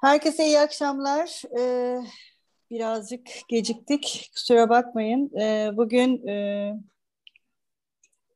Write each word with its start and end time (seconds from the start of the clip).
Herkese 0.00 0.46
iyi 0.46 0.58
akşamlar. 0.58 1.42
Ee, 1.58 2.00
birazcık 2.70 3.28
geciktik. 3.48 4.30
Kusura 4.34 4.68
bakmayın. 4.68 5.30
Ee, 5.40 5.70
bugün 5.76 6.26
e, 6.26 6.74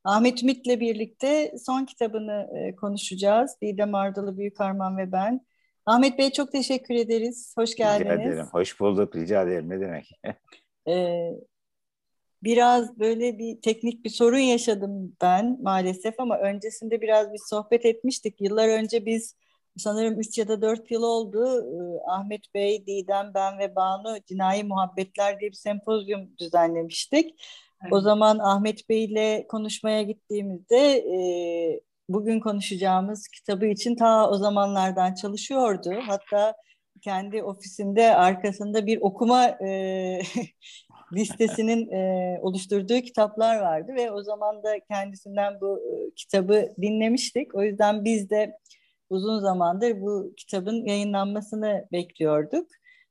Ahmet 0.05 0.43
Ümit'le 0.43 0.81
birlikte 0.81 1.55
son 1.67 1.85
kitabını 1.85 2.49
e, 2.59 2.77
konuşacağız. 2.77 3.57
Didem 3.63 3.95
Ardalı 3.95 4.39
Büyükarman 4.39 4.97
ve 4.97 5.13
ben. 5.13 5.47
Ahmet 5.87 6.19
Bey 6.19 6.33
çok 6.33 6.53
teşekkür 6.53 6.95
ederiz. 6.95 7.55
Hoş 7.57 7.75
geldiniz. 7.75 8.13
Rica 8.13 8.23
ederim. 8.23 8.47
Hoş 8.53 8.81
bulduk. 8.81 9.17
Rica 9.17 9.43
ederim. 9.43 9.71
Ne 9.71 9.81
demek? 9.81 10.21
ee, 10.89 11.31
biraz 12.43 12.99
böyle 12.99 13.39
bir 13.39 13.63
teknik 13.63 14.05
bir 14.05 14.11
sorun 14.11 14.39
yaşadım 14.39 15.17
ben 15.23 15.59
maalesef 15.63 16.21
ama 16.21 16.39
öncesinde 16.39 17.01
biraz 17.01 17.33
bir 17.33 17.41
sohbet 17.49 17.85
etmiştik. 17.85 18.41
Yıllar 18.41 18.69
önce 18.69 19.07
biz 19.07 19.37
sanırım 19.77 20.21
3 20.21 20.39
ya 20.39 20.49
da 20.49 20.63
4 20.63 20.91
yıl 20.91 21.03
oldu. 21.03 21.45
Ee, 21.47 22.11
Ahmet 22.11 22.55
Bey, 22.55 22.87
Didem, 22.87 23.31
ben 23.35 23.59
ve 23.59 23.77
Banu 23.77 24.17
Cinayi 24.27 24.65
Muhabbetler 24.65 25.41
diye 25.41 25.51
bir 25.51 25.57
sempozyum 25.57 26.39
düzenlemiştik. 26.39 27.35
Evet. 27.83 27.93
O 27.93 28.01
zaman 28.01 28.39
Ahmet 28.39 28.89
Bey 28.89 29.05
ile 29.05 29.47
konuşmaya 29.49 30.03
gittiğimizde 30.03 30.99
e, 30.99 31.19
bugün 32.09 32.41
konuşacağımız 32.41 33.29
kitabı 33.29 33.67
için 33.67 33.97
ta 33.97 34.31
o 34.31 34.37
zamanlardan 34.37 35.15
çalışıyordu. 35.15 35.95
Hatta 36.07 36.55
kendi 37.03 37.43
ofisinde 37.43 38.15
arkasında 38.17 38.87
bir 38.87 38.99
okuma 39.01 39.45
e, 39.45 40.21
listesinin 41.13 41.93
e, 41.93 42.39
oluşturduğu 42.43 43.01
kitaplar 43.01 43.61
vardı 43.61 43.93
ve 43.97 44.11
o 44.11 44.23
zaman 44.23 44.63
da 44.63 44.81
kendisinden 44.91 45.61
bu 45.61 45.79
e, 45.79 46.15
kitabı 46.15 46.69
dinlemiştik. 46.83 47.55
O 47.55 47.63
yüzden 47.63 48.05
biz 48.05 48.31
de 48.31 48.59
uzun 49.11 49.41
zamandır 49.41 50.01
bu 50.01 50.35
kitabın 50.37 50.87
yayınlanmasını 50.87 51.89
bekliyorduk. 51.93 52.69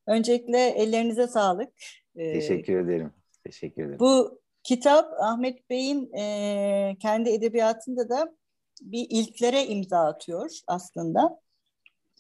Öncelikle 0.08 0.60
ellerinize 0.68 1.28
sağlık. 1.28 1.70
Ee, 2.16 2.34
Teşekkür 2.34 2.80
ederim. 2.80 3.12
Teşekkür 3.44 3.84
ederim. 3.84 4.00
Bu 4.00 4.42
kitap 4.64 5.14
Ahmet 5.22 5.70
Bey'in 5.70 6.14
e, 6.14 6.98
kendi 7.02 7.30
edebiyatında 7.30 8.10
da 8.10 8.36
bir 8.82 9.08
ilklere 9.10 9.66
imza 9.66 10.00
atıyor 10.00 10.50
aslında. 10.68 11.40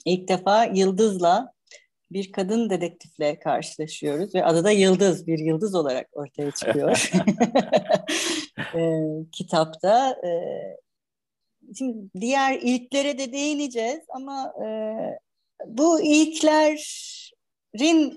İlk 0.06 0.28
defa 0.28 0.66
Yıldız'la 0.66 1.54
bir 2.12 2.32
kadın 2.32 2.70
dedektifle 2.70 3.40
karşılaşıyoruz 3.40 4.36
ve 4.36 4.46
adı 4.46 4.64
da 4.64 4.72
Yıldız, 4.72 5.28
bir 5.28 5.40
yıldız 5.40 5.76
olarak 5.76 6.08
ortaya 6.12 6.52
çıkıyor 6.52 7.12
e, 8.76 8.82
kitapta. 9.32 10.12
E, 10.12 10.30
Şimdi 11.78 12.10
diğer 12.22 12.60
ilklere 12.62 13.18
de 13.18 13.34
değineceğiz 13.34 14.02
ama 14.10 14.54
e, 14.66 14.68
bu 15.66 16.02
ilklerin 16.02 16.78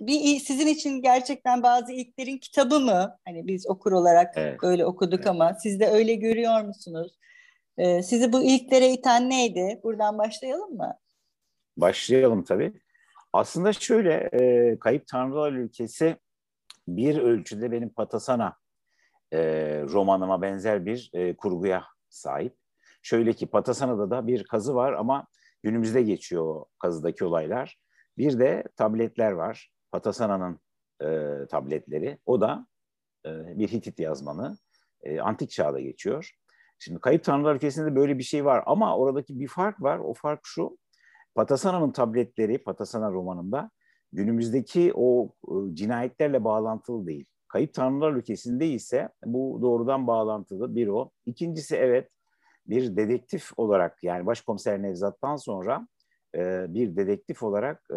bir 0.06 0.40
sizin 0.40 0.66
için 0.66 1.02
gerçekten 1.02 1.62
bazı 1.62 1.92
ilklerin 1.92 2.38
kitabı 2.38 2.80
mı? 2.80 3.18
Hani 3.24 3.46
biz 3.46 3.66
okur 3.68 3.92
olarak 3.92 4.32
evet. 4.36 4.58
öyle 4.62 4.86
okuduk 4.86 5.18
evet. 5.18 5.26
ama 5.26 5.54
siz 5.54 5.80
de 5.80 5.88
öyle 5.88 6.14
görüyor 6.14 6.62
musunuz? 6.62 7.12
E, 7.78 8.02
sizi 8.02 8.32
bu 8.32 8.42
ilklere 8.42 8.92
iten 8.92 9.30
neydi? 9.30 9.80
Buradan 9.82 10.18
başlayalım 10.18 10.76
mı? 10.76 10.98
Başlayalım 11.76 12.44
tabii. 12.44 12.72
Aslında 13.32 13.72
şöyle, 13.72 14.14
e, 14.32 14.78
Kayıp 14.78 15.06
Tanrılar 15.06 15.52
Ülkesi 15.52 16.16
bir 16.88 17.18
ölçüde 17.18 17.72
benim 17.72 17.88
Patasana 17.88 18.56
e, 19.32 19.38
romanıma 19.82 20.42
benzer 20.42 20.86
bir 20.86 21.10
e, 21.12 21.36
kurguya 21.36 21.84
sahip. 22.08 22.56
Şöyle 23.06 23.32
ki 23.32 23.46
Patasana'da 23.46 24.10
da 24.10 24.26
bir 24.26 24.44
kazı 24.44 24.74
var 24.74 24.92
ama 24.92 25.26
günümüzde 25.62 26.02
geçiyor 26.02 26.44
o 26.44 26.66
kazıdaki 26.78 27.24
olaylar. 27.24 27.78
Bir 28.18 28.38
de 28.38 28.64
tabletler 28.76 29.32
var. 29.32 29.72
Patasana'nın 29.92 30.60
e, 31.00 31.46
tabletleri. 31.46 32.18
O 32.26 32.40
da 32.40 32.66
e, 33.26 33.58
bir 33.58 33.68
Hitit 33.68 33.98
yazmanı. 34.00 34.56
E, 35.02 35.20
antik 35.20 35.50
çağda 35.50 35.80
geçiyor. 35.80 36.30
Şimdi 36.78 37.00
Kayıp 37.00 37.24
Tanrılar 37.24 37.54
Ülkesi'nde 37.54 37.96
böyle 37.96 38.18
bir 38.18 38.22
şey 38.22 38.44
var 38.44 38.62
ama 38.66 38.96
oradaki 38.98 39.40
bir 39.40 39.48
fark 39.48 39.82
var. 39.82 39.98
O 39.98 40.14
fark 40.14 40.40
şu. 40.42 40.78
Patasana'nın 41.34 41.92
tabletleri, 41.92 42.58
Patasana 42.58 43.10
romanında 43.10 43.70
günümüzdeki 44.12 44.92
o 44.94 45.32
e, 45.48 45.74
cinayetlerle 45.74 46.44
bağlantılı 46.44 47.06
değil. 47.06 47.26
Kayıp 47.48 47.74
Tanrılar 47.74 48.12
Ülkesi'nde 48.12 48.68
ise 48.68 49.08
bu 49.24 49.58
doğrudan 49.62 50.06
bağlantılı 50.06 50.74
bir 50.74 50.88
o. 50.88 51.10
İkincisi 51.26 51.76
evet 51.76 52.15
bir 52.68 52.96
dedektif 52.96 53.50
olarak 53.56 54.04
yani 54.04 54.26
başkomiser 54.26 54.82
Nevzat'tan 54.82 55.36
sonra 55.36 55.88
e, 56.34 56.74
bir 56.74 56.96
dedektif 56.96 57.42
olarak 57.42 57.90
e, 57.90 57.96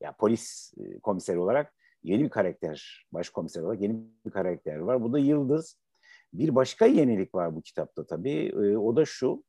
yani 0.00 0.14
polis 0.18 0.72
e, 0.78 1.00
komiseri 1.00 1.38
olarak 1.38 1.74
yeni 2.02 2.24
bir 2.24 2.30
karakter 2.30 3.06
başkomiser 3.12 3.62
olarak 3.62 3.80
yeni 3.80 4.00
bir 4.26 4.30
karakter 4.30 4.76
var. 4.76 5.02
Bu 5.02 5.12
da 5.12 5.18
Yıldız. 5.18 5.82
Bir 6.32 6.54
başka 6.54 6.86
yenilik 6.86 7.34
var 7.34 7.56
bu 7.56 7.62
kitapta 7.62 8.06
tabii. 8.06 8.46
E, 8.46 8.76
o 8.76 8.96
da 8.96 9.04
şu 9.04 9.44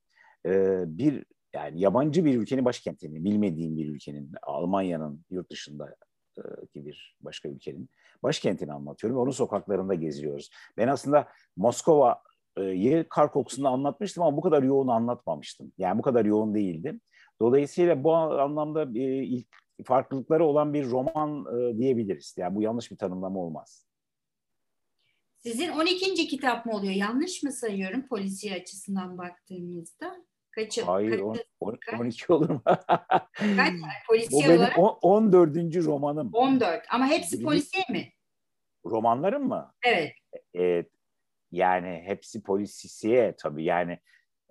e, 0.45 0.83
bir 0.87 1.25
yani 1.53 1.81
yabancı 1.81 2.25
bir 2.25 2.37
ülkenin 2.37 2.65
başkentini, 2.65 3.23
bilmediğim 3.23 3.77
bir 3.77 3.89
ülkenin, 3.89 4.31
Almanya'nın 4.41 5.25
yurt 5.29 5.51
dışındaki 5.51 5.95
bir 6.75 7.17
başka 7.21 7.49
ülkenin 7.49 7.89
başkentini 8.23 8.73
anlatıyorum. 8.73 9.19
Onun 9.19 9.31
sokaklarında 9.31 9.93
geziyoruz. 9.93 10.49
Ben 10.77 10.87
aslında 10.87 11.27
Moskova 11.57 12.21
ye 12.61 13.05
kar 13.09 13.31
kokusunu 13.31 13.67
anlatmıştım 13.67 14.23
ama 14.23 14.37
bu 14.37 14.41
kadar 14.41 14.63
yoğun 14.63 14.87
anlatmamıştım. 14.87 15.71
Yani 15.77 15.97
bu 15.97 16.01
kadar 16.01 16.25
yoğun 16.25 16.55
değildi. 16.55 16.99
Dolayısıyla 17.41 18.03
bu 18.03 18.13
anlamda 18.15 18.99
e, 18.99 19.23
ilk 19.23 19.47
farklılıkları 19.85 20.45
olan 20.45 20.73
bir 20.73 20.85
roman 20.85 21.45
e, 21.45 21.77
diyebiliriz. 21.77 22.35
Yani 22.37 22.55
bu 22.55 22.61
yanlış 22.61 22.91
bir 22.91 22.97
tanımlama 22.97 23.39
olmaz. 23.39 23.87
Sizin 25.37 25.69
12. 25.69 26.27
kitap 26.27 26.65
mı 26.65 26.73
oluyor? 26.73 26.93
Yanlış 26.93 27.43
mı 27.43 27.51
sayıyorum 27.51 28.07
polisiye 28.07 28.55
açısından 28.55 29.17
baktığımızda? 29.17 30.25
Kaçı? 30.51 30.83
Hayır, 30.83 31.19
on, 31.19 31.37
on, 31.59 31.77
12 31.99 32.33
olur 32.33 32.49
mu? 32.49 32.61
Kaç? 33.55 33.73
Polisiye 34.07 34.45
Bu 34.45 34.49
benim 34.49 34.59
olarak? 34.59 35.03
14. 35.03 35.55
romanım. 35.75 36.29
14 36.33 36.81
ama 36.91 37.07
hepsi 37.07 37.43
polisiye 37.43 37.83
mi? 37.89 38.13
Romanlarım 38.85 39.47
mı? 39.47 39.73
Evet. 39.85 40.13
E, 40.59 40.85
yani 41.53 42.03
hepsi 42.05 42.43
polisiye 42.43 43.35
tabii 43.37 43.63
yani, 43.63 43.99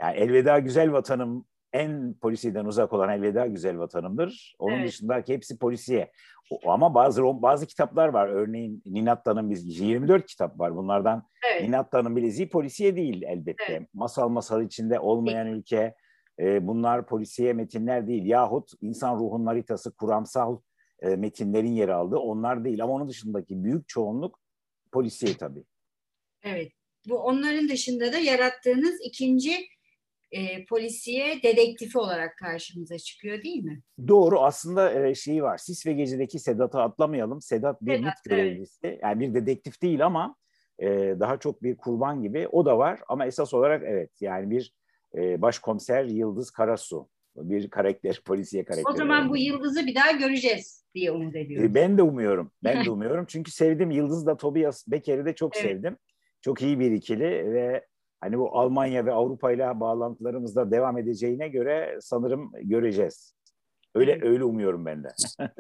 yani 0.01 0.17
elveda 0.17 0.59
güzel 0.59 0.93
vatanım 0.93 1.47
en 1.73 2.15
polisiden 2.15 2.65
uzak 2.65 2.93
olan 2.93 3.09
elveda 3.11 3.47
güzel 3.47 3.79
vatanımdır. 3.79 4.57
Onun 4.59 4.77
evet. 4.77 4.89
dışındaki 4.89 5.35
hepsi 5.35 5.59
polisiye. 5.59 6.13
O, 6.51 6.71
ama 6.71 6.95
bazı 6.95 7.23
bazı 7.23 7.67
kitaplar 7.67 8.09
var. 8.09 8.29
Örneğin 8.29 8.83
Ninatta'nın 8.87 9.51
biz 9.51 9.81
24 9.81 10.27
kitap 10.27 10.59
var. 10.59 10.77
Bunlardan 10.77 11.27
evet. 11.53 11.63
Ninatta'nın 11.63 12.17
bileziği 12.17 12.49
polisiye 12.49 12.97
değil 12.97 13.23
elbette. 13.23 13.65
Evet. 13.69 13.89
Masal 13.95 14.29
masal 14.29 14.63
içinde 14.63 15.01
olmayan 15.01 15.47
evet. 15.47 15.59
ülke. 15.59 15.95
E, 16.39 16.67
bunlar 16.67 17.07
polisiye 17.07 17.53
metinler 17.53 18.07
değil. 18.07 18.25
Yahut 18.25 18.71
insan 18.81 19.19
ruhunun 19.19 19.47
haritası 19.47 19.97
kuramsal 19.97 20.61
e, 21.01 21.17
metinlerin 21.17 21.73
yer 21.73 21.89
aldığı 21.89 22.17
onlar 22.17 22.65
değil. 22.65 22.85
Ama 22.85 22.93
onun 22.93 23.09
dışındaki 23.09 23.65
büyük 23.65 23.89
çoğunluk 23.89 24.39
polisiye 24.93 25.37
tabii. 25.37 25.65
Evet 26.43 26.73
bu 27.09 27.19
onların 27.19 27.69
dışında 27.69 28.13
da 28.13 28.19
yarattığınız 28.19 29.01
ikinci 29.05 29.69
e, 30.33 30.65
polisiye 30.65 31.43
dedektifi 31.43 31.99
olarak 31.99 32.37
karşımıza 32.37 32.99
çıkıyor 32.99 33.43
değil 33.43 33.65
mi? 33.65 33.81
Doğru 34.09 34.41
aslında 34.41 35.07
e, 35.07 35.15
şeyi 35.15 35.43
var. 35.43 35.59
Sis 35.59 35.87
ve 35.87 35.93
Gece'deki 35.93 36.39
Sedat'ı 36.39 36.81
atlamayalım. 36.81 37.41
Sedat 37.41 37.83
bir 37.83 37.97
Sedat, 37.97 38.05
MIT 38.05 38.31
görevlisi. 38.31 38.79
Evet. 38.83 39.01
Yani 39.03 39.21
bir 39.21 39.35
dedektif 39.35 39.83
değil 39.83 40.07
ama 40.07 40.37
e, 40.79 40.89
daha 41.21 41.37
çok 41.39 41.63
bir 41.63 41.77
kurban 41.77 42.23
gibi. 42.23 42.49
O 42.49 42.67
da 42.67 42.79
var 42.79 43.01
ama 43.09 43.27
esas 43.27 43.55
olarak 43.55 43.83
evet 43.87 44.11
yani 44.21 44.51
bir 44.51 44.75
e, 45.15 45.43
başkomiser 45.43 46.05
Yıldız 46.05 46.51
Karasu. 46.51 47.09
Bir 47.37 47.71
karakter, 47.71 48.21
polisiye 48.25 48.65
karakter. 48.65 48.93
O 48.93 48.97
zaman 48.97 49.29
bu 49.29 49.37
Yıldız'ı 49.37 49.87
bir 49.87 49.95
daha 49.95 50.11
göreceğiz 50.11 50.85
diye 50.95 51.11
umut 51.11 51.37
ediyorum. 51.37 51.71
E, 51.71 51.75
ben 51.75 51.99
de 51.99 52.03
umuyorum. 52.03 52.53
Ben 52.65 52.85
de 52.85 52.91
umuyorum. 52.91 53.25
Çünkü 53.29 53.51
sevdim. 53.51 53.91
Yıldız 53.91 54.27
da 54.27 54.37
Tobias 54.37 54.89
Becker'i 54.89 55.25
de 55.25 55.35
çok 55.35 55.57
evet. 55.57 55.67
sevdim 55.67 55.97
çok 56.43 56.63
iyi 56.63 56.81
bir 56.81 56.91
ikili 56.91 57.53
ve 57.53 57.87
hani 58.21 58.39
bu 58.39 58.59
Almanya 58.59 59.07
ve 59.07 59.13
Avrupa 59.13 59.53
ile 59.53 59.81
bağlantılarımızda 59.81 60.71
devam 60.71 60.99
edeceğine 60.99 61.49
göre 61.49 61.99
sanırım 62.01 62.53
göreceğiz. 62.63 63.35
Öyle 63.95 64.19
öyle 64.23 64.45
umuyorum 64.45 64.87
ben 64.87 65.05
de. 65.05 65.09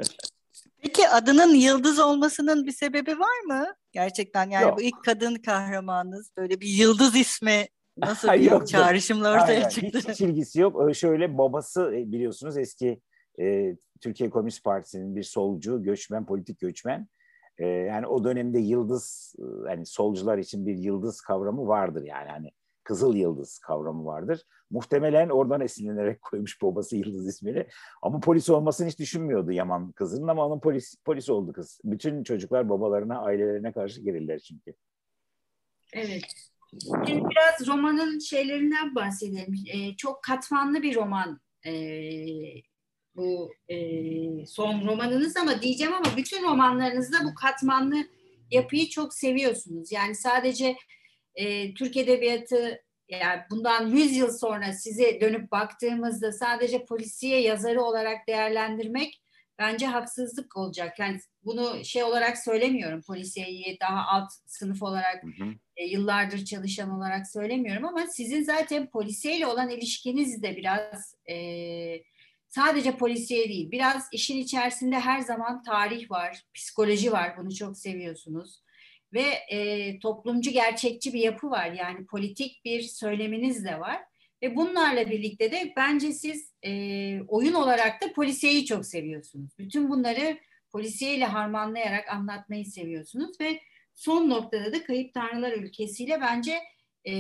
Peki 0.83 1.09
adının 1.09 1.55
Yıldız 1.55 1.99
olmasının 1.99 2.67
bir 2.67 2.73
sebebi 2.73 3.19
var 3.19 3.41
mı? 3.47 3.67
Gerçekten 3.93 4.51
yani 4.51 4.63
Yok. 4.63 4.79
bu 4.79 4.83
ilk 4.83 5.05
kadın 5.05 5.35
kahramanınız 5.35 6.31
böyle 6.37 6.61
bir 6.61 6.69
Yıldız 6.69 7.17
ismi 7.17 7.67
nasıl 7.97 8.29
bir 8.33 8.51
yok, 8.51 8.69
çağrışımla 8.69 9.33
ortaya 9.33 9.47
hayır, 9.47 9.69
çıktı? 9.69 9.99
Hiç, 9.99 10.09
hiç 10.09 10.21
ilgisi 10.21 10.61
yok. 10.61 10.95
Şöyle 10.95 11.39
babası 11.39 11.95
e, 11.95 12.13
biliyorsunuz 12.13 12.59
eski 12.59 13.01
e, 13.41 13.77
Türkiye 14.01 14.31
Komünist 14.31 14.65
Partisi'nin 14.65 15.17
bir 15.17 15.23
solcu, 15.23 15.83
göçmen, 15.83 16.27
politik 16.27 16.61
göçmen. 16.61 17.09
E, 17.59 17.67
yani 17.67 18.07
o 18.07 18.25
dönemde 18.25 18.59
yıldız, 18.59 19.35
yani 19.69 19.87
solcular 19.87 20.39
için 20.39 20.67
bir 20.67 20.77
yıldız 20.77 21.21
kavramı 21.21 21.67
vardır 21.67 22.03
yani. 22.03 22.29
Hani 22.29 22.51
Kızıl 22.85 23.17
Yıldız 23.17 23.59
kavramı 23.59 24.05
vardır. 24.05 24.43
Muhtemelen 24.71 25.29
oradan 25.29 25.61
esinlenerek 25.61 26.23
koymuş 26.23 26.63
babası 26.63 26.97
Yıldız 26.97 27.29
ismini. 27.29 27.67
Ama 28.03 28.21
polis 28.21 28.51
olmasını 28.51 28.89
hiç 28.89 28.99
düşünmüyordu 28.99 29.53
Yaman 29.53 29.93
kızının 29.93 30.29
ama 30.29 30.47
onun 30.47 30.61
polis 30.61 30.97
polis 31.05 31.31
oldu 31.31 31.53
kız. 31.53 31.81
Bütün 31.85 32.23
çocuklar 32.23 32.69
babalarına, 32.69 33.19
ailelerine 33.19 33.73
karşı 33.73 34.01
gelirler 34.01 34.39
çünkü. 34.39 34.75
Evet. 35.93 36.23
Şimdi 37.07 37.25
biraz 37.31 37.69
romanın 37.69 38.19
şeylerinden 38.19 38.95
bahsedelim. 38.95 39.55
Ee, 39.75 39.97
çok 39.97 40.23
katmanlı 40.23 40.83
bir 40.83 40.95
roman 40.95 41.41
ee, 41.67 41.73
bu 43.17 43.53
e, 43.69 43.77
son 44.47 44.87
romanınız 44.87 45.37
ama 45.37 45.63
diyeceğim 45.63 45.95
ama 45.95 46.17
bütün 46.17 46.43
romanlarınızda 46.43 47.17
bu 47.25 47.35
katmanlı 47.35 48.05
yapıyı 48.51 48.89
çok 48.89 49.15
seviyorsunuz. 49.15 49.93
Yani 49.93 50.15
sadece 50.15 50.77
e, 51.35 51.75
Türk 51.75 51.97
Edebiyatı 51.97 52.83
yani 53.09 53.41
bundan 53.51 53.87
100 53.87 54.17
yıl 54.17 54.31
sonra 54.31 54.73
size 54.73 55.21
dönüp 55.21 55.53
baktığımızda 55.53 56.33
sadece 56.33 56.85
polisiye 56.85 57.41
yazarı 57.41 57.83
olarak 57.83 58.29
değerlendirmek 58.29 59.23
bence 59.59 59.87
haksızlık 59.87 60.57
olacak. 60.57 60.99
Yani 60.99 61.19
bunu 61.45 61.85
şey 61.85 62.05
olarak 62.05 62.39
söylemiyorum 62.39 63.03
polisiyeyi 63.07 63.79
daha 63.81 64.07
alt 64.07 64.33
sınıf 64.47 64.83
olarak 64.83 65.23
hı 65.23 65.45
hı. 65.45 65.49
E, 65.77 65.85
yıllardır 65.85 66.45
çalışan 66.45 66.91
olarak 66.91 67.31
söylemiyorum 67.31 67.85
ama 67.85 68.07
sizin 68.07 68.43
zaten 68.43 68.91
polisiyeyle 68.91 69.47
olan 69.47 69.71
ilişkiniz 69.71 70.43
de 70.43 70.57
biraz 70.57 71.15
e, 71.31 71.37
sadece 72.55 72.97
polisiye 72.97 73.49
değil 73.49 73.71
biraz 73.71 74.09
işin 74.13 74.39
içerisinde 74.39 75.01
her 75.01 75.21
zaman 75.21 75.63
tarih 75.63 76.11
var, 76.11 76.43
psikoloji 76.55 77.13
var 77.13 77.37
bunu 77.39 77.55
çok 77.55 77.79
seviyorsunuz 77.79 78.63
ve 79.13 79.25
e, 79.51 79.99
toplumcu 79.99 80.51
gerçekçi 80.51 81.13
bir 81.13 81.21
yapı 81.21 81.51
var 81.51 81.73
yani 81.73 82.07
politik 82.07 82.65
bir 82.65 82.83
söyleminiz 82.83 83.65
de 83.65 83.81
var. 83.81 84.01
Ve 84.43 84.57
bunlarla 84.57 85.11
birlikte 85.11 85.53
de 85.53 85.73
bence 85.77 86.13
siz 86.13 86.53
e, 86.63 86.71
oyun 87.29 87.55
olarak 87.55 88.03
da 88.03 88.13
polisiyeyi 88.13 88.67
çok 88.67 88.87
seviyorsunuz. 88.87 89.59
Bütün 89.59 89.91
bunları 89.91 90.39
polisiyeyle 90.73 91.25
harmanlayarak 91.25 92.09
anlatmayı 92.09 92.65
seviyorsunuz 92.65 93.41
ve 93.41 93.61
son 93.95 94.31
noktada 94.31 94.73
da 94.73 94.85
Kayıp 94.85 95.15
Tanrılar 95.15 95.53
ülkesiyle 95.53 96.21
bence 96.21 96.59
e, 97.05 97.15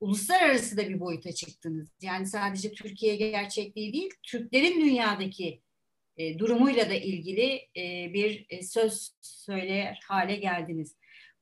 uluslararası 0.00 0.76
da 0.76 0.88
bir 0.88 1.00
boyuta 1.00 1.32
çıktınız. 1.32 1.88
Yani 2.02 2.26
sadece 2.26 2.72
Türkiye 2.72 3.16
gerçekliği 3.16 3.92
değil, 3.92 4.10
Türklerin 4.22 4.80
dünyadaki 4.80 5.60
e, 6.16 6.38
durumuyla 6.38 6.90
da 6.90 6.94
ilgili 6.94 7.68
e, 7.76 8.14
bir 8.14 8.46
e, 8.48 8.62
söz 8.62 9.14
söyler 9.20 10.00
hale 10.08 10.36
geldiniz. 10.36 10.96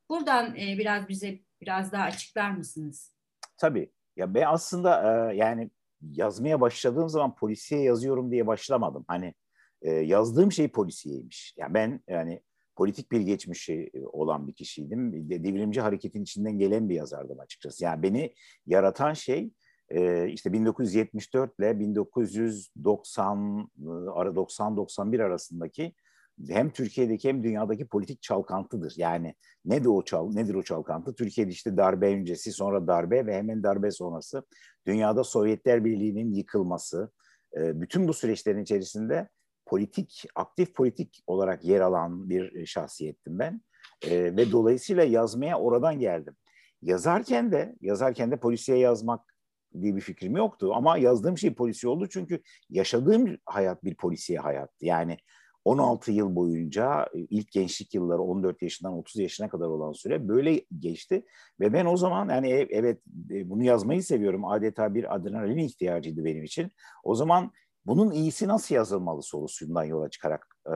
Buradan 0.08 0.56
e, 0.56 0.78
biraz 0.78 1.08
bize 1.08 1.38
biraz 1.60 1.93
daha 1.93 2.04
açıklar 2.04 2.50
mısınız? 2.50 3.12
Tabii. 3.56 3.90
Ya 4.16 4.34
ben 4.34 4.44
aslında 4.46 5.02
e, 5.32 5.37
yani 5.37 5.70
yazmaya 6.10 6.60
başladığım 6.60 7.08
zaman 7.08 7.34
polisiye 7.34 7.82
yazıyorum 7.82 8.31
diye 8.31 8.46
başlamadım. 8.46 9.04
Hani 9.08 9.34
e, 9.82 9.90
yazdığım 9.90 10.52
şey 10.52 10.69
polisiyeymiş. 10.69 11.54
Yani 11.56 11.75
ben 11.75 12.00
yani 12.08 12.43
politik 12.77 13.13
bir 13.13 13.21
geçmişi 13.21 13.91
olan 14.13 14.49
bir 14.49 14.53
kişiydim. 14.53 15.31
Devrimci 15.31 15.81
hareketin 15.81 16.23
içinden 16.23 16.59
gelen 16.59 16.89
bir 16.89 16.95
yazardım 16.95 17.41
açıkçası. 17.41 17.85
Yani 17.85 18.03
beni 18.03 18.35
yaratan 18.67 19.13
şey 19.13 19.51
e, 19.89 20.29
işte 20.29 20.53
1974 20.53 21.59
ile 21.59 21.81
1990 21.81 23.71
90-91 23.79 25.25
arasındaki 25.25 25.95
hem 26.49 26.71
Türkiye'deki 26.71 27.29
hem 27.29 27.45
dünyadaki 27.45 27.87
politik 27.87 28.23
çalkantıdır. 28.23 28.95
Yani 28.97 29.35
nedir 29.65 29.87
o 29.87 30.05
çal 30.05 30.33
nedir 30.33 30.55
o 30.55 30.63
çalkantı? 30.63 31.15
Türkiye'de 31.15 31.51
işte 31.51 31.77
darbe 31.77 32.15
öncesi, 32.15 32.53
sonra 32.53 32.87
darbe 32.87 33.27
ve 33.27 33.37
hemen 33.37 33.63
darbe 33.63 33.91
sonrası 33.91 34.43
dünyada 34.87 35.25
Sovyetler 35.25 35.85
Birliği'nin 35.85 36.33
yıkılması, 36.33 37.11
e, 37.57 37.81
bütün 37.81 38.09
bu 38.09 38.15
süreçlerin 38.15 38.63
içerisinde 38.63 39.29
politik, 39.73 40.25
aktif 40.35 40.75
politik 40.75 41.23
olarak 41.27 41.65
yer 41.65 41.81
alan 41.81 42.31
bir 42.31 42.67
şahsiyettim 42.67 43.39
ben. 43.39 43.61
E, 44.07 44.37
ve 44.37 44.53
dolayısıyla 44.53 45.05
yazmaya 45.05 45.59
oradan 45.59 45.99
geldim. 45.99 46.37
Yazarken 46.83 47.53
de, 47.53 47.77
yazarken 47.81 48.31
de 48.31 48.37
polisiye 48.37 48.79
yazmak 48.79 49.35
diye 49.81 49.97
bir 49.97 50.01
fikrim 50.01 50.37
yoktu. 50.37 50.73
Ama 50.75 50.99
yazdığım 50.99 51.39
şey 51.39 51.55
polisiye 51.55 51.91
oldu 51.91 52.09
çünkü 52.09 52.43
yaşadığım 52.71 53.39
hayat 53.47 53.85
bir 53.85 53.95
polisiye 53.95 54.39
hayattı. 54.39 54.87
Yani 54.87 55.17
16 55.65 56.13
yıl 56.13 56.37
boyunca 56.37 57.09
e, 57.15 57.19
ilk 57.19 57.53
gençlik 57.53 57.95
yılları 57.95 58.23
14 58.23 58.63
yaşından 58.63 58.93
30 58.93 59.17
yaşına 59.17 59.49
kadar 59.49 59.67
olan 59.67 59.93
süre 59.93 60.29
böyle 60.29 60.65
geçti. 60.79 61.25
Ve 61.61 61.73
ben 61.73 61.87
o 61.87 61.97
zaman 61.97 62.29
yani 62.29 62.51
evet 62.51 63.01
e, 63.31 63.51
bunu 63.51 63.65
yazmayı 63.65 64.03
seviyorum. 64.03 64.45
Adeta 64.45 64.95
bir 64.95 65.15
adrenalin 65.15 65.59
ihtiyacıydı 65.59 66.25
benim 66.25 66.45
için. 66.45 66.71
O 67.05 67.15
zaman 67.15 67.53
bunun 67.87 68.11
iyisi 68.11 68.49
nasıl 68.49 68.75
yazılmalı 68.75 69.23
sorusundan 69.23 69.84
yola 69.84 70.11
çıkarak 70.11 70.46
e, 70.67 70.75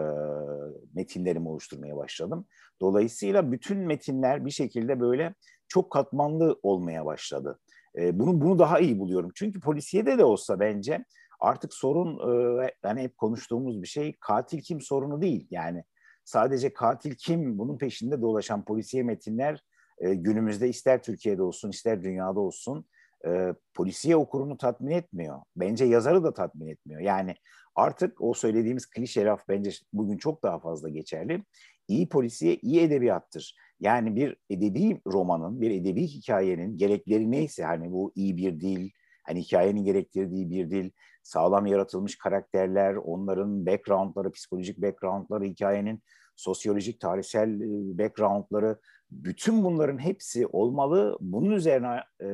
metinlerimi 0.94 1.48
oluşturmaya 1.48 1.96
başladım. 1.96 2.46
Dolayısıyla 2.80 3.52
bütün 3.52 3.78
metinler 3.78 4.44
bir 4.44 4.50
şekilde 4.50 5.00
böyle 5.00 5.34
çok 5.68 5.92
katmanlı 5.92 6.60
olmaya 6.62 7.06
başladı. 7.06 7.58
E, 7.98 8.18
bunu 8.18 8.40
bunu 8.40 8.58
daha 8.58 8.80
iyi 8.80 8.98
buluyorum. 8.98 9.30
Çünkü 9.34 9.60
polisiyede 9.60 10.18
de 10.18 10.24
olsa 10.24 10.60
bence 10.60 11.04
artık 11.40 11.74
sorun 11.74 12.18
e, 12.62 12.70
hani 12.82 13.02
hep 13.02 13.16
konuştuğumuz 13.16 13.82
bir 13.82 13.88
şey 13.88 14.16
katil 14.20 14.60
kim 14.60 14.80
sorunu 14.80 15.22
değil. 15.22 15.46
Yani 15.50 15.84
sadece 16.24 16.72
katil 16.72 17.14
kim 17.14 17.58
bunun 17.58 17.78
peşinde 17.78 18.22
dolaşan 18.22 18.64
polisiye 18.64 19.02
metinler 19.02 19.64
e, 19.98 20.14
günümüzde 20.14 20.68
ister 20.68 21.02
Türkiye'de 21.02 21.42
olsun 21.42 21.70
ister 21.70 22.02
dünyada 22.02 22.40
olsun 22.40 22.86
e, 23.26 23.54
polisiye 23.74 24.16
okurunu 24.16 24.58
tatmin 24.58 24.90
etmiyor. 24.90 25.38
Bence 25.56 25.84
yazarı 25.84 26.24
da 26.24 26.34
tatmin 26.34 26.68
etmiyor. 26.68 27.00
Yani 27.00 27.34
artık 27.74 28.20
o 28.20 28.34
söylediğimiz 28.34 28.86
klişe 28.86 29.24
laf 29.24 29.48
bence 29.48 29.70
bugün 29.92 30.16
çok 30.16 30.42
daha 30.42 30.58
fazla 30.58 30.88
geçerli. 30.88 31.44
İyi 31.88 32.08
polisiye 32.08 32.56
iyi 32.56 32.80
edebiyattır. 32.80 33.56
Yani 33.80 34.16
bir 34.16 34.36
edebi 34.50 35.00
romanın, 35.06 35.60
bir 35.60 35.70
edebi 35.70 36.06
hikayenin 36.06 36.76
gerekleri 36.76 37.30
neyse 37.30 37.64
hani 37.64 37.92
bu 37.92 38.12
iyi 38.14 38.36
bir 38.36 38.60
dil, 38.60 38.90
hani 39.22 39.42
hikayenin 39.42 39.84
gerektirdiği 39.84 40.50
bir 40.50 40.70
dil, 40.70 40.90
sağlam 41.22 41.66
yaratılmış 41.66 42.18
karakterler, 42.18 42.94
onların 42.94 43.66
backgroundları, 43.66 44.30
psikolojik 44.30 44.82
backgroundları, 44.82 45.44
hikayenin 45.44 46.02
sosyolojik, 46.36 47.00
tarihsel 47.00 47.60
e, 47.60 47.98
backgroundları, 47.98 48.78
bütün 49.10 49.64
bunların 49.64 49.98
hepsi 49.98 50.46
olmalı. 50.46 51.18
Bunun 51.20 51.50
üzerine 51.50 52.00
e, 52.22 52.26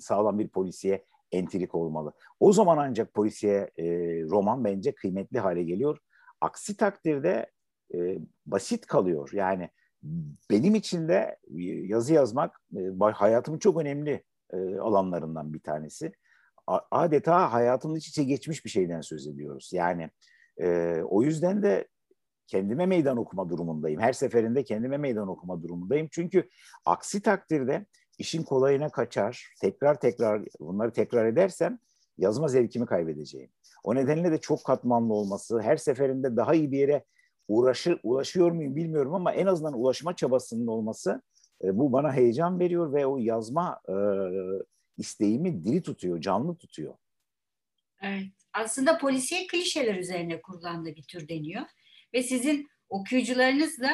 sağlam 0.00 0.38
bir 0.38 0.48
polisiye 0.48 1.04
entrik 1.32 1.74
olmalı. 1.74 2.12
O 2.40 2.52
zaman 2.52 2.78
ancak 2.78 3.14
polisiye 3.14 3.70
e, 3.76 3.86
roman 4.22 4.64
bence 4.64 4.94
kıymetli 4.94 5.38
hale 5.38 5.62
geliyor. 5.62 5.98
Aksi 6.40 6.76
takdirde 6.76 7.50
basit 8.46 8.86
kalıyor. 8.86 9.30
Yani 9.32 9.70
benim 10.50 10.74
için 10.74 11.08
de 11.08 11.38
yazı 11.88 12.14
yazmak 12.14 12.60
hayatımın 13.00 13.58
çok 13.58 13.80
önemli 13.80 14.24
alanlarından 14.80 15.54
bir 15.54 15.60
tanesi. 15.60 16.12
adeta 16.90 17.52
hayatımın 17.52 17.96
iç 17.96 18.08
içe 18.08 18.24
geçmiş 18.24 18.64
bir 18.64 18.70
şeyden 18.70 19.00
söz 19.00 19.26
ediyoruz. 19.26 19.70
Yani 19.72 20.10
e, 20.60 21.00
o 21.08 21.22
yüzden 21.22 21.62
de 21.62 21.88
kendime 22.48 22.86
meydan 22.86 23.16
okuma 23.16 23.48
durumundayım. 23.48 24.00
Her 24.00 24.12
seferinde 24.12 24.64
kendime 24.64 24.96
meydan 24.96 25.28
okuma 25.28 25.62
durumundayım. 25.62 26.08
Çünkü 26.10 26.48
aksi 26.84 27.22
takdirde 27.22 27.86
işin 28.18 28.42
kolayına 28.42 28.88
kaçar. 28.88 29.52
Tekrar 29.60 30.00
tekrar 30.00 30.42
bunları 30.60 30.92
tekrar 30.92 31.26
edersem 31.26 31.78
yazma 32.18 32.48
zevkimi 32.48 32.86
kaybedeceğim. 32.86 33.50
O 33.84 33.94
nedenle 33.94 34.32
de 34.32 34.38
çok 34.38 34.64
katmanlı 34.64 35.14
olması, 35.14 35.60
her 35.60 35.76
seferinde 35.76 36.36
daha 36.36 36.54
iyi 36.54 36.72
bir 36.72 36.78
yere 36.78 37.04
uğraşır, 37.48 38.00
ulaşıyor 38.02 38.50
muyum 38.50 38.76
bilmiyorum 38.76 39.14
ama 39.14 39.32
en 39.32 39.46
azından 39.46 39.80
ulaşma 39.80 40.16
çabasının 40.16 40.66
olması 40.66 41.22
e, 41.64 41.78
bu 41.78 41.92
bana 41.92 42.12
heyecan 42.12 42.60
veriyor 42.60 42.92
ve 42.92 43.06
o 43.06 43.18
yazma 43.18 43.80
e, 43.88 43.94
isteğimi 44.98 45.64
diri 45.64 45.82
tutuyor, 45.82 46.20
canlı 46.20 46.56
tutuyor. 46.56 46.94
Evet. 48.02 48.24
Aslında 48.52 48.98
polisiye 48.98 49.46
klişeler 49.46 49.94
üzerine 49.94 50.42
kurulan 50.42 50.86
da 50.86 50.96
bir 50.96 51.02
tür 51.02 51.28
deniyor. 51.28 51.62
Ve 52.14 52.22
sizin 52.22 52.68
okuyucularınız 52.88 53.80
da 53.80 53.90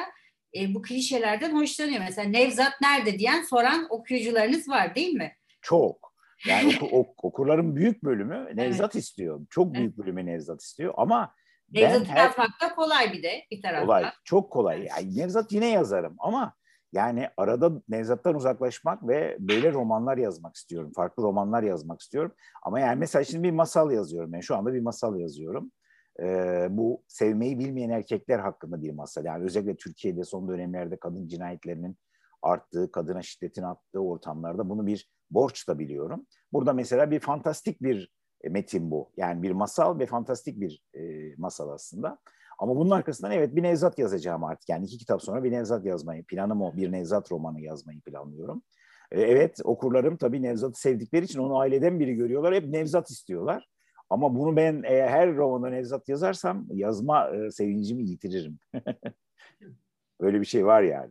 e, 0.56 0.75
bu 0.75 0.83
klişelerden 0.83 1.56
hoşlanıyor. 1.56 2.00
Mesela 2.00 2.28
Nevzat 2.28 2.73
nerede 2.80 3.18
diyen 3.18 3.42
soran 3.42 3.87
okuyucularınız 3.90 4.68
var 4.68 4.94
değil 4.94 5.14
mi? 5.14 5.33
Çok. 5.62 6.14
Yani 6.49 6.76
oku, 6.76 6.87
ok, 6.97 7.25
okurların 7.25 7.76
büyük 7.76 8.04
bölümü 8.04 8.49
Nevzat 8.54 8.94
evet. 8.94 9.04
istiyor. 9.04 9.47
Çok 9.50 9.75
büyük 9.75 9.88
evet. 9.88 9.99
bölümü 9.99 10.26
Nevzat 10.26 10.62
istiyor 10.62 10.94
ama 10.97 11.35
Nevzat'ı 11.73 12.04
her... 12.04 12.16
yazmak 12.16 12.50
da 12.62 12.75
kolay 12.75 13.12
bir 13.12 13.23
de 13.23 13.44
bir 13.50 13.62
taraftan. 13.62 13.87
Kolay, 13.87 14.04
çok 14.25 14.50
kolay. 14.50 14.85
Yani 14.85 15.16
Nevzat 15.16 15.52
yine 15.52 15.68
yazarım 15.68 16.16
ama 16.18 16.54
yani 16.92 17.28
arada 17.37 17.73
Nevzat'tan 17.88 18.35
uzaklaşmak 18.35 19.09
ve 19.09 19.37
böyle 19.40 19.73
romanlar 19.73 20.18
yazmak 20.18 20.54
istiyorum. 20.54 20.92
Farklı 20.97 21.23
romanlar 21.23 21.62
yazmak 21.62 22.00
istiyorum. 22.00 22.33
Ama 22.62 22.80
yani 22.80 22.99
mesela 22.99 23.25
şimdi 23.25 23.42
bir 23.42 23.50
masal 23.50 23.90
yazıyorum. 23.90 24.33
Ben 24.33 24.40
şu 24.40 24.56
anda 24.56 24.75
bir 24.75 24.80
masal 24.80 25.21
yazıyorum. 25.21 25.73
Ee, 26.21 26.66
bu 26.71 27.02
sevmeyi 27.09 27.59
bilmeyen 27.59 27.90
erkekler 27.90 28.38
hakkında 28.38 28.83
bir 28.83 28.90
masal. 28.90 29.25
Yani 29.25 29.44
özellikle 29.44 29.76
Türkiye'de 29.76 30.25
son 30.25 30.49
dönemlerde 30.49 30.97
kadın 30.97 31.28
cinayetlerinin 31.28 31.97
arttığı, 32.42 32.92
kadına 32.92 33.23
şiddetin 33.23 33.62
arttığı 33.62 34.00
ortamlarda 34.00 34.68
bunu 34.68 34.87
bir 34.87 35.11
borç 35.30 35.68
da 35.68 35.78
biliyorum. 35.78 36.26
Burada 36.52 36.73
mesela 36.73 37.11
bir 37.11 37.21
fantastik 37.21 37.83
bir 37.83 38.12
e, 38.42 38.49
metin 38.49 38.90
bu. 38.90 39.12
Yani 39.16 39.42
bir 39.42 39.50
masal 39.50 39.99
ve 39.99 40.06
fantastik 40.06 40.61
bir 40.61 40.83
e, 40.94 41.35
masal 41.37 41.68
aslında. 41.68 42.18
Ama 42.59 42.76
bunun 42.76 42.90
arkasından 42.90 43.33
evet 43.33 43.56
bir 43.56 43.62
Nevzat 43.62 43.99
yazacağım 43.99 44.44
artık. 44.44 44.68
Yani 44.68 44.85
iki 44.85 44.99
kitap 44.99 45.23
sonra 45.23 45.44
bir 45.44 45.52
Nevzat 45.52 45.87
yazmayı, 45.87 46.25
planım 46.25 46.62
o. 46.62 46.76
Bir 46.76 46.92
Nevzat 46.92 47.33
romanı 47.33 47.61
yazmayı 47.61 48.00
planlıyorum. 48.00 48.62
E, 49.11 49.21
evet 49.21 49.61
okurlarım 49.64 50.16
tabii 50.16 50.42
Nevzat'ı 50.42 50.80
sevdikleri 50.80 51.25
için 51.25 51.38
onu 51.38 51.59
aileden 51.59 52.00
biri 52.00 52.14
görüyorlar. 52.14 52.54
Hep 52.54 52.68
Nevzat 52.68 53.11
istiyorlar. 53.11 53.68
Ama 54.14 54.35
bunu 54.35 54.56
ben 54.56 54.83
e, 54.83 55.06
her 55.06 55.37
romanda 55.37 55.71
Nevzat 55.71 56.09
yazarsam 56.09 56.66
yazma 56.73 57.30
e, 57.30 57.50
sevincimi 57.50 58.02
yitiririm. 58.02 58.59
Böyle 60.21 60.40
bir 60.40 60.47
şey 60.47 60.66
var 60.66 60.83
yani. 60.83 61.11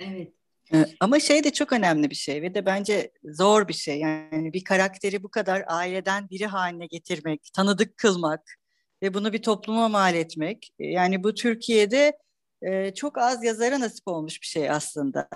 Evet. 0.00 0.32
Ee, 0.72 0.84
ama 1.00 1.20
şey 1.20 1.44
de 1.44 1.52
çok 1.52 1.72
önemli 1.72 2.10
bir 2.10 2.14
şey 2.14 2.42
ve 2.42 2.54
de 2.54 2.66
bence 2.66 3.10
zor 3.24 3.68
bir 3.68 3.72
şey. 3.72 3.98
Yani 3.98 4.52
bir 4.52 4.64
karakteri 4.64 5.22
bu 5.22 5.28
kadar 5.28 5.64
aileden 5.66 6.30
biri 6.30 6.46
haline 6.46 6.86
getirmek, 6.86 7.48
tanıdık 7.54 7.96
kılmak 7.96 8.58
ve 9.02 9.14
bunu 9.14 9.32
bir 9.32 9.42
topluma 9.42 9.88
mal 9.88 10.14
etmek. 10.14 10.70
E, 10.78 10.86
yani 10.86 11.24
bu 11.24 11.34
Türkiye'de 11.34 12.18
e, 12.62 12.94
çok 12.94 13.18
az 13.18 13.44
yazara 13.44 13.80
nasip 13.80 14.08
olmuş 14.08 14.42
bir 14.42 14.46
şey 14.46 14.70
aslında. 14.70 15.28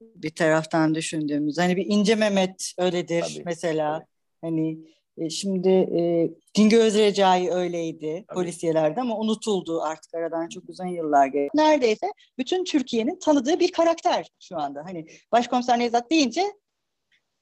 Bir 0.00 0.30
taraftan 0.30 0.94
düşündüğümüz. 0.94 1.58
Hani 1.58 1.76
bir 1.76 1.86
İnce 1.86 2.14
Mehmet 2.14 2.72
öyledir 2.78 3.22
Tabii. 3.22 3.42
mesela. 3.44 4.06
Hani 4.40 4.78
e, 5.20 5.30
şimdi 5.30 5.68
e, 5.68 6.30
Cingöz 6.54 6.98
Recai 6.98 7.50
öyleydi 7.50 8.24
Tabii. 8.28 8.34
polisiyelerde 8.34 9.00
ama 9.00 9.18
unutuldu 9.18 9.82
artık 9.82 10.14
aradan 10.14 10.48
çok 10.48 10.68
uzun 10.68 10.86
yıllar 10.86 11.26
geçti. 11.26 11.56
Neredeyse 11.56 12.06
bütün 12.38 12.64
Türkiye'nin 12.64 13.18
tanıdığı 13.18 13.60
bir 13.60 13.72
karakter 13.72 14.26
şu 14.40 14.58
anda. 14.58 14.84
Hani 14.84 15.06
Başkomiser 15.32 15.78
Nevzat 15.78 16.10
deyince 16.10 16.42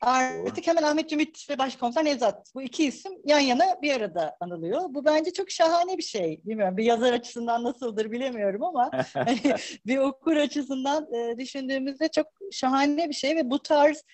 artık 0.01 0.67
hemen 0.67 0.83
Ahmet 0.83 1.13
Ümit 1.13 1.51
ve 1.51 1.59
Başkomiser 1.59 2.05
Nevzat 2.05 2.55
bu 2.55 2.63
iki 2.63 2.85
isim 2.85 3.13
yan 3.25 3.39
yana 3.39 3.83
bir 3.83 3.93
arada 3.93 4.37
anılıyor. 4.41 4.81
Bu 4.89 5.05
bence 5.05 5.33
çok 5.33 5.51
şahane 5.51 5.99
bir 5.99 6.03
şey. 6.03 6.41
Bilmiyorum 6.45 6.77
bir 6.77 6.85
yazar 6.85 7.13
açısından 7.13 7.65
nasıldır 7.65 8.11
bilemiyorum 8.13 8.65
ama 8.65 8.91
hani 9.15 9.39
bir 9.87 9.99
okur 9.99 10.37
açısından 10.37 11.15
e, 11.15 11.39
düşündüğümüzde 11.39 12.09
çok 12.09 12.27
şahane 12.53 13.09
bir 13.09 13.15
şey 13.15 13.37
ve 13.37 13.51
bu 13.51 13.59
tarz 13.59 14.05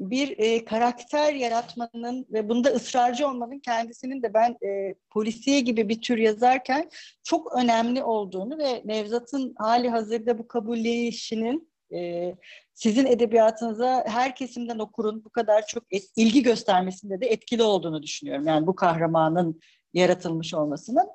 bir 0.00 0.38
e, 0.38 0.64
karakter 0.64 1.34
yaratmanın 1.34 2.26
ve 2.32 2.48
bunda 2.48 2.68
ısrarcı 2.68 3.28
olmanın 3.28 3.58
kendisinin 3.58 4.22
de 4.22 4.34
ben 4.34 4.56
e, 4.66 4.94
polisiye 5.10 5.60
gibi 5.60 5.88
bir 5.88 6.00
tür 6.02 6.18
yazarken 6.18 6.90
çok 7.24 7.56
önemli 7.56 8.02
olduğunu 8.02 8.58
ve 8.58 8.82
Nevzat'ın 8.84 9.54
hali 9.58 9.88
hazırda 9.88 10.38
bu 10.38 10.48
kabulleyişinin 10.48 11.72
e, 11.94 12.34
sizin 12.74 13.06
edebiyatınıza 13.06 14.04
her 14.06 14.34
kesimden 14.34 14.78
okurun 14.78 15.24
bu 15.24 15.30
kadar 15.30 15.66
çok 15.66 15.84
et, 15.90 16.04
ilgi 16.16 16.42
göstermesinde 16.42 17.20
de 17.20 17.26
etkili 17.26 17.62
olduğunu 17.62 18.02
düşünüyorum. 18.02 18.46
Yani 18.46 18.66
bu 18.66 18.74
kahramanın 18.74 19.60
yaratılmış 19.94 20.54
olmasının. 20.54 21.06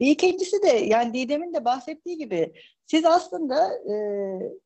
Ve 0.00 0.06
ikincisi 0.06 0.62
de 0.62 0.68
yani 0.68 1.14
Didem'in 1.14 1.54
de 1.54 1.64
bahsettiği 1.64 2.18
gibi 2.18 2.52
siz 2.86 3.04
aslında 3.04 3.70
e, 3.74 3.94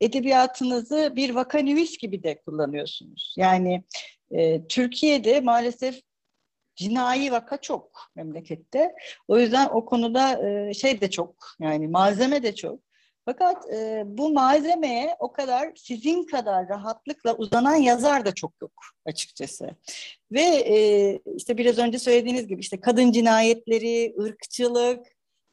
edebiyatınızı 0.01 1.13
bir 1.17 1.35
vakanüvis 1.35 1.99
gibi 1.99 2.23
de 2.23 2.41
kullanıyorsunuz. 2.41 3.35
Yani 3.39 3.85
e, 4.31 4.67
Türkiye'de 4.67 5.41
maalesef 5.41 6.01
cinayi 6.77 7.33
vaka 7.33 7.57
çok 7.57 8.11
memlekette. 8.17 8.95
O 9.29 9.39
yüzden 9.39 9.69
o 9.69 9.85
konuda 9.85 10.49
e, 10.49 10.75
şey 10.75 11.01
de 11.01 11.11
çok 11.11 11.35
yani 11.61 11.89
malzeme 11.89 12.43
de 12.43 12.55
çok. 12.55 12.81
Fakat 13.25 13.73
e, 13.73 14.03
bu 14.07 14.33
malzemeye 14.33 15.17
o 15.19 15.33
kadar 15.33 15.73
sizin 15.77 16.27
kadar 16.27 16.69
rahatlıkla 16.69 17.37
uzanan 17.37 17.75
yazar 17.75 18.27
da 18.27 18.35
çok 18.35 18.53
yok 18.63 18.73
açıkçası. 19.07 19.71
Ve 20.33 20.41
e, 20.41 21.19
işte 21.37 21.59
biraz 21.59 21.79
önce 21.79 21.99
söylediğiniz 21.99 22.47
gibi 22.47 22.61
işte 22.61 22.81
kadın 22.81 23.13
cinayetleri, 23.13 24.15
ırkçılık, 24.21 25.07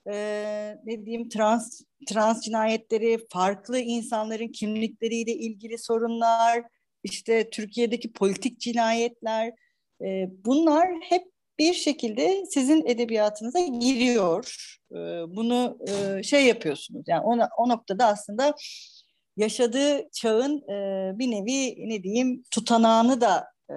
e, 0.08 0.78
ne 0.86 1.06
diyeyim 1.06 1.30
trans 1.30 1.82
trans 2.08 2.42
cinayetleri, 2.42 3.20
farklı 3.30 3.80
insanların 3.80 4.48
kimlikleriyle 4.48 5.32
ilgili 5.32 5.78
sorunlar, 5.78 6.64
işte 7.04 7.50
Türkiye'deki 7.50 8.14
politik 8.14 8.60
cinayetler, 8.60 9.54
e, 10.02 10.28
bunlar 10.46 10.88
hep 11.02 11.24
bir 11.60 11.74
şekilde 11.74 12.46
sizin 12.46 12.86
edebiyatınıza 12.86 13.60
giriyor. 13.60 14.56
E, 14.92 14.98
bunu 15.36 15.78
e, 15.88 16.24
şey 16.24 16.46
yapıyorsunuz. 16.46 17.04
Yani 17.08 17.22
o, 17.22 17.38
o 17.58 17.70
noktada 17.70 18.08
aslında 18.08 18.54
yaşadığı 19.38 20.10
çağın 20.14 20.58
e, 20.58 21.20
bir 21.20 21.32
nevi 21.32 21.90
ne 21.90 22.04
diyeyim 22.04 22.44
tutanağını 22.52 23.22
da 23.22 23.46
e, 23.70 23.76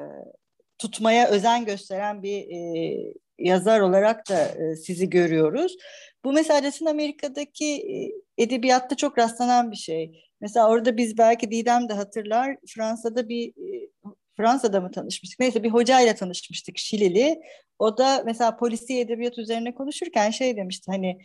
tutmaya 0.78 1.28
özen 1.28 1.64
gösteren 1.64 2.22
bir 2.22 2.48
e, 2.50 2.96
yazar 3.38 3.80
olarak 3.80 4.28
da 4.28 4.44
e, 4.44 4.76
sizi 4.76 5.10
görüyoruz. 5.10 5.76
Bu 6.24 6.32
mesela 6.32 6.66
Latin 6.66 6.86
Amerika'daki 6.86 7.66
e, 7.66 8.12
edebiyatta 8.42 8.96
çok 8.96 9.18
rastlanan 9.18 9.70
bir 9.70 9.76
şey. 9.76 10.24
Mesela 10.40 10.68
orada 10.68 10.96
biz 10.96 11.18
belki 11.18 11.50
Didem 11.50 11.88
de 11.88 11.92
hatırlar 11.92 12.56
Fransa'da 12.68 13.28
bir 13.28 13.48
e, 13.48 13.88
Fransa'da 14.36 14.80
mı 14.80 14.90
tanışmıştık? 14.90 15.40
Neyse 15.40 15.62
bir 15.62 15.70
hocayla 15.70 16.14
tanışmıştık 16.14 16.78
Şilili. 16.78 17.40
O 17.78 17.98
da 17.98 18.22
mesela 18.26 18.56
polisi 18.56 18.98
edebiyat 18.98 19.38
üzerine 19.38 19.74
konuşurken 19.74 20.30
şey 20.30 20.56
demişti 20.56 20.90
hani 20.90 21.18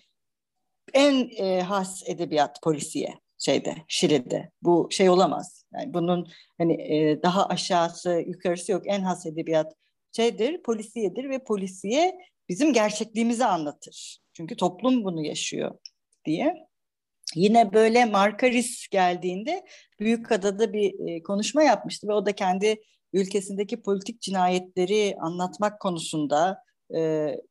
en 0.93 1.29
e, 1.37 1.61
has 1.61 2.03
edebiyat 2.09 2.61
polisiye 2.61 3.13
şeyde 3.37 3.75
Şili'de. 3.87 4.51
Bu 4.61 4.87
şey 4.91 5.09
olamaz. 5.09 5.65
Yani 5.73 5.93
bunun 5.93 6.27
hani 6.57 6.73
e, 6.73 7.23
daha 7.23 7.45
aşağısı 7.45 8.23
yukarısı 8.27 8.71
yok. 8.71 8.83
En 8.85 9.01
has 9.01 9.25
edebiyat 9.25 9.73
şeydir, 10.15 10.63
polisiyedir 10.63 11.29
ve 11.29 11.43
polisiye 11.43 12.17
bizim 12.49 12.73
gerçekliğimizi 12.73 13.45
anlatır. 13.45 14.19
Çünkü 14.33 14.55
toplum 14.55 15.03
bunu 15.03 15.25
yaşıyor 15.25 15.77
diye. 16.25 16.69
Yine 17.35 17.73
böyle 17.73 18.05
Markaris 18.05 18.87
geldiğinde 18.87 19.65
Büyükada'da 19.99 20.73
bir 20.73 21.07
e, 21.07 21.23
konuşma 21.23 21.63
yapmıştı 21.63 22.07
ve 22.07 22.13
o 22.13 22.25
da 22.25 22.31
kendi 22.31 22.81
ülkesindeki 23.13 23.81
politik 23.81 24.21
cinayetleri 24.21 25.15
anlatmak 25.19 25.79
konusunda 25.81 26.63
e, 26.95 26.99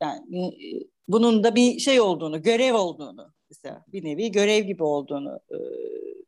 yani 0.03 0.47
e, 0.47 0.87
bunun 1.09 1.45
da 1.45 1.55
bir 1.55 1.79
şey 1.79 2.01
olduğunu, 2.01 2.43
görev 2.43 2.75
olduğunu 2.75 3.33
mesela 3.51 3.85
bir 3.89 4.05
nevi 4.05 4.33
görev 4.33 4.65
gibi 4.65 4.83
olduğunu 4.83 5.41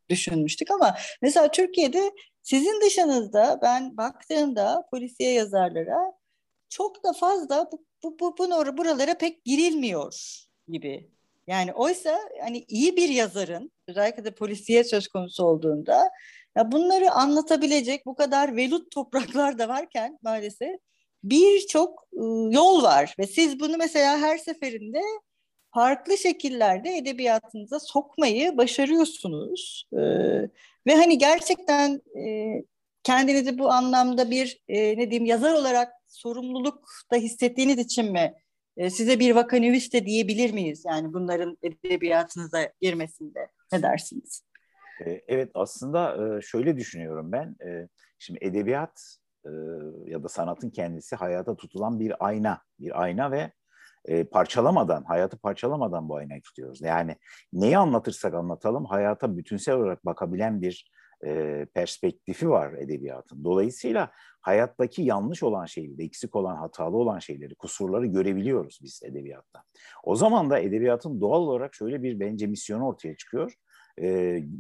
düşünmüştük 0.09 0.71
ama 0.71 0.97
mesela 1.23 1.51
Türkiye'de 1.51 2.13
sizin 2.43 2.81
dışınızda 2.81 3.59
ben 3.63 3.97
baktığımda 3.97 4.87
polisiye 4.91 5.33
yazarlara 5.33 6.13
çok 6.69 7.05
da 7.05 7.13
fazla 7.13 7.69
bu, 7.73 7.85
bu, 8.03 8.19
bu, 8.21 8.39
bu 8.39 8.77
buralara 8.77 9.19
pek 9.19 9.45
girilmiyor 9.45 10.45
gibi. 10.69 11.11
Yani 11.47 11.73
oysa 11.73 12.19
hani 12.41 12.65
iyi 12.69 12.97
bir 12.97 13.09
yazarın 13.09 13.73
özellikle 13.89 14.25
de 14.25 14.31
polisiye 14.31 14.85
söz 14.85 15.09
konusu 15.09 15.45
olduğunda 15.45 16.11
ya 16.57 16.73
bunları 16.73 17.11
anlatabilecek 17.11 18.07
bu 18.07 18.15
kadar 18.15 18.57
velut 18.57 18.91
topraklar 18.91 19.59
da 19.59 19.69
varken 19.69 20.19
maalesef 20.23 20.77
birçok 21.25 22.09
ıı, 22.15 22.53
yol 22.53 22.83
var 22.83 23.15
ve 23.19 23.27
siz 23.27 23.61
bunu 23.61 23.77
mesela 23.77 24.19
her 24.19 24.39
seferinde 24.39 25.01
farklı 25.75 26.19
şekillerde 26.19 26.97
edebiyatınıza 26.97 27.81
sokmayı 27.81 28.57
başarıyorsunuz. 28.57 29.89
Ee, 29.93 29.99
ve 30.87 30.95
hani 30.95 31.19
gerçekten 31.19 32.01
e, 32.19 32.55
kendinizi 33.03 33.59
bu 33.59 33.71
anlamda 33.71 34.31
bir 34.31 34.61
e, 34.69 34.99
ne 34.99 35.11
diyeyim 35.11 35.27
yazar 35.27 35.53
olarak 35.53 35.93
sorumluluk 36.11 36.89
da 37.13 37.17
hissettiğiniz 37.17 37.79
için 37.79 38.13
mi 38.13 38.35
e, 38.77 38.91
size 38.91 39.19
bir 39.19 39.35
vakanüvis 39.35 39.93
de 39.93 40.07
diyebilir 40.07 40.53
miyiz? 40.53 40.85
Yani 40.87 41.13
bunların 41.13 41.59
edebiyatınıza 41.63 42.73
girmesinde 42.81 43.49
ne 43.73 43.83
dersiniz? 43.83 44.45
E, 45.07 45.23
evet 45.29 45.51
aslında 45.55 46.17
e, 46.39 46.43
şöyle 46.43 46.77
düşünüyorum 46.77 47.33
ben. 47.33 47.57
E, 47.67 47.89
şimdi 48.19 48.39
edebiyat 48.43 49.17
ya 50.05 50.23
da 50.23 50.29
sanatın 50.29 50.71
kendisi 50.71 51.17
hayata 51.17 51.57
tutulan 51.57 52.01
bir 52.01 52.27
ayna. 52.27 52.63
Bir 52.81 53.03
ayna 53.03 53.31
ve 53.31 53.53
parçalamadan, 54.25 55.05
hayatı 55.05 55.39
parçalamadan 55.39 56.09
bu 56.09 56.17
aynayı 56.17 56.43
tutuyoruz. 56.43 56.81
Yani 56.81 57.17
neyi 57.53 57.79
anlatırsak 57.79 58.35
anlatalım 58.35 58.85
hayata 58.85 59.37
bütünsel 59.37 59.75
olarak 59.75 60.07
bakabilen 60.07 60.63
bir 60.63 60.91
e, 61.25 61.67
perspektifi 61.75 62.51
var 62.51 62.73
edebiyatın. 62.73 63.45
Dolayısıyla 63.45 64.11
hayattaki 64.41 65.03
yanlış 65.03 65.43
olan 65.43 65.67
şeyleri, 65.67 66.05
eksik 66.05 66.37
olan, 66.37 66.57
hatalı 66.57 66.97
olan 66.97 67.19
şeyleri, 67.19 67.55
kusurları 67.55 68.07
görebiliyoruz 68.07 68.79
biz 68.83 69.01
edebiyatta. 69.05 69.63
O 70.05 70.17
zaman 70.17 70.51
da 70.51 70.59
edebiyatın 70.59 71.21
doğal 71.21 71.41
olarak 71.41 71.75
şöyle 71.75 72.03
bir 72.03 72.21
bence 72.21 72.47
misyonu 72.47 72.87
ortaya 72.87 73.17
çıkıyor. 73.17 73.55
E, 74.03 74.09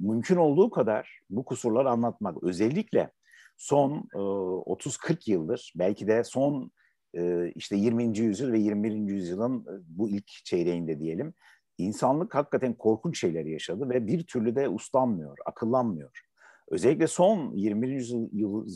mümkün 0.02 0.36
olduğu 0.36 0.70
kadar 0.70 1.20
bu 1.30 1.44
kusurları 1.44 1.90
anlatmak. 1.90 2.42
Özellikle 2.42 3.10
son 3.56 4.08
e, 4.14 4.18
30-40 4.18 5.30
yıldır, 5.30 5.72
belki 5.76 6.06
de 6.06 6.24
son 6.24 6.70
e, 7.16 7.52
işte 7.54 7.76
20. 7.76 8.18
yüzyıl 8.18 8.52
ve 8.52 8.58
21. 8.58 8.92
yüzyılın 8.92 9.84
bu 9.88 10.08
ilk 10.08 10.26
çeyreğinde 10.26 11.00
diyelim 11.00 11.34
insanlık 11.80 12.34
hakikaten 12.34 12.74
korkunç 12.74 13.20
şeyler 13.20 13.44
yaşadı 13.44 13.88
ve 13.90 14.06
bir 14.06 14.26
türlü 14.26 14.56
de 14.56 14.68
uslanmıyor, 14.68 15.38
akıllanmıyor. 15.46 16.29
Özellikle 16.70 17.06
son 17.06 17.52
21. 17.54 17.88
Yüzyıl, 17.88 18.28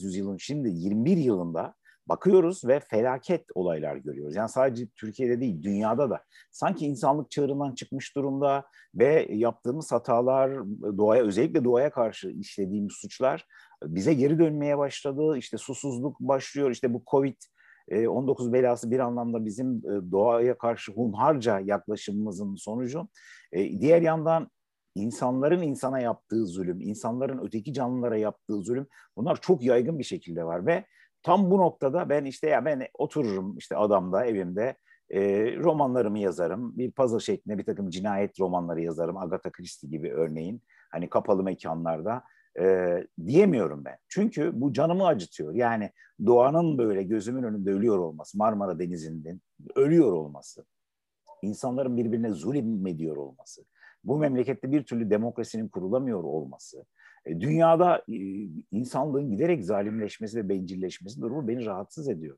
yüzyılın 0.02 0.36
şimdi 0.36 0.68
21 0.68 1.16
yılında 1.16 1.74
bakıyoruz 2.06 2.64
ve 2.64 2.80
felaket 2.80 3.44
olaylar 3.54 3.96
görüyoruz. 3.96 4.36
Yani 4.36 4.48
sadece 4.48 4.86
Türkiye'de 4.88 5.40
değil, 5.40 5.62
dünyada 5.62 6.10
da. 6.10 6.24
Sanki 6.50 6.86
insanlık 6.86 7.30
çığırından 7.30 7.74
çıkmış 7.74 8.16
durumda 8.16 8.64
ve 8.94 9.28
yaptığımız 9.30 9.92
hatalar, 9.92 10.50
doğaya 10.98 11.22
özellikle 11.22 11.64
doğaya 11.64 11.90
karşı 11.90 12.30
işlediğimiz 12.30 12.92
suçlar 12.92 13.46
bize 13.84 14.14
geri 14.14 14.38
dönmeye 14.38 14.78
başladı. 14.78 15.38
İşte 15.38 15.58
susuzluk 15.58 16.20
başlıyor, 16.20 16.70
işte 16.70 16.94
bu 16.94 17.02
Covid 17.10 17.36
19 18.08 18.52
belası 18.52 18.90
bir 18.90 18.98
anlamda 18.98 19.44
bizim 19.44 19.82
doğaya 20.12 20.58
karşı 20.58 20.92
hunharca 20.92 21.60
yaklaşımımızın 21.60 22.54
sonucu. 22.54 23.08
Diğer 23.52 24.02
yandan 24.02 24.50
insanların 24.94 25.62
insana 25.62 26.00
yaptığı 26.00 26.46
zulüm, 26.46 26.80
insanların 26.80 27.46
öteki 27.46 27.72
canlılara 27.72 28.16
yaptığı 28.16 28.62
zulüm 28.62 28.86
bunlar 29.16 29.40
çok 29.40 29.62
yaygın 29.62 29.98
bir 29.98 30.04
şekilde 30.04 30.44
var 30.44 30.66
ve 30.66 30.84
tam 31.22 31.50
bu 31.50 31.58
noktada 31.58 32.08
ben 32.08 32.24
işte 32.24 32.48
ya 32.48 32.64
ben 32.64 32.88
otururum 32.94 33.58
işte 33.58 33.76
adamda 33.76 34.26
evimde 34.26 34.76
e, 35.10 35.20
romanlarımı 35.56 36.18
yazarım. 36.18 36.78
Bir 36.78 36.90
puzzle 36.90 37.18
şeklinde 37.18 37.58
bir 37.58 37.64
takım 37.64 37.90
cinayet 37.90 38.40
romanları 38.40 38.80
yazarım. 38.80 39.16
Agatha 39.16 39.50
Christie 39.52 39.90
gibi 39.90 40.12
örneğin. 40.12 40.62
Hani 40.90 41.10
kapalı 41.10 41.42
mekanlarda 41.42 42.22
e, 42.60 42.96
diyemiyorum 43.26 43.84
ben. 43.84 43.96
Çünkü 44.08 44.52
bu 44.54 44.72
canımı 44.72 45.06
acıtıyor. 45.06 45.54
Yani 45.54 45.90
doğanın 46.26 46.78
böyle 46.78 47.02
gözümün 47.02 47.42
önünde 47.42 47.70
ölüyor 47.70 47.98
olması, 47.98 48.38
Marmara 48.38 48.78
Denizi'nin 48.78 49.42
ölüyor 49.74 50.12
olması, 50.12 50.64
insanların 51.42 51.96
birbirine 51.96 52.32
zulüm 52.32 52.86
ediyor 52.86 53.16
olması, 53.16 53.64
bu 54.04 54.18
memlekette 54.18 54.72
bir 54.72 54.82
türlü 54.84 55.10
demokrasinin 55.10 55.68
kurulamıyor 55.68 56.24
olması, 56.24 56.84
e, 57.26 57.40
dünyada 57.40 57.98
e, 57.98 58.16
insanlığın 58.70 59.30
giderek 59.30 59.64
zalimleşmesi 59.64 60.36
ve 60.36 60.48
bencilleşmesi 60.48 61.20
durumu 61.20 61.48
beni 61.48 61.66
rahatsız 61.66 62.08
ediyor. 62.08 62.36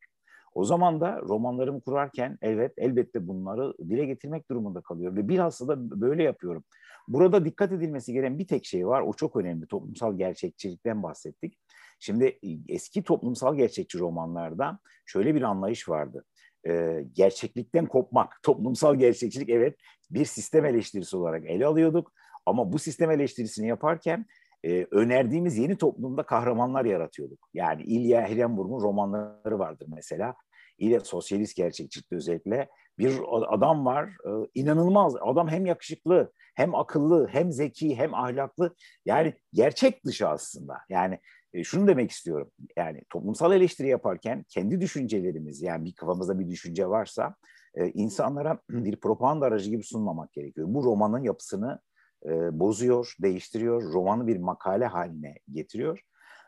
O 0.54 0.64
zaman 0.64 1.00
da 1.00 1.20
romanlarımı 1.22 1.80
kurarken 1.80 2.38
evet 2.42 2.72
elbette 2.76 3.28
bunları 3.28 3.74
dile 3.78 4.04
getirmek 4.04 4.50
durumunda 4.50 4.80
kalıyorum 4.80 5.16
ve 5.16 5.28
bilhassa 5.28 5.68
da 5.68 6.00
böyle 6.00 6.22
yapıyorum. 6.22 6.64
Burada 7.08 7.44
dikkat 7.44 7.72
edilmesi 7.72 8.12
gereken 8.12 8.38
bir 8.38 8.46
tek 8.46 8.64
şey 8.64 8.86
var. 8.86 9.00
O 9.00 9.12
çok 9.12 9.36
önemli. 9.36 9.66
Toplumsal 9.66 10.18
gerçekçilikten 10.18 11.02
bahsettik. 11.02 11.58
Şimdi 11.98 12.24
e, 12.24 12.48
eski 12.68 13.02
toplumsal 13.02 13.56
gerçekçi 13.56 13.98
romanlarda 13.98 14.78
şöyle 15.06 15.34
bir 15.34 15.42
anlayış 15.42 15.88
vardı. 15.88 16.24
Ee, 16.66 17.04
gerçeklikten 17.12 17.86
kopmak, 17.86 18.42
toplumsal 18.42 18.94
gerçekçilik 18.94 19.48
evet 19.48 19.76
bir 20.10 20.24
sistem 20.24 20.64
eleştirisi 20.64 21.16
olarak 21.16 21.44
ele 21.46 21.66
alıyorduk. 21.66 22.12
Ama 22.46 22.72
bu 22.72 22.78
sistem 22.78 23.10
eleştirisini 23.10 23.68
yaparken 23.68 24.26
e, 24.64 24.86
önerdiğimiz 24.90 25.58
yeni 25.58 25.76
toplumda 25.76 26.22
kahramanlar 26.22 26.84
yaratıyorduk. 26.84 27.48
Yani 27.54 27.82
İlya 27.82 28.28
Hirenburg'un 28.28 28.80
romanları 28.80 29.58
vardır 29.58 29.86
mesela. 29.94 30.34
İle 30.78 31.00
sosyalist 31.00 31.56
gerçekçilikte 31.56 32.16
özellikle 32.16 32.68
bir 32.98 33.20
adam 33.48 33.86
var 33.86 34.04
e, 34.08 34.30
inanılmaz 34.54 35.14
adam 35.20 35.48
hem 35.48 35.66
yakışıklı 35.66 36.32
hem 36.54 36.74
akıllı 36.74 37.28
hem 37.28 37.52
zeki 37.52 37.96
hem 37.96 38.14
ahlaklı 38.14 38.74
yani 39.04 39.34
gerçek 39.52 40.04
dışı 40.04 40.28
aslında 40.28 40.78
yani 40.88 41.18
e, 41.52 41.64
şunu 41.64 41.86
demek 41.86 42.10
istiyorum 42.10 42.50
yani 42.76 43.02
toplumsal 43.10 43.52
eleştiri 43.52 43.88
yaparken 43.88 44.44
kendi 44.48 44.80
düşüncelerimiz 44.80 45.62
yani 45.62 45.84
bir 45.84 45.94
kafamızda 45.94 46.38
bir 46.38 46.48
düşünce 46.48 46.88
varsa 46.88 47.34
e, 47.74 47.90
insanlara 47.90 48.58
bir 48.70 48.96
propaganda 48.96 49.46
aracı 49.46 49.70
gibi 49.70 49.82
sunmamak 49.82 50.32
gerekiyor. 50.32 50.66
Bu 50.70 50.84
romanın 50.84 51.22
yapısını 51.22 51.80
e, 52.26 52.30
bozuyor, 52.60 53.14
değiştiriyor, 53.22 53.82
romanı 53.82 54.26
bir 54.26 54.36
makale 54.36 54.86
haline 54.86 55.34
getiriyor. 55.52 56.00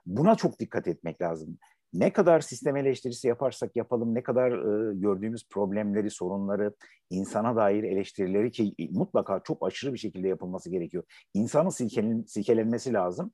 Buna 0.06 0.34
çok 0.34 0.58
dikkat 0.58 0.88
etmek 0.88 1.22
lazım. 1.22 1.58
Ne 1.92 2.12
kadar 2.12 2.40
sistem 2.40 2.76
eleştirisi 2.76 3.28
yaparsak 3.28 3.76
yapalım, 3.76 4.14
ne 4.14 4.22
kadar 4.22 4.50
e, 4.50 4.94
gördüğümüz 4.94 5.48
problemleri, 5.48 6.10
sorunları, 6.10 6.74
insana 7.10 7.56
dair 7.56 7.84
eleştirileri 7.84 8.50
ki 8.50 8.74
mutlaka 8.90 9.40
çok 9.44 9.66
aşırı 9.66 9.92
bir 9.92 9.98
şekilde 9.98 10.28
yapılması 10.28 10.70
gerekiyor. 10.70 11.04
İnsanın 11.34 11.68
silkelen, 11.68 12.24
silkelenmesi 12.26 12.92
lazım. 12.92 13.32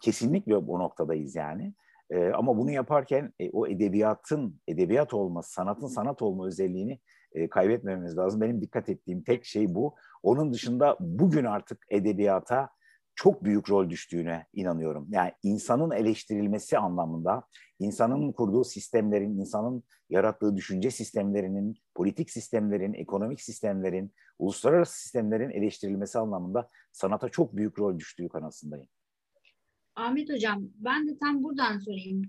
Kesinlikle 0.00 0.66
bu 0.66 0.78
noktadayız 0.78 1.36
yani. 1.36 1.74
E, 2.10 2.28
ama 2.28 2.56
bunu 2.58 2.70
yaparken 2.70 3.32
e, 3.40 3.50
o 3.50 3.66
edebiyatın 3.66 4.60
edebiyat 4.68 5.14
olması, 5.14 5.52
sanatın 5.52 5.86
sanat 5.86 6.22
olma 6.22 6.46
özelliğini 6.46 7.00
e, 7.32 7.48
kaybetmememiz 7.48 8.16
lazım. 8.16 8.40
Benim 8.40 8.60
dikkat 8.60 8.88
ettiğim 8.88 9.22
tek 9.22 9.44
şey 9.44 9.74
bu. 9.74 9.94
Onun 10.22 10.52
dışında 10.52 10.96
bugün 11.00 11.44
artık 11.44 11.86
edebiyata 11.90 12.68
çok 13.14 13.44
büyük 13.44 13.70
rol 13.70 13.90
düştüğüne 13.90 14.46
inanıyorum. 14.52 15.06
Yani 15.10 15.32
insanın 15.42 15.90
eleştirilmesi 15.90 16.78
anlamında, 16.78 17.42
insanın 17.78 18.32
kurduğu 18.32 18.64
sistemlerin, 18.64 19.38
insanın 19.38 19.82
yarattığı 20.10 20.56
düşünce 20.56 20.90
sistemlerinin, 20.90 21.74
politik 21.94 22.30
sistemlerin, 22.30 22.94
ekonomik 22.94 23.40
sistemlerin, 23.40 24.12
uluslararası 24.38 25.00
sistemlerin 25.00 25.50
eleştirilmesi 25.50 26.18
anlamında 26.18 26.68
sanata 26.92 27.28
çok 27.28 27.56
büyük 27.56 27.78
rol 27.78 27.98
düştüğü 27.98 28.28
kanısındayım. 28.28 28.88
Ahmet 29.96 30.30
Hocam, 30.30 30.70
ben 30.74 31.08
de 31.08 31.18
tam 31.18 31.42
buradan 31.42 31.78
sorayım. 31.78 32.22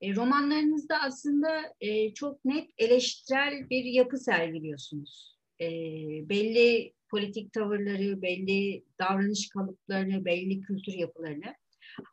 E, 0.00 0.14
romanlarınızda 0.14 1.02
aslında 1.02 1.74
e, 1.80 2.14
çok 2.14 2.44
net 2.44 2.70
eleştirel 2.78 3.70
bir 3.70 3.84
yapı 3.84 4.18
sergiliyorsunuz. 4.18 5.36
E, 5.60 5.68
belli 6.28 6.92
politik 7.10 7.52
tavırları, 7.52 8.22
belli 8.22 8.84
davranış 9.00 9.48
kalıplarını, 9.48 10.24
belli 10.24 10.60
kültür 10.60 10.92
yapılarını. 10.92 11.54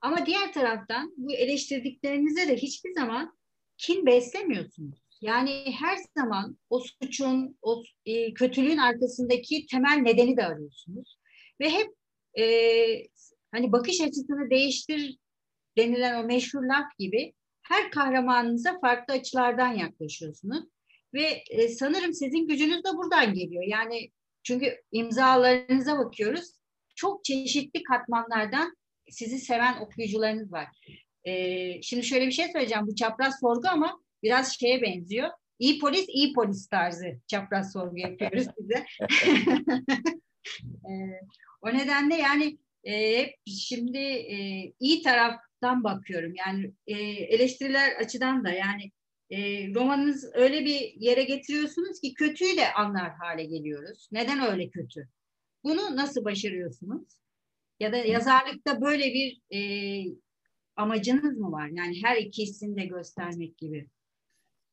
Ama 0.01 0.25
diğer 0.25 0.53
taraftan 0.53 1.13
bu 1.17 1.33
eleştirdiklerinize 1.33 2.47
de 2.47 2.55
hiçbir 2.55 2.93
zaman 2.93 3.37
kin 3.77 4.05
beslemiyorsunuz. 4.05 4.99
Yani 5.21 5.73
her 5.79 5.97
zaman 6.17 6.57
o 6.69 6.79
suçun, 6.79 7.57
o 7.61 7.83
e, 8.05 8.33
kötülüğün 8.33 8.77
arkasındaki 8.77 9.65
temel 9.65 9.97
nedeni 9.97 10.37
de 10.37 10.45
arıyorsunuz. 10.45 11.17
Ve 11.61 11.69
hep 11.69 11.87
e, 12.39 12.43
hani 13.53 13.71
bakış 13.71 14.01
açısını 14.01 14.49
değiştir 14.49 15.17
denilen 15.77 16.23
o 16.23 16.27
meşhur 16.27 16.63
laf 16.63 16.97
gibi 16.99 17.33
her 17.61 17.91
kahramanınıza 17.91 18.79
farklı 18.79 19.13
açılardan 19.13 19.73
yaklaşıyorsunuz. 19.73 20.65
Ve 21.13 21.43
e, 21.49 21.69
sanırım 21.69 22.13
sizin 22.13 22.47
gücünüz 22.47 22.83
de 22.83 22.97
buradan 22.97 23.33
geliyor. 23.33 23.63
Yani 23.67 24.11
çünkü 24.43 24.81
imzalarınıza 24.91 25.97
bakıyoruz. 25.97 26.53
Çok 26.95 27.25
çeşitli 27.25 27.83
katmanlardan 27.83 28.77
sizi 29.09 29.39
seven 29.39 29.81
okuyucularınız 29.81 30.51
var. 30.51 30.67
E, 31.23 31.81
şimdi 31.81 32.03
şöyle 32.03 32.27
bir 32.27 32.31
şey 32.31 32.47
söyleyeceğim. 32.47 32.87
Bu 32.87 32.95
çapraz 32.95 33.39
sorgu 33.39 33.67
ama 33.67 33.99
biraz 34.23 34.59
şeye 34.59 34.81
benziyor. 34.81 35.29
İyi 35.59 35.79
polis, 35.79 36.05
iyi 36.07 36.33
polis 36.33 36.67
tarzı 36.67 37.19
çapraz 37.27 37.73
sorgu 37.73 37.97
yapıyoruz 37.97 38.47
size. 38.57 38.85
e, 40.89 40.91
o 41.61 41.73
nedenle 41.73 42.15
yani 42.15 42.57
e, 42.83 43.17
hep 43.17 43.35
şimdi 43.47 43.97
e, 43.97 44.37
iyi 44.79 45.01
taraf 45.01 45.39
taraftan 45.63 45.83
bakıyorum. 45.83 46.33
Yani 46.35 46.73
e, 46.87 46.93
eleştiriler 47.35 47.95
açıdan 47.95 48.43
da 48.43 48.49
yani 48.51 48.91
e, 49.29 49.37
romanınız 49.73 50.31
öyle 50.33 50.65
bir 50.65 50.93
yere 51.01 51.23
getiriyorsunuz 51.23 51.99
ki 52.01 52.13
kötüyü 52.13 52.57
de 52.57 52.73
anlar 52.73 53.11
hale 53.15 53.45
geliyoruz. 53.45 54.09
Neden 54.11 54.51
öyle 54.51 54.69
kötü? 54.69 55.09
Bunu 55.63 55.95
nasıl 55.95 56.25
başarıyorsunuz? 56.25 57.07
Ya 57.79 57.91
da 57.93 57.97
yazarlıkta 57.97 58.81
böyle 58.81 59.13
bir 59.13 59.41
e, 59.57 59.59
amacınız 60.75 61.37
mı 61.37 61.51
var? 61.51 61.67
Yani 61.67 62.03
her 62.03 62.17
ikisini 62.17 62.77
de 62.77 62.85
göstermek 62.85 63.57
gibi. 63.57 63.89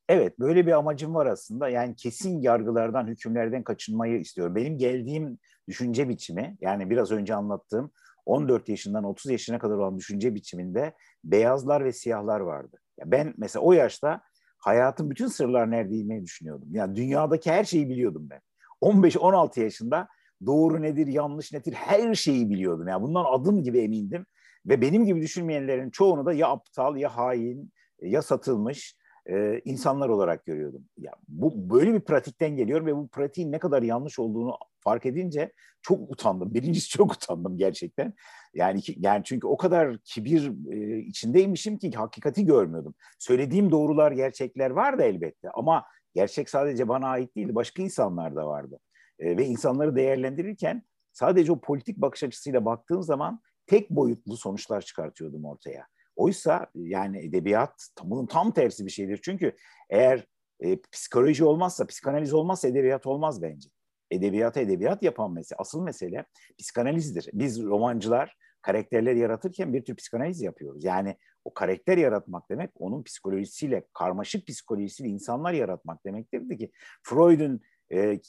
Evet, 0.09 0.39
böyle 0.39 0.67
bir 0.67 0.71
amacım 0.71 1.15
var 1.15 1.25
aslında. 1.25 1.69
Yani 1.69 1.95
kesin 1.95 2.41
yargılardan, 2.41 3.07
hükümlerden 3.07 3.63
kaçınmayı 3.63 4.19
istiyorum. 4.19 4.55
Benim 4.55 4.77
geldiğim 4.77 5.37
düşünce 5.67 6.09
biçimi, 6.09 6.57
yani 6.61 6.89
biraz 6.89 7.11
önce 7.11 7.35
anlattığım 7.35 7.91
14 8.25 8.69
yaşından 8.69 9.03
30 9.03 9.31
yaşına 9.31 9.59
kadar 9.59 9.75
olan 9.75 9.97
düşünce 9.97 10.35
biçiminde 10.35 10.93
beyazlar 11.23 11.85
ve 11.85 11.93
siyahlar 11.93 12.39
vardı. 12.39 12.77
Ya 12.99 13.11
ben 13.11 13.33
mesela 13.37 13.63
o 13.63 13.73
yaşta 13.73 14.21
hayatın 14.57 15.09
bütün 15.09 15.27
sırlar 15.27 15.71
neredeyimi 15.71 16.23
düşünüyordum. 16.23 16.67
Yani 16.71 16.95
dünyadaki 16.95 17.51
her 17.51 17.63
şeyi 17.63 17.89
biliyordum 17.89 18.27
ben. 18.29 18.41
15-16 18.81 19.59
yaşında 19.59 20.07
doğru 20.45 20.81
nedir, 20.81 21.07
yanlış 21.07 21.53
nedir 21.53 21.73
her 21.73 22.15
şeyi 22.15 22.49
biliyordum. 22.49 22.87
Yani 22.87 23.03
bundan 23.03 23.25
adım 23.25 23.63
gibi 23.63 23.79
emindim. 23.79 24.25
Ve 24.65 24.81
benim 24.81 25.05
gibi 25.05 25.21
düşünmeyenlerin 25.21 25.89
çoğunu 25.89 26.25
da 26.25 26.33
ya 26.33 26.47
aptal 26.47 26.97
ya 26.97 27.17
hain 27.17 27.73
ya 28.01 28.21
satılmış 28.21 28.95
e, 29.29 29.61
insanlar 29.65 30.09
olarak 30.09 30.45
görüyordum. 30.45 30.85
Ya 30.97 31.11
bu 31.27 31.69
böyle 31.69 31.93
bir 31.93 31.99
pratikten 31.99 32.55
geliyor 32.55 32.85
ve 32.85 32.95
bu 32.95 33.07
pratiğin 33.07 33.51
ne 33.51 33.59
kadar 33.59 33.83
yanlış 33.83 34.19
olduğunu 34.19 34.57
fark 34.79 35.05
edince 35.05 35.51
çok 35.81 36.11
utandım. 36.11 36.53
Birincisi 36.53 36.89
çok 36.89 37.13
utandım 37.13 37.57
gerçekten. 37.57 38.13
Yani 38.53 38.81
yani 38.97 39.21
çünkü 39.23 39.47
o 39.47 39.57
kadar 39.57 39.97
kibir 39.97 40.71
e, 40.71 40.99
içindeymişim 40.99 41.77
ki 41.77 41.91
hakikati 41.91 42.45
görmüyordum. 42.45 42.95
Söylediğim 43.19 43.71
doğrular, 43.71 44.11
gerçekler 44.11 44.69
vardı 44.69 45.03
elbette 45.03 45.49
ama 45.49 45.85
gerçek 46.15 46.49
sadece 46.49 46.87
bana 46.87 47.07
ait 47.07 47.35
değildi. 47.35 47.55
Başka 47.55 47.83
insanlar 47.83 48.35
da 48.35 48.47
vardı. 48.47 48.79
e, 49.19 49.37
ve 49.37 49.45
insanları 49.45 49.95
değerlendirirken 49.95 50.83
sadece 51.13 51.51
o 51.51 51.61
politik 51.61 51.97
bakış 51.97 52.23
açısıyla 52.23 52.65
baktığım 52.65 53.03
zaman 53.03 53.41
tek 53.67 53.89
boyutlu 53.89 54.37
sonuçlar 54.37 54.81
çıkartıyordum 54.81 55.45
ortaya. 55.45 55.87
Oysa 56.15 56.67
yani 56.75 57.25
edebiyat 57.25 57.89
bunun 58.03 58.25
tam 58.25 58.51
tersi 58.51 58.85
bir 58.85 58.91
şeydir. 58.91 59.19
Çünkü 59.23 59.55
eğer 59.89 60.25
e, 60.59 60.81
psikoloji 60.91 61.43
olmazsa, 61.43 61.87
psikanaliz 61.87 62.33
olmazsa 62.33 62.67
edebiyat 62.67 63.07
olmaz 63.07 63.41
bence. 63.41 63.69
Edebiyata 64.11 64.59
edebiyat 64.59 65.03
yapan 65.03 65.33
mesele, 65.33 65.57
asıl 65.57 65.81
mesele 65.81 66.25
psikanalizdir. 66.59 67.29
Biz 67.33 67.63
romancılar 67.63 68.35
karakterler 68.61 69.15
yaratırken 69.15 69.73
bir 69.73 69.85
tür 69.85 69.95
psikanaliz 69.95 70.41
yapıyoruz. 70.41 70.83
Yani 70.83 71.17
o 71.45 71.53
karakter 71.53 71.97
yaratmak 71.97 72.49
demek 72.49 72.69
onun 72.75 73.03
psikolojisiyle, 73.03 73.83
karmaşık 73.93 74.47
psikolojisiyle 74.47 75.09
insanlar 75.09 75.53
yaratmak 75.53 76.05
demektir 76.05 76.57
ki 76.57 76.71
Freud'un 77.03 77.61
e, 77.93 78.19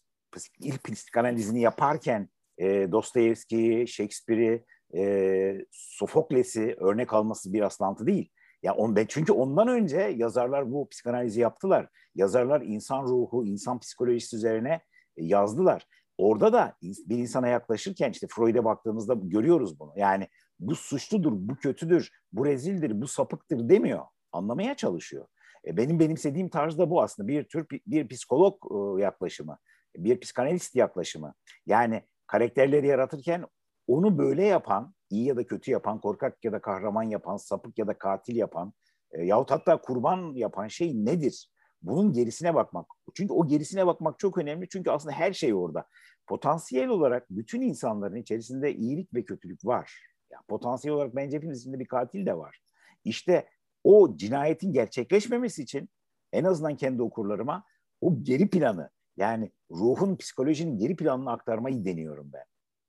ilk 0.61 0.85
psikanalizini 0.85 1.61
yaparken 1.61 2.29
e, 2.59 2.93
Dostoyevski'yi, 2.93 3.89
Shakespeare'i, 3.89 4.65
e, 4.97 5.67
Sofokles'i 5.71 6.77
örnek 6.81 7.13
alması 7.13 7.53
bir 7.53 7.61
aslantı 7.61 8.07
değil. 8.07 8.31
Ya 8.63 8.75
on, 8.75 8.97
çünkü 9.09 9.33
ondan 9.33 9.69
önce 9.69 9.99
yazarlar 9.99 10.73
bu 10.73 10.89
psikanalizi 10.89 11.41
yaptılar. 11.41 11.89
Yazarlar 12.15 12.61
insan 12.61 13.03
ruhu, 13.03 13.45
insan 13.45 13.79
psikolojisi 13.79 14.37
üzerine 14.37 14.81
e, 15.17 15.25
yazdılar. 15.25 15.87
Orada 16.19 16.53
da 16.53 16.77
bir 16.81 17.19
insana 17.19 17.49
yaklaşırken 17.49 18.11
işte 18.11 18.27
Freud'e 18.31 18.65
baktığımızda 18.65 19.15
görüyoruz 19.15 19.81
bunu. 19.81 19.93
Yani 19.97 20.29
bu 20.61 20.75
suçludur, 20.75 21.33
bu 21.35 21.57
kötüdür, 21.57 22.11
bu 22.33 22.47
rezildir, 22.47 23.01
bu 23.01 23.09
sapıktır 23.09 23.69
demiyor. 23.69 24.05
Anlamaya 24.33 24.75
çalışıyor. 24.75 25.27
E, 25.67 25.77
benim 25.77 26.01
benimsediğim 26.01 26.49
tarz 26.49 26.79
da 26.79 26.91
bu 26.91 27.03
aslında 27.03 27.29
bir 27.29 27.45
tür 27.45 27.67
bir 27.87 28.09
psikolog 28.09 28.57
yaklaşımı, 29.01 29.59
bir 29.97 30.21
psikanalist 30.21 30.77
yaklaşımı. 30.77 31.35
Yani 31.67 32.03
karakterleri 32.27 32.87
yaratırken 32.87 33.45
onu 33.87 34.19
böyle 34.19 34.45
yapan, 34.45 34.95
iyi 35.11 35.27
ya 35.27 35.37
da 35.37 35.47
kötü 35.47 35.71
yapan, 35.71 36.01
korkak 36.01 36.45
ya 36.45 36.53
da 36.53 36.61
kahraman 36.61 37.03
yapan, 37.03 37.37
sapık 37.37 37.79
ya 37.79 37.87
da 37.87 37.99
katil 37.99 38.37
yapan 38.37 38.73
e, 39.13 39.25
yahut 39.25 39.51
hatta 39.51 39.81
kurban 39.81 40.33
yapan 40.35 40.69
şey 40.69 41.05
nedir? 41.05 41.51
Bunun 41.83 42.13
gerisine 42.13 42.55
bakmak. 42.55 42.87
Çünkü 43.15 43.33
o 43.33 43.47
gerisine 43.47 43.87
bakmak 43.87 44.19
çok 44.19 44.39
önemli. 44.39 44.69
Çünkü 44.69 44.91
aslında 44.91 45.15
her 45.15 45.33
şey 45.33 45.55
orada. 45.55 45.87
Potansiyel 46.27 46.89
olarak 46.89 47.31
bütün 47.31 47.61
insanların 47.61 48.17
içerisinde 48.17 48.75
iyilik 48.75 49.15
ve 49.15 49.25
kötülük 49.25 49.65
var. 49.65 49.93
Yani 50.31 50.43
potansiyel 50.49 50.97
olarak 50.97 51.17
bence 51.17 51.37
hepimiz 51.37 51.61
içinde 51.61 51.79
bir 51.79 51.87
katil 51.87 52.27
de 52.27 52.39
var. 52.39 52.63
İşte 53.05 53.49
o 53.85 54.17
cinayetin 54.17 54.73
gerçekleşmemesi 54.73 55.63
için 55.63 55.89
en 56.33 56.45
azından 56.45 56.77
kendi 56.77 57.03
okurlarıma 57.03 57.65
o 58.01 58.23
geri 58.23 58.51
planı 58.51 58.91
yani 59.17 59.53
ruhun 59.71 60.17
psikolojinin 60.17 60.79
geri 60.79 60.97
planını 60.97 61.33
aktarmayı 61.33 61.85
deniyorum 61.85 62.31
ben. 62.33 62.45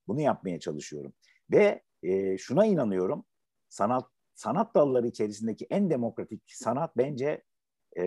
Bunu 0.07 0.21
yapmaya 0.21 0.59
çalışıyorum. 0.59 1.13
Ve 1.51 1.81
e, 2.03 2.37
şuna 2.37 2.65
inanıyorum. 2.65 3.25
Sanat 3.69 4.09
sanat 4.35 4.75
dalları 4.75 5.07
içerisindeki 5.07 5.67
en 5.69 5.89
demokratik 5.89 6.41
sanat 6.47 6.97
bence 6.97 7.43
e, 7.97 8.03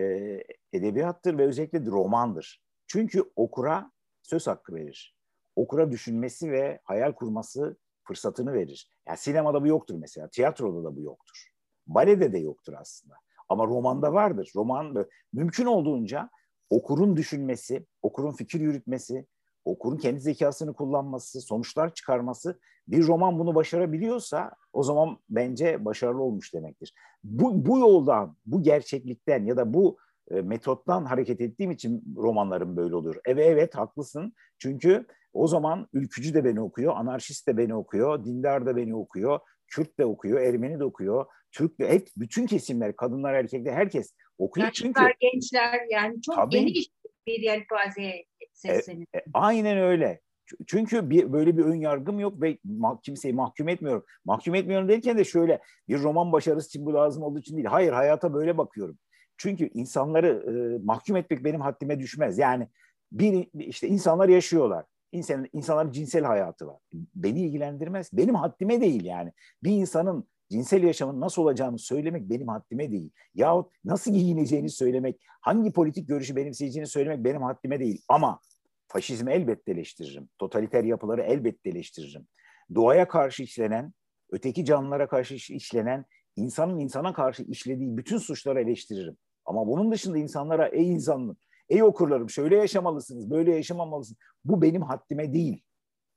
edebiyattır 0.73 1.39
ve 1.39 1.47
özellikle 1.47 1.87
romandır. 1.87 2.63
Çünkü 2.87 3.25
okura 3.37 3.93
söz 4.23 4.47
hakkı 4.47 4.75
verir. 4.75 5.17
Okura 5.57 5.91
düşünmesi 5.91 6.51
ve 6.51 6.81
hayal 6.85 7.13
kurması 7.13 7.77
fırsatını 8.03 8.53
verir. 8.53 8.91
Yani 9.09 9.19
sinemada 9.19 9.63
bu 9.63 9.67
yoktur 9.67 9.95
mesela, 9.95 10.29
tiyatroda 10.29 10.85
da 10.85 10.97
bu 10.97 11.01
yoktur. 11.01 11.49
Balede 11.87 12.33
de 12.33 12.39
yoktur 12.39 12.73
aslında. 12.79 13.15
Ama 13.49 13.67
romanda 13.67 14.13
vardır. 14.13 14.53
Roman 14.57 15.07
mümkün 15.33 15.67
olduğunca 15.67 16.31
okurun 16.71 17.17
düşünmesi, 17.17 17.87
okurun 18.03 18.33
fikir 18.33 18.61
yürütmesi, 18.61 19.27
okurun 19.67 19.97
kendi 19.97 20.21
zekasını 20.21 20.73
kullanması, 20.73 21.41
sonuçlar 21.41 21.95
çıkarması 21.95 22.61
bir 22.89 23.07
roman 23.07 23.39
bunu 23.39 23.55
başarabiliyorsa 23.55 24.51
o 24.73 24.83
zaman 24.83 25.19
bence 25.31 25.85
başarılı 25.85 26.23
olmuş 26.23 26.55
demektir. 26.55 26.95
Bu, 27.25 27.67
bu 27.67 27.79
yoldan, 27.79 28.37
bu 28.47 28.63
gerçeklikten 28.63 29.45
ya 29.45 29.57
da 29.57 29.75
bu 29.75 29.99
e, 30.31 30.35
metottan 30.35 31.05
hareket 31.05 31.41
ettiğim 31.41 31.71
için 31.71 32.05
romanlarım 32.17 32.77
böyle 32.77 32.95
oluyor. 32.95 33.21
Evet 33.25 33.47
evet 33.49 33.75
haklısın. 33.75 34.33
Çünkü 34.59 35.07
o 35.33 35.47
zaman 35.47 35.89
ülkücü 35.93 36.35
de 36.35 36.45
beni 36.45 36.61
okuyor, 36.61 36.97
anarşist 36.97 37.49
de 37.49 37.57
beni 37.57 37.75
okuyor, 37.75 38.25
dindar 38.25 38.67
da 38.67 38.77
beni 38.77 38.95
okuyor, 38.97 39.41
Kürt 39.69 39.99
de 39.99 40.05
okuyor, 40.05 40.41
Ermeni 40.41 40.79
de 40.79 40.85
okuyor, 40.85 41.27
Türk 41.53 41.81
de 41.81 41.89
hep 41.89 42.09
bütün 42.17 42.47
kesimler, 42.47 42.97
kadınlar, 42.97 43.35
erkekler 43.35 43.73
herkes 43.73 44.15
okuyor. 44.39 44.67
Yaşlılar, 44.67 44.95
çünkü 44.95 45.33
gençler 45.33 45.81
yani 45.91 46.23
çok 46.23 46.37
tabii, 46.37 46.51
geniş 46.51 46.89
bir 47.27 47.41
yelpazeye 47.41 48.25
sesleniyor. 48.57 49.07
E, 49.15 49.19
e, 49.19 49.25
aynen 49.35 49.79
öyle. 49.79 50.21
Çünkü 50.67 51.11
bir, 51.11 51.33
böyle 51.33 51.57
bir 51.57 51.65
ön 51.65 51.75
yargım 51.75 52.21
yok 52.21 52.43
ve 52.43 52.55
ma- 52.55 53.01
kimseyi 53.03 53.35
mahkum 53.35 53.69
etmiyorum. 53.69 54.05
Mahkum 54.25 54.55
etmiyorum 54.55 54.89
derken 54.89 55.19
de 55.19 55.25
şöyle 55.25 55.61
bir 55.89 56.03
roman 56.03 56.33
başarısı 56.33 56.69
için 56.69 56.87
bu 56.87 56.95
lazım 56.95 57.23
olduğu 57.23 57.39
için 57.39 57.57
değil. 57.57 57.67
Hayır 57.67 57.93
hayata 57.93 58.35
böyle 58.35 58.59
bakıyorum. 58.59 58.99
Çünkü 59.37 59.71
insanları 59.75 60.29
e, 60.29 60.85
mahkum 60.85 61.17
etmek 61.17 61.45
benim 61.45 61.61
haddime 61.61 61.99
düşmez. 61.99 62.39
Yani 62.39 62.69
bir 63.13 63.49
işte 63.55 63.89
insanlar 63.89 64.29
yaşıyorlar. 64.29 64.85
İnsan, 65.13 65.47
insanların 65.53 65.93
cinsel 65.93 66.25
hayatı 66.25 66.67
var. 66.67 66.77
Beni 67.15 67.41
ilgilendirmez. 67.41 68.11
Benim 68.13 68.35
haddime 68.35 68.81
değil 68.81 69.05
yani. 69.05 69.33
Bir 69.63 69.71
insanın 69.71 70.29
cinsel 70.51 70.83
yaşamın 70.83 71.21
nasıl 71.21 71.43
olacağını 71.43 71.79
söylemek 71.79 72.31
benim 72.31 72.49
haddime 72.49 72.91
değil. 72.93 73.11
Yahut 73.35 73.73
nasıl 73.85 74.13
giyineceğini 74.13 74.71
söylemek, 74.71 75.21
hangi 75.41 75.73
politik 75.73 76.09
görüşü 76.09 76.37
benimseyeceğini 76.37 76.89
söylemek 76.89 77.25
benim 77.25 77.43
haddime 77.43 77.81
değil. 77.81 78.03
Ama 78.09 78.41
faşizmi 78.89 79.33
elbette 79.33 79.73
eleştiririm. 79.73 80.29
Totaliter 80.39 80.85
yapıları 80.85 81.23
elbette 81.23 81.71
eleştiririm. 81.71 82.27
Doğaya 82.75 83.09
karşı 83.09 83.43
işlenen, 83.43 83.93
öteki 84.31 84.65
canlılara 84.65 85.09
karşı 85.09 85.35
işlenen, 85.35 86.05
insanın 86.37 86.79
insana 86.79 87.13
karşı 87.13 87.43
işlediği 87.43 87.97
bütün 87.97 88.19
suçları 88.19 88.61
eleştiririm. 88.61 89.17
Ama 89.45 89.67
bunun 89.67 89.93
dışında 89.93 90.19
insanlara 90.19 90.69
ey 90.69 90.93
insanlık, 90.93 91.39
ey 91.69 91.83
okurlarım 91.83 92.31
şöyle 92.31 92.57
yaşamalısınız, 92.57 93.31
böyle 93.31 93.55
yaşamamalısınız. 93.55 94.19
Bu 94.45 94.63
benim 94.63 94.83
haddime 94.83 95.33
değil. 95.33 95.63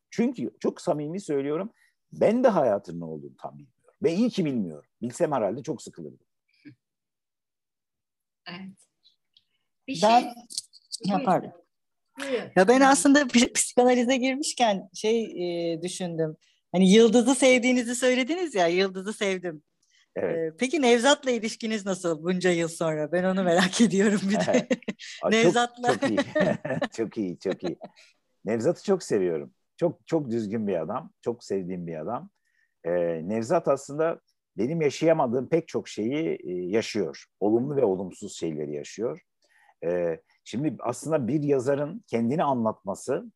Çünkü 0.10 0.52
çok 0.60 0.82
samimi 0.82 1.22
söylüyorum 1.22 1.72
ben 2.14 2.44
de 2.44 2.48
hayatın 2.48 3.00
ne 3.00 3.06
olduğunu 3.06 3.36
tam 3.38 3.52
bilmiyorum. 3.52 3.79
Ve 4.04 4.14
iyi 4.14 4.30
ki 4.30 4.46
bilmiyorum. 4.46 4.90
Bilsem 5.02 5.32
herhalde 5.32 5.64
çok 5.64 5.82
sıkılırdım. 5.82 6.28
Evet. 8.48 8.78
Bir 9.88 9.96
şey... 9.96 10.10
Ben... 10.10 10.34
Ya, 11.06 11.24
pardon. 11.26 11.54
Ya 12.56 12.68
ben 12.68 12.82
aslında 12.82 13.28
psikanalize 13.54 14.18
girmişken 14.18 14.90
şey 14.94 15.24
e, 15.24 15.82
düşündüm. 15.82 16.38
Hani 16.72 16.92
Yıldız'ı 16.92 17.36
sevdiğinizi 17.36 17.96
söylediniz 17.96 18.56
ya, 18.56 18.68
Yıldız'ı 18.68 19.14
sevdim. 19.14 19.64
Evet. 20.16 20.38
Ee, 20.38 20.58
peki 20.60 20.82
Nevzat'la 20.82 21.32
ilişkiniz 21.32 21.86
nasıl 21.86 22.24
bunca 22.24 22.50
yıl 22.50 22.68
sonra? 22.68 23.12
Ben 23.12 23.24
onu 23.24 23.44
merak 23.44 23.82
ediyorum 23.82 24.22
bir 24.24 24.40
de. 24.40 24.68
Nevzat'la. 25.30 25.94
Çok, 25.94 26.02
çok 26.02 26.10
iyi. 26.10 26.20
çok 26.94 27.18
iyi, 27.18 27.40
çok 27.40 27.64
iyi. 27.64 27.78
Nevzat'ı 28.46 28.84
çok 28.84 29.04
seviyorum. 29.04 29.54
Çok 29.78 30.08
çok 30.08 30.30
düzgün 30.30 30.68
bir 30.68 30.82
adam. 30.82 31.14
Çok 31.22 31.44
sevdiğim 31.44 31.88
bir 31.88 31.96
adam. 31.96 32.30
Ee, 32.84 32.92
Nevzat 33.30 33.68
aslında 33.68 34.20
benim 34.58 34.82
yaşayamadığım 34.82 35.50
pek 35.50 35.68
çok 35.68 35.88
şeyi 35.88 36.38
e, 36.44 36.52
yaşıyor. 36.52 37.26
Olumlu 37.40 37.76
ve 37.76 37.86
olumsuz 37.86 38.38
şeyleri 38.38 38.74
yaşıyor. 38.74 39.22
Ee, 39.86 40.22
şimdi 40.44 40.76
aslında 40.80 41.28
bir 41.28 41.44
yazarın 41.44 42.04
kendini 42.08 42.44
anlatması, 42.44 43.32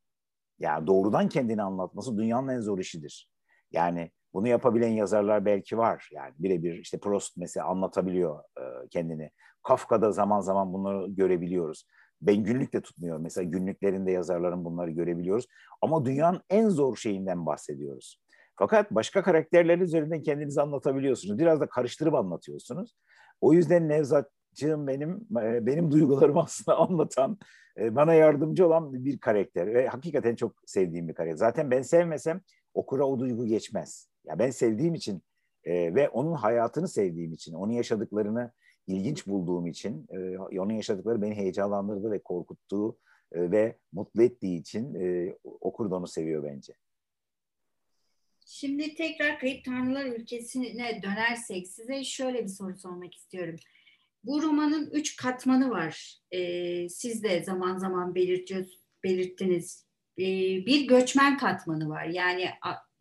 yani 0.59 0.87
doğrudan 0.87 1.29
kendini 1.29 1.63
anlatması 1.63 2.17
dünyanın 2.17 2.47
en 2.47 2.59
zor 2.59 2.79
işidir. 2.79 3.29
Yani 3.71 4.11
bunu 4.33 4.47
yapabilen 4.47 4.89
yazarlar 4.89 5.45
belki 5.45 5.77
var. 5.77 6.09
Yani 6.11 6.33
birebir 6.39 6.73
işte 6.73 6.99
Proust 6.99 7.37
mesela 7.37 7.67
anlatabiliyor 7.67 8.43
e, 8.57 8.87
kendini. 8.89 9.31
Kafka'da 9.63 10.11
zaman 10.11 10.39
zaman 10.39 10.73
bunları 10.73 11.07
görebiliyoruz. 11.07 11.87
Ben 12.21 12.43
günlük 12.43 12.73
de 12.73 12.81
tutmuyorum. 12.81 13.23
Mesela 13.23 13.49
günlüklerinde 13.49 14.11
yazarların 14.11 14.65
bunları 14.65 14.91
görebiliyoruz. 14.91 15.47
Ama 15.81 16.05
dünyanın 16.05 16.41
en 16.49 16.69
zor 16.69 16.95
şeyinden 16.95 17.45
bahsediyoruz. 17.45 18.19
Fakat 18.55 18.91
başka 18.91 19.23
karakterler 19.23 19.79
üzerinden 19.79 20.21
kendinizi 20.21 20.61
anlatabiliyorsunuz. 20.61 21.39
Biraz 21.39 21.61
da 21.61 21.67
karıştırıp 21.67 22.13
anlatıyorsunuz. 22.13 22.95
O 23.41 23.53
yüzden 23.53 23.89
Nevzatcığım 23.89 24.87
benim 24.87 25.27
e, 25.41 25.65
benim 25.65 25.91
duygularımı 25.91 26.39
aslında 26.43 26.77
anlatan, 26.77 27.37
e, 27.77 27.95
bana 27.95 28.13
yardımcı 28.13 28.67
olan 28.67 29.05
bir 29.05 29.19
karakter 29.19 29.73
ve 29.73 29.87
hakikaten 29.87 30.35
çok 30.35 30.55
sevdiğim 30.65 31.07
bir 31.07 31.13
karakter. 31.13 31.37
Zaten 31.37 31.71
ben 31.71 31.81
sevmesem 31.81 32.41
okura 32.73 33.05
o 33.07 33.19
duygu 33.19 33.45
geçmez. 33.45 34.09
Ya 34.25 34.39
ben 34.39 34.49
sevdiğim 34.49 34.93
için 34.93 35.23
e, 35.63 35.95
ve 35.95 36.09
onun 36.09 36.33
hayatını 36.33 36.87
sevdiğim 36.87 37.33
için, 37.33 37.53
onun 37.53 37.71
yaşadıklarını 37.71 38.51
ilginç 38.87 39.27
bulduğum 39.27 39.67
için, 39.67 40.07
onun 40.59 40.73
yaşadıkları 40.73 41.21
beni 41.21 41.35
heyecanlandırdı 41.35 42.11
ve 42.11 42.19
korkuttuğu 42.19 42.97
ve 43.33 43.77
mutlu 43.91 44.23
ettiği 44.23 44.59
için 44.59 44.97
okur 45.43 45.91
da 45.91 45.95
onu 45.95 46.07
seviyor 46.07 46.43
bence. 46.43 46.73
Şimdi 48.55 48.95
tekrar 48.95 49.39
Kayıp 49.39 49.65
Tanrılar 49.65 50.05
ülkesine 50.05 51.01
dönersek 51.03 51.67
size 51.67 52.03
şöyle 52.03 52.43
bir 52.43 52.49
soru 52.49 52.75
sormak 52.75 53.15
istiyorum. 53.15 53.55
Bu 54.23 54.41
romanın 54.41 54.89
üç 54.91 55.15
katmanı 55.15 55.69
var. 55.69 56.17
Ee, 56.31 56.89
siz 56.89 57.23
de 57.23 57.43
zaman 57.43 57.77
zaman 57.77 58.15
belirtiyorsunuz 58.15 58.79
belirttiniz. 59.03 59.85
e, 60.19 60.23
bir 60.65 60.87
göçmen 60.87 61.37
katmanı 61.37 61.89
var. 61.89 62.05
Yani 62.05 62.49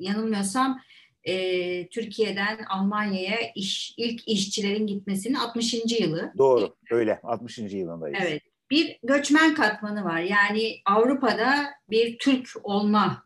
yanılmıyorsam 0.00 0.80
e, 1.24 1.88
Türkiye'den 1.88 2.58
Almanya'ya 2.70 3.38
iş, 3.54 3.94
ilk 3.96 4.28
işçilerin 4.28 4.86
gitmesinin 4.86 5.34
60. 5.34 6.00
yılı. 6.00 6.32
Doğru, 6.38 6.76
öyle 6.90 7.20
60. 7.22 7.58
yılındayız. 7.58 8.18
Evet, 8.22 8.42
bir 8.70 8.98
göçmen 9.02 9.54
katmanı 9.54 10.04
var. 10.04 10.20
Yani 10.20 10.76
Avrupa'da 10.86 11.70
bir 11.90 12.18
Türk 12.18 12.48
olma 12.62 13.24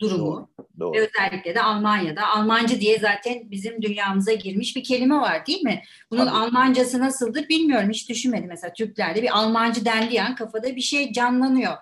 durumu. 0.00 0.50
Doğru, 0.58 0.66
doğru. 0.80 0.92
Ve 0.92 1.00
özellikle 1.00 1.54
de 1.54 1.62
Almanya'da. 1.62 2.26
Almancı 2.26 2.80
diye 2.80 2.98
zaten 2.98 3.50
bizim 3.50 3.82
dünyamıza 3.82 4.32
girmiş 4.32 4.76
bir 4.76 4.84
kelime 4.84 5.16
var 5.16 5.46
değil 5.46 5.62
mi? 5.62 5.82
Bunun 6.10 6.26
Tabii. 6.26 6.36
Almancası 6.36 7.00
nasıldır 7.00 7.48
bilmiyorum. 7.48 7.90
Hiç 7.90 8.08
düşünmedim. 8.08 8.48
Mesela 8.48 8.72
Türklerde 8.72 9.22
bir 9.22 9.38
Almancı 9.38 9.84
dendiği 9.84 10.22
an 10.22 10.34
kafada 10.34 10.76
bir 10.76 10.80
şey 10.80 11.12
canlanıyor. 11.12 11.76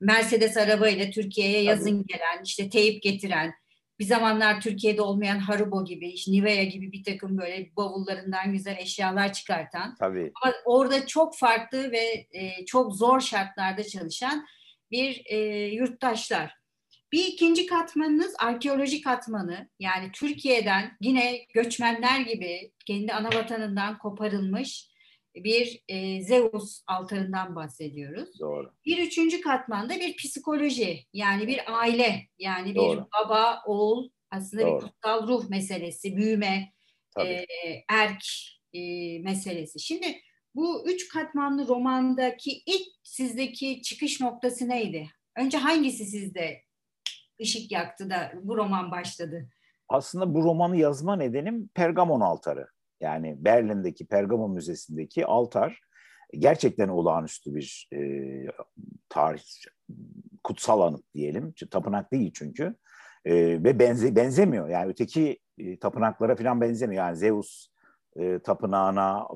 Mercedes 0.00 0.56
arabayla 0.56 1.10
Türkiye'ye 1.10 1.62
yazın 1.62 2.02
Tabii. 2.02 2.06
gelen, 2.06 2.44
işte 2.44 2.70
teyip 2.70 3.02
getiren, 3.02 3.52
bir 3.98 4.04
zamanlar 4.04 4.60
Türkiye'de 4.60 5.02
olmayan 5.02 5.38
Haribo 5.38 5.84
gibi, 5.84 6.08
işte 6.08 6.32
Nivea 6.32 6.64
gibi 6.64 6.92
bir 6.92 7.04
takım 7.04 7.38
böyle 7.38 7.70
bavullarından 7.76 8.52
güzel 8.52 8.76
eşyalar 8.76 9.32
çıkartan. 9.32 9.94
Tabii. 9.98 10.32
Ama 10.42 10.54
orada 10.64 11.06
çok 11.06 11.36
farklı 11.36 11.92
ve 11.92 12.26
e, 12.32 12.64
çok 12.66 12.94
zor 12.94 13.20
şartlarda 13.20 13.84
çalışan 13.84 14.46
bir 14.90 15.22
e, 15.26 15.38
yurttaşlar. 15.66 16.59
Bir 17.12 17.26
ikinci 17.26 17.66
katmanınız 17.66 18.34
arkeoloji 18.38 19.00
katmanı. 19.00 19.68
Yani 19.78 20.12
Türkiye'den 20.12 20.96
yine 21.00 21.44
göçmenler 21.54 22.20
gibi 22.20 22.72
kendi 22.86 23.12
ana 23.12 23.28
vatanından 23.28 23.98
koparılmış 23.98 24.90
bir 25.34 25.82
e, 25.88 26.22
Zeus 26.22 26.82
altarından 26.86 27.56
bahsediyoruz. 27.56 28.40
Doğru. 28.40 28.72
Bir 28.86 28.98
üçüncü 29.06 29.40
katmanda 29.40 29.94
bir 30.00 30.16
psikoloji 30.16 31.04
yani 31.12 31.46
bir 31.46 31.80
aile 31.80 32.28
yani 32.38 32.74
bir 32.74 32.98
baba, 33.12 33.62
oğul 33.66 34.10
aslında 34.30 34.62
Doğru. 34.62 34.80
bir 34.80 34.86
kutsal 34.86 35.28
ruh 35.28 35.48
meselesi, 35.48 36.16
büyüme, 36.16 36.72
e, 37.20 37.44
erk 37.88 38.24
e, 38.72 38.80
meselesi. 39.18 39.80
Şimdi 39.80 40.20
bu 40.54 40.90
üç 40.90 41.08
katmanlı 41.08 41.68
romandaki 41.68 42.62
ilk 42.66 42.86
sizdeki 43.02 43.82
çıkış 43.82 44.20
noktası 44.20 44.68
neydi? 44.68 45.10
Önce 45.36 45.58
hangisi 45.58 46.04
sizde 46.04 46.62
ışık 47.40 47.72
yaktı 47.72 48.10
da 48.10 48.32
bu 48.42 48.56
roman 48.56 48.90
başladı? 48.90 49.48
Aslında 49.88 50.34
bu 50.34 50.42
romanı 50.42 50.76
yazma 50.76 51.16
nedenim 51.16 51.68
Pergamon 51.74 52.20
altarı 52.20 52.66
yani 53.00 53.44
Berlin'deki 53.44 54.06
Pergamon 54.06 54.50
Müzesi'ndeki 54.50 55.26
altar 55.26 55.80
gerçekten 56.38 56.88
olağanüstü 56.88 57.54
bir 57.54 57.88
e, 57.92 58.00
tarih 59.08 59.42
kutsal 60.44 60.80
anıt 60.80 61.14
diyelim. 61.14 61.54
Tapınak 61.70 62.12
değil 62.12 62.30
çünkü. 62.34 62.74
E, 63.24 63.34
ve 63.34 63.78
benze, 63.78 64.16
benzemiyor. 64.16 64.68
Yani 64.68 64.90
öteki 64.90 65.38
e, 65.58 65.78
tapınaklara 65.78 66.36
falan 66.36 66.60
benzemiyor. 66.60 67.04
Yani 67.04 67.16
Zeus 67.16 67.66
e, 68.16 68.38
tapınağına, 68.38 69.28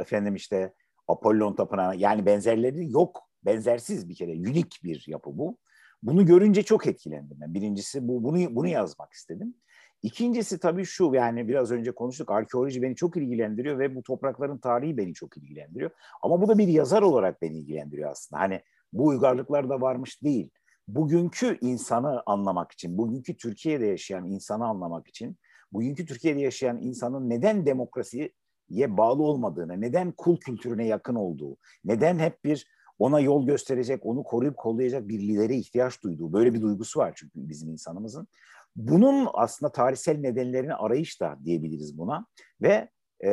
efendim 0.00 0.34
işte 0.34 0.74
Apollon 1.08 1.54
tapınağına 1.54 1.94
yani 1.94 2.26
benzerleri 2.26 2.90
yok. 2.90 3.20
Benzersiz 3.44 4.08
bir 4.08 4.14
kere. 4.14 4.32
Unik 4.32 4.80
bir 4.84 5.04
yapı 5.08 5.38
bu. 5.38 5.58
Bunu 6.04 6.26
görünce 6.26 6.62
çok 6.62 6.86
etkilendim. 6.86 7.36
Ben. 7.40 7.54
Birincisi 7.54 8.08
bu 8.08 8.24
bunu 8.24 8.56
bunu 8.56 8.68
yazmak 8.68 9.12
istedim. 9.12 9.54
İkincisi 10.02 10.58
tabii 10.58 10.84
şu 10.84 11.14
yani 11.14 11.48
biraz 11.48 11.70
önce 11.70 11.92
konuştuk 11.92 12.30
arkeoloji 12.30 12.82
beni 12.82 12.96
çok 12.96 13.16
ilgilendiriyor 13.16 13.78
ve 13.78 13.94
bu 13.94 14.02
toprakların 14.02 14.58
tarihi 14.58 14.96
beni 14.96 15.14
çok 15.14 15.36
ilgilendiriyor. 15.36 15.90
Ama 16.22 16.42
bu 16.42 16.48
da 16.48 16.58
bir 16.58 16.68
yazar 16.68 17.02
olarak 17.02 17.42
beni 17.42 17.58
ilgilendiriyor 17.58 18.10
aslında. 18.10 18.42
Hani 18.42 18.60
bu 18.92 19.06
uygarlıklar 19.06 19.68
da 19.68 19.80
varmış 19.80 20.22
değil. 20.22 20.50
Bugünkü 20.88 21.58
insanı 21.60 22.22
anlamak 22.26 22.72
için, 22.72 22.98
bugünkü 22.98 23.36
Türkiye'de 23.36 23.86
yaşayan 23.86 24.26
insanı 24.26 24.66
anlamak 24.66 25.08
için, 25.08 25.36
bugünkü 25.72 26.06
Türkiye'de 26.06 26.40
yaşayan 26.40 26.80
insanın 26.80 27.30
neden 27.30 27.66
demokrasiye 27.66 28.30
bağlı 28.70 29.22
olmadığını, 29.22 29.80
neden 29.80 30.12
kul 30.12 30.36
kültürüne 30.36 30.86
yakın 30.86 31.14
olduğu, 31.14 31.56
neden 31.84 32.18
hep 32.18 32.44
bir 32.44 32.66
ona 33.04 33.20
yol 33.20 33.46
gösterecek, 33.46 34.06
onu 34.06 34.22
koruyup 34.22 34.56
kollayacak 34.56 35.08
bir 35.08 35.20
lidere 35.20 35.56
ihtiyaç 35.56 36.02
duyduğu, 36.02 36.32
böyle 36.32 36.54
bir 36.54 36.62
duygusu 36.62 37.00
var 37.00 37.12
çünkü 37.16 37.48
bizim 37.48 37.70
insanımızın. 37.70 38.28
Bunun 38.76 39.28
aslında 39.34 39.72
tarihsel 39.72 40.18
nedenlerini 40.18 40.74
arayış 40.74 41.20
da 41.20 41.38
diyebiliriz 41.44 41.98
buna. 41.98 42.26
Ve 42.62 42.88
e, 43.24 43.30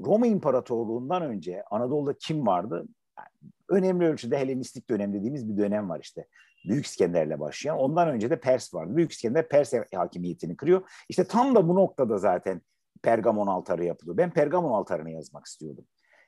Roma 0.00 0.26
İmparatorluğu'ndan 0.26 1.22
önce 1.22 1.62
Anadolu'da 1.70 2.14
kim 2.18 2.46
vardı? 2.46 2.88
Yani 3.18 3.52
önemli 3.68 4.06
ölçüde 4.06 4.38
Helenistik 4.38 4.90
dönem 4.90 5.12
dediğimiz 5.14 5.48
bir 5.48 5.56
dönem 5.56 5.88
var 5.88 6.00
işte. 6.02 6.26
Büyük 6.68 6.86
İskender'le 6.86 7.40
başlayan. 7.40 7.78
Ondan 7.78 8.08
önce 8.08 8.30
de 8.30 8.40
Pers 8.40 8.74
vardı. 8.74 8.96
Büyük 8.96 9.12
İskender 9.12 9.48
Pers 9.48 9.72
hakimiyetini 9.94 10.56
kırıyor. 10.56 10.90
İşte 11.08 11.24
tam 11.24 11.54
da 11.54 11.68
bu 11.68 11.74
noktada 11.74 12.18
zaten 12.18 12.62
Pergamon 13.02 13.46
altarı 13.46 13.84
yapılıyor. 13.84 14.16
Ben 14.16 14.30
Pergamon 14.30 14.72
altarını 14.72 15.10
yazmak 15.10 15.46
istiyordum. 15.46 15.84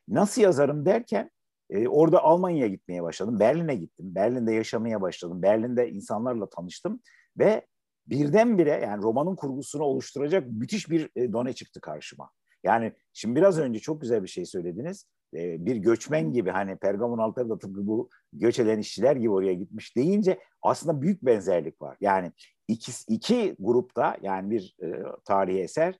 Nasıl 0.08 0.42
yazarım 0.42 0.86
derken 0.86 1.30
e, 1.70 1.88
orada 1.88 2.22
Almanya'ya 2.22 2.68
gitmeye 2.68 3.02
başladım. 3.02 3.40
Berlin'e 3.40 3.74
gittim. 3.74 4.14
Berlin'de 4.14 4.52
yaşamaya 4.52 5.00
başladım. 5.00 5.42
Berlin'de 5.42 5.90
insanlarla 5.90 6.48
tanıştım 6.48 7.00
ve 7.38 7.66
birdenbire 8.06 8.80
yani 8.82 9.02
romanın 9.02 9.36
kurgusunu 9.36 9.82
oluşturacak 9.82 10.46
müthiş 10.50 10.90
bir 10.90 11.10
e, 11.16 11.32
done 11.32 11.52
çıktı 11.52 11.80
karşıma. 11.80 12.30
Yani 12.64 12.92
şimdi 13.12 13.36
biraz 13.36 13.58
önce 13.58 13.80
çok 13.80 14.00
güzel 14.00 14.22
bir 14.22 14.28
şey 14.28 14.46
söylediniz. 14.46 15.06
E, 15.34 15.66
bir 15.66 15.76
göçmen 15.76 16.32
gibi 16.32 16.50
hani 16.50 16.76
Pergamon 16.76 17.18
altları 17.18 17.48
da 17.48 17.58
tıpkı 17.58 17.86
bu 17.86 18.10
göç 18.32 18.58
eden 18.58 18.78
işçiler 18.78 19.16
gibi 19.16 19.30
oraya 19.30 19.54
gitmiş 19.54 19.96
deyince 19.96 20.38
aslında 20.62 21.02
büyük 21.02 21.22
benzerlik 21.22 21.82
var. 21.82 21.96
Yani 22.00 22.32
iki, 22.68 22.92
iki 23.08 23.56
grupta 23.58 24.16
yani 24.22 24.50
bir 24.50 24.76
e, 24.82 25.02
tarihi 25.24 25.58
eser 25.58 25.98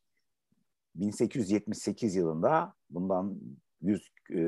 1878 0.95 2.17
yılında 2.17 2.75
bundan 2.91 3.41
100 3.83 4.11
e, 4.33 4.40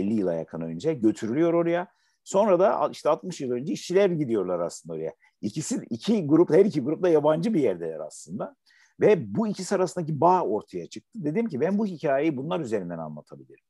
50 0.00 0.14
yıla 0.14 0.34
yakın 0.34 0.60
önce 0.60 0.94
götürülüyor 0.94 1.52
oraya. 1.52 1.88
Sonra 2.24 2.60
da 2.60 2.88
işte 2.92 3.08
60 3.08 3.40
yıl 3.40 3.50
önce 3.50 3.72
işçiler 3.72 4.10
gidiyorlar 4.10 4.60
aslında 4.60 4.94
oraya. 4.94 5.14
İkisi 5.40 5.86
iki 5.90 6.26
grup 6.26 6.50
her 6.50 6.64
iki 6.64 6.80
grupla 6.80 7.08
yabancı 7.08 7.54
bir 7.54 7.60
yerdeler 7.60 8.00
aslında. 8.00 8.56
Ve 9.00 9.34
bu 9.34 9.48
ikisi 9.48 9.74
arasındaki 9.74 10.20
bağ 10.20 10.42
ortaya 10.42 10.86
çıktı. 10.86 11.24
Dedim 11.24 11.48
ki 11.48 11.60
ben 11.60 11.78
bu 11.78 11.86
hikayeyi 11.86 12.36
bunlar 12.36 12.60
üzerinden 12.60 12.98
anlatabilirim. 12.98 13.64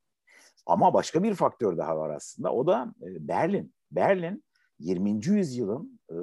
Ama 0.67 0.95
başka 0.95 1.23
bir 1.23 1.35
faktör 1.35 1.77
daha 1.77 1.97
var 1.99 2.11
aslında. 2.11 2.53
O 2.53 2.67
da 2.67 2.95
e, 3.03 3.29
Berlin. 3.29 3.75
Berlin 3.91 4.45
20. 4.79 5.11
yüzyılın 5.27 6.01
e, 6.11 6.17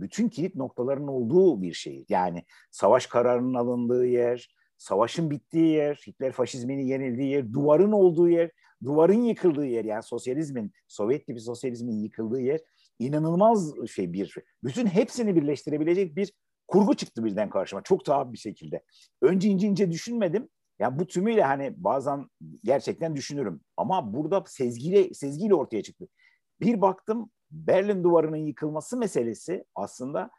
bütün 0.00 0.28
kilit 0.28 0.54
noktalarının 0.54 1.08
olduğu 1.08 1.62
bir 1.62 1.72
şehir. 1.72 2.06
Yani 2.08 2.44
savaş 2.70 3.06
kararının 3.06 3.54
alındığı 3.54 4.06
yer, 4.06 4.54
savaşın 4.76 5.30
bittiği 5.30 5.68
yer, 5.68 5.94
Hitler 6.06 6.32
faşizmini 6.32 6.88
yenildiği 6.88 7.30
yer, 7.30 7.52
duvarın 7.52 7.92
olduğu 7.92 8.28
yer 8.28 8.50
duvarın 8.84 9.22
yıkıldığı 9.22 9.66
yer 9.66 9.84
yani 9.84 10.02
sosyalizmin, 10.02 10.72
Sovyet 10.88 11.26
gibi 11.26 11.40
sosyalizmin 11.40 11.96
yıkıldığı 12.02 12.40
yer 12.40 12.60
inanılmaz 12.98 13.72
şey 13.90 14.12
bir 14.12 14.34
bütün 14.64 14.86
hepsini 14.86 15.36
birleştirebilecek 15.36 16.16
bir 16.16 16.32
kurgu 16.68 16.94
çıktı 16.94 17.24
birden 17.24 17.50
karşıma 17.50 17.82
çok 17.82 18.04
tuhaf 18.04 18.32
bir 18.32 18.38
şekilde. 18.38 18.82
Önce 19.22 19.48
ince 19.48 19.66
ince 19.66 19.90
düşünmedim. 19.90 20.48
Ya 20.78 20.98
bu 20.98 21.06
tümüyle 21.06 21.42
hani 21.42 21.74
bazen 21.76 22.26
gerçekten 22.64 23.16
düşünürüm 23.16 23.60
ama 23.76 24.14
burada 24.14 24.44
sezgiyle 24.46 25.14
sezgiyle 25.14 25.54
ortaya 25.54 25.82
çıktı. 25.82 26.08
Bir 26.60 26.80
baktım 26.80 27.30
Berlin 27.50 28.04
duvarının 28.04 28.36
yıkılması 28.36 28.96
meselesi 28.96 29.64
aslında 29.74 30.30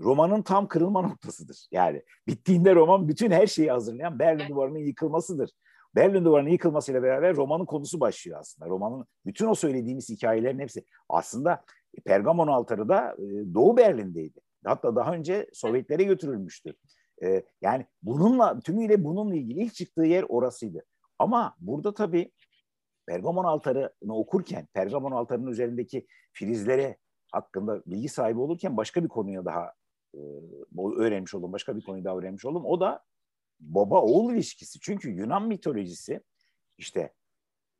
romanın 0.00 0.42
tam 0.42 0.68
kırılma 0.68 1.02
noktasıdır. 1.08 1.66
Yani 1.72 2.02
bittiğinde 2.26 2.74
roman 2.74 3.08
bütün 3.08 3.30
her 3.30 3.46
şeyi 3.46 3.70
hazırlayan 3.70 4.18
Berlin 4.18 4.48
duvarının 4.48 4.78
yıkılmasıdır. 4.78 5.50
Berlin 5.94 6.24
Duvarı'nın 6.24 6.50
yıkılmasıyla 6.50 7.02
beraber 7.02 7.36
romanın 7.36 7.64
konusu 7.64 8.00
başlıyor 8.00 8.40
aslında. 8.40 8.70
Romanın 8.70 9.06
bütün 9.26 9.46
o 9.46 9.54
söylediğimiz 9.54 10.08
hikayelerin 10.08 10.58
hepsi 10.58 10.84
aslında 11.08 11.64
Pergamon 12.04 12.48
altarı 12.48 12.88
da 12.88 13.16
e, 13.18 13.54
Doğu 13.54 13.76
Berlin'deydi. 13.76 14.40
Hatta 14.64 14.96
daha 14.96 15.12
önce 15.12 15.46
Sovyetlere 15.52 16.02
götürülmüştü. 16.02 16.74
E, 17.24 17.42
yani 17.60 17.86
bununla 18.02 18.60
tümüyle 18.60 19.04
bununla 19.04 19.34
ilgili 19.34 19.60
ilk 19.60 19.74
çıktığı 19.74 20.04
yer 20.04 20.24
orasıydı. 20.28 20.84
Ama 21.18 21.56
burada 21.60 21.94
tabii 21.94 22.32
Pergamon 23.06 23.44
altarını 23.44 24.16
okurken, 24.16 24.66
Pergamon 24.72 25.12
altarının 25.12 25.50
üzerindeki 25.50 26.06
filizlere 26.32 26.96
hakkında 27.32 27.82
bilgi 27.86 28.08
sahibi 28.08 28.40
olurken 28.40 28.76
başka 28.76 29.04
bir 29.04 29.08
konuya 29.08 29.44
daha 29.44 29.72
e, 30.14 30.20
öğrenmiş 30.96 31.34
oldum. 31.34 31.52
Başka 31.52 31.76
bir 31.76 31.84
konuyu 31.84 32.04
daha 32.04 32.16
öğrenmiş 32.16 32.44
oldum. 32.44 32.64
O 32.64 32.80
da 32.80 33.04
baba 33.60 34.02
oğul 34.02 34.34
ilişkisi. 34.34 34.80
Çünkü 34.80 35.10
Yunan 35.10 35.48
mitolojisi 35.48 36.20
işte 36.78 37.12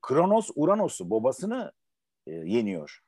Kronos 0.02 0.50
Uranos'u 0.54 1.10
babasını 1.10 1.72
e, 2.26 2.32
yeniyor. 2.32 3.00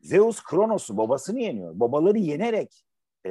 Zeus 0.00 0.42
Kronos'u 0.42 0.96
babasını 0.96 1.40
yeniyor. 1.40 1.80
Babaları 1.80 2.18
yenerek 2.18 2.84
e, 3.26 3.30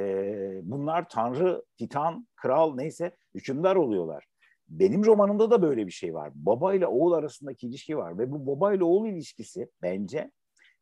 bunlar 0.62 1.08
tanrı, 1.08 1.64
titan, 1.76 2.28
kral 2.36 2.74
neyse 2.74 3.16
hükümdar 3.34 3.76
oluyorlar. 3.76 4.24
Benim 4.68 5.04
romanımda 5.04 5.50
da 5.50 5.62
böyle 5.62 5.86
bir 5.86 5.92
şey 5.92 6.14
var. 6.14 6.32
Baba 6.34 6.74
ile 6.74 6.86
oğul 6.86 7.12
arasındaki 7.12 7.66
ilişki 7.66 7.96
var 7.96 8.18
ve 8.18 8.30
bu 8.30 8.46
baba 8.46 8.74
ile 8.74 8.84
oğul 8.84 9.08
ilişkisi 9.08 9.70
bence 9.82 10.30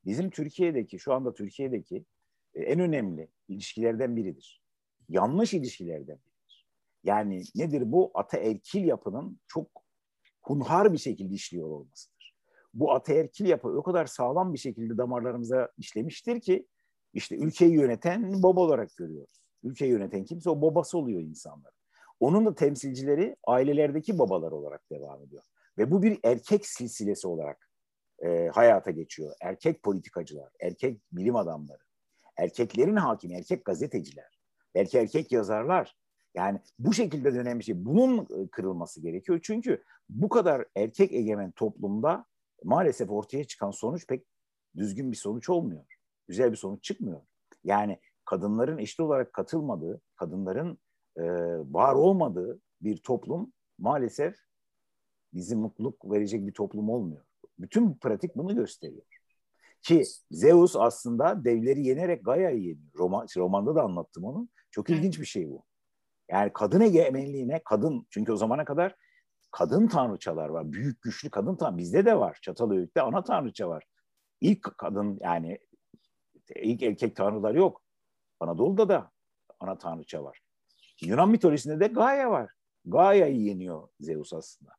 bizim 0.05 0.31
Türkiye'deki 0.31 0.99
şu 0.99 1.15
anda 1.15 1.35
Türkiye'deki 1.35 2.05
e, 2.55 2.63
en 2.63 2.81
önemli 2.81 3.29
ilişkilerden 3.49 4.17
biridir. 4.17 4.63
Yanlış 5.09 5.55
ilişkilerden 5.55 6.17
biridir. 6.17 6.34
Yani 7.05 7.43
nedir 7.55 7.93
bu? 7.93 8.11
Ataerkil 8.15 8.85
yapının 8.85 9.41
çok 9.47 9.69
hunhar 10.43 10.93
bir 10.93 10.99
şekilde 10.99 11.35
işliyor 11.35 11.69
olmasıdır. 11.69 12.35
Bu 12.75 12.93
ataerkil 12.93 13.47
yapı 13.47 13.69
o 13.69 13.83
kadar 13.83 14.07
sağlam 14.07 14.53
bir 14.53 14.59
şekilde 14.59 14.99
damarlarımıza 14.99 15.69
işlemiştir 15.79 16.41
ki 16.41 16.67
işte 17.13 17.37
ülkeyi 17.37 17.73
yöneten 17.73 18.43
baba 18.43 18.61
olarak 18.61 18.97
görüyoruz. 18.97 19.45
Ülkeyi 19.63 19.91
yöneten 19.91 20.25
kimse 20.25 20.51
o 20.51 20.63
babası 20.63 20.99
oluyor 20.99 21.21
insanlar. 21.21 21.73
Onun 22.21 22.47
da 22.47 22.55
temsilcileri 22.55 23.37
ailelerdeki 23.47 24.19
babalar 24.19 24.53
olarak 24.53 24.91
devam 24.91 25.23
ediyor. 25.23 25.43
Ve 25.79 25.91
bu 25.91 26.03
bir 26.03 26.19
erkek 26.25 26.67
silsilesi 26.67 27.29
olarak 27.29 27.71
e, 28.25 28.49
hayata 28.49 28.91
geçiyor. 28.91 29.35
Erkek 29.41 29.83
politikacılar, 29.83 30.53
erkek 30.61 31.01
bilim 31.13 31.37
adamları, 31.37 31.83
erkeklerin 32.37 32.97
hakimi, 32.97 33.35
erkek 33.35 33.65
gazeteciler, 33.65 34.39
belki 34.75 34.99
erkek 34.99 35.33
yazarlar. 35.33 35.97
Yani 36.35 36.61
bu 36.79 36.93
şekilde 36.93 37.35
dönen 37.35 37.59
bir 37.59 37.65
şey. 37.65 37.85
Bunun 37.85 38.29
kırılması 38.47 39.01
gerekiyor. 39.01 39.41
Çünkü 39.43 39.85
bu 40.09 40.29
kadar 40.29 40.65
erkek 40.77 41.13
egemen 41.13 41.51
toplumda 41.51 42.27
maalesef 42.65 43.11
ortaya 43.11 43.45
çıkan 43.45 43.71
sonuç 43.71 44.07
pek 44.07 44.27
düzgün 44.77 45.13
bir 45.13 45.17
sonuç 45.17 45.49
olmuyor. 45.49 45.85
Güzel 46.29 46.51
bir 46.51 46.57
sonuç 46.57 46.85
çıkmıyor. 46.85 47.21
Yani 47.65 48.01
kadınların 48.25 48.79
eşit 48.79 49.01
olarak 49.01 49.33
katılmadığı, 49.33 50.01
kadınların 50.17 50.79
e, 51.17 51.25
var 51.73 51.95
olmadığı 51.95 52.61
bir 52.81 52.97
toplum 52.97 53.53
maalesef 53.79 54.37
bizi 55.35 55.57
mutluluk 55.57 56.11
verecek 56.13 56.47
bir 56.47 56.53
toplum 56.53 56.91
olmuyor. 56.91 57.25
Bütün 57.59 57.95
pratik 57.95 58.37
bunu 58.37 58.55
gösteriyor. 58.55 59.03
Ki 59.83 60.05
Zeus 60.31 60.77
aslında 60.77 61.45
devleri 61.45 61.87
yenerek 61.87 62.25
Gaia'yı 62.25 62.61
yeniyor. 62.61 62.95
Roman, 62.99 63.27
romanda 63.37 63.75
da 63.75 63.83
anlattım 63.83 64.25
onu. 64.25 64.49
Çok 64.71 64.91
ilginç 64.91 65.21
bir 65.21 65.27
şey 65.27 65.51
bu. 65.51 65.65
Yani 66.35 66.53
kadın 66.53 66.81
egemenliğine, 66.81 67.63
kadın 67.65 68.07
çünkü 68.11 68.33
o 68.33 68.37
zamana 68.37 68.65
kadar 68.65 68.95
kadın 69.51 69.87
tanrıçalar 69.87 70.49
var. 70.49 70.73
Büyük 70.73 71.03
güçlü 71.03 71.31
kadın 71.31 71.57
tanrı. 71.57 71.79
Bizde 71.79 72.07
de 72.07 72.19
var. 72.19 72.39
Çatalhöyük'te 72.43 73.03
ana 73.03 73.25
tanrıça 73.25 73.69
var. 73.69 73.85
İlk 74.41 74.79
kadın 74.79 75.19
yani 75.23 75.59
ilk 76.57 76.83
erkek 76.83 77.17
tanrılar 77.17 77.55
yok. 77.55 77.83
Anadolu'da 78.41 78.89
da 78.89 79.11
ana 79.61 79.79
tanrıça 79.79 80.25
var. 80.25 80.41
Yunan 81.01 81.29
mitolojisinde 81.29 81.81
de 81.81 81.87
Gaia 81.87 82.31
var. 82.31 82.51
Gaia'yı 82.85 83.41
yeniyor 83.41 83.89
Zeus 84.01 84.33
aslında. 84.33 84.73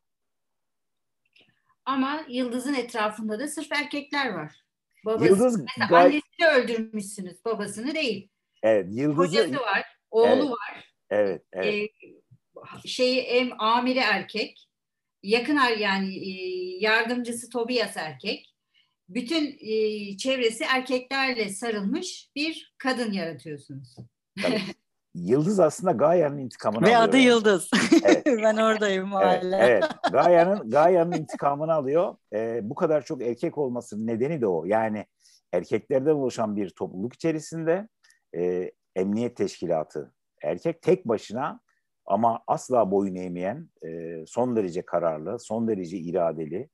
Ama 1.86 2.26
Yıldız'ın 2.28 2.74
etrafında 2.74 3.40
da 3.40 3.48
sırf 3.48 3.72
erkekler 3.72 4.34
var. 4.34 4.66
Babası, 5.06 5.26
Yıldız 5.26 5.60
mesela 5.60 5.86
Ga- 5.86 6.06
annesini 6.06 6.48
öldürmüşsünüz, 6.48 7.46
babasını 7.46 7.96
değil. 7.96 8.30
Evet, 8.64 8.88
Yıldız'ı... 8.90 9.18
Kocası 9.18 9.56
var, 9.56 9.84
oğlu 10.12 10.28
evet, 10.28 10.50
var. 10.50 10.75
Evet, 11.10 11.44
evet. 11.54 11.74
Ee, 11.74 11.88
şeyi 12.88 13.20
em, 13.20 13.62
amiri 13.62 14.00
erkek, 14.00 14.68
yakın 15.24 15.60
yani 15.80 16.16
e, 16.16 16.32
yardımcısı 16.80 17.50
Tobias 17.50 17.98
erkek. 17.98 18.52
Bütün 19.10 19.58
e, 19.60 20.18
çevresi 20.18 20.64
erkeklerle 20.64 21.50
sarılmış 21.50 22.32
bir 22.36 22.76
kadın 22.78 23.12
yaratıyorsunuz. 23.12 23.96
Tabii. 24.42 24.62
Yıldız 25.16 25.60
aslında 25.60 25.92
Gaia'nın 25.92 26.38
intikamını 26.38 26.82
Ve 26.82 26.98
alıyor. 26.98 27.02
Ve 27.02 27.04
adı 27.04 27.18
Yıldız. 27.18 27.70
Evet. 28.04 28.26
ben 28.44 28.58
oradayım 28.58 29.12
hala. 29.12 29.58
Evet, 29.58 29.84
evet. 29.84 29.84
Gaia'nın 30.12 30.70
Gaia'nın 30.70 31.12
intikamını 31.12 31.74
alıyor. 31.74 32.16
Ee, 32.34 32.60
bu 32.64 32.76
kadar 32.76 33.06
çok 33.06 33.22
erkek 33.22 33.58
olmasının 33.58 34.08
nedeni 34.08 34.42
de 34.42 34.48
o. 34.48 34.66
Yani 34.66 35.06
erkeklerden 35.54 36.12
oluşan 36.12 36.56
bir 36.56 36.70
topluluk 36.70 37.14
içerisinde 37.14 37.88
e, 38.38 38.72
emniyet 38.96 39.38
teşkilatı 39.38 40.15
erkek 40.46 40.82
tek 40.82 41.08
başına 41.08 41.60
ama 42.06 42.40
asla 42.48 42.92
boyun 42.92 43.16
eğmeyen, 43.16 43.70
e, 43.86 44.24
son 44.28 44.56
derece 44.56 44.82
kararlı, 44.82 45.40
son 45.40 45.68
derece 45.68 45.98
iradeli 45.98 46.70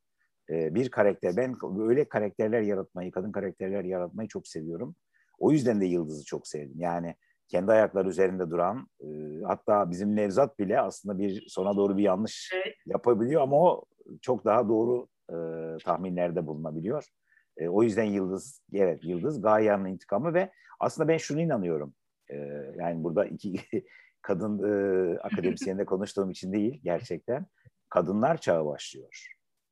e, 0.50 0.76
bir 0.76 0.92
karakter. 0.92 1.38
Ben 1.38 1.56
öyle 1.80 2.10
karakterler 2.10 2.62
yaratmayı, 2.62 3.12
kadın 3.12 3.32
karakterler 3.32 3.84
yaratmayı 3.84 4.30
çok 4.30 4.48
seviyorum. 4.48 4.96
O 5.40 5.52
yüzden 5.52 5.82
de 5.82 5.86
Yıldız'ı 5.86 6.26
çok 6.26 6.48
sevdim. 6.48 6.80
Yani 6.80 7.16
kendi 7.48 7.72
ayakları 7.72 8.10
üzerinde 8.10 8.50
duran 8.50 8.88
e, 9.00 9.08
hatta 9.48 9.92
bizim 9.92 10.16
Nevzat 10.16 10.60
bile 10.60 10.80
aslında 10.80 11.20
bir 11.20 11.46
sona 11.48 11.78
doğru 11.78 11.98
bir 11.98 12.04
yanlış 12.04 12.52
evet. 12.54 12.76
yapabiliyor 12.86 13.42
ama 13.42 13.62
o 13.62 13.86
çok 14.22 14.46
daha 14.46 14.70
doğru 14.70 15.08
e, 15.30 15.36
tahminlerde 15.84 16.48
bulunabiliyor. 16.48 17.08
E, 17.58 17.68
o 17.68 17.84
yüzden 17.84 18.04
Yıldız, 18.04 18.62
evet 18.74 19.04
Yıldız 19.04 19.42
Gaia'nın 19.42 19.86
intikamı 19.86 20.34
ve 20.34 20.52
aslında 20.80 21.08
ben 21.08 21.18
şunu 21.18 21.42
inanıyorum. 21.42 21.94
E, 22.32 22.38
yani 22.80 23.04
burada 23.04 23.26
iki 23.26 23.56
kadın 24.22 24.60
e, 24.64 25.20
akademisyenle 25.20 25.86
konuştuğum 25.86 26.32
için 26.32 26.54
değil 26.54 26.82
gerçekten 26.84 27.46
kadınlar 27.90 28.38
çağı 28.38 28.66
başlıyor. 28.66 29.28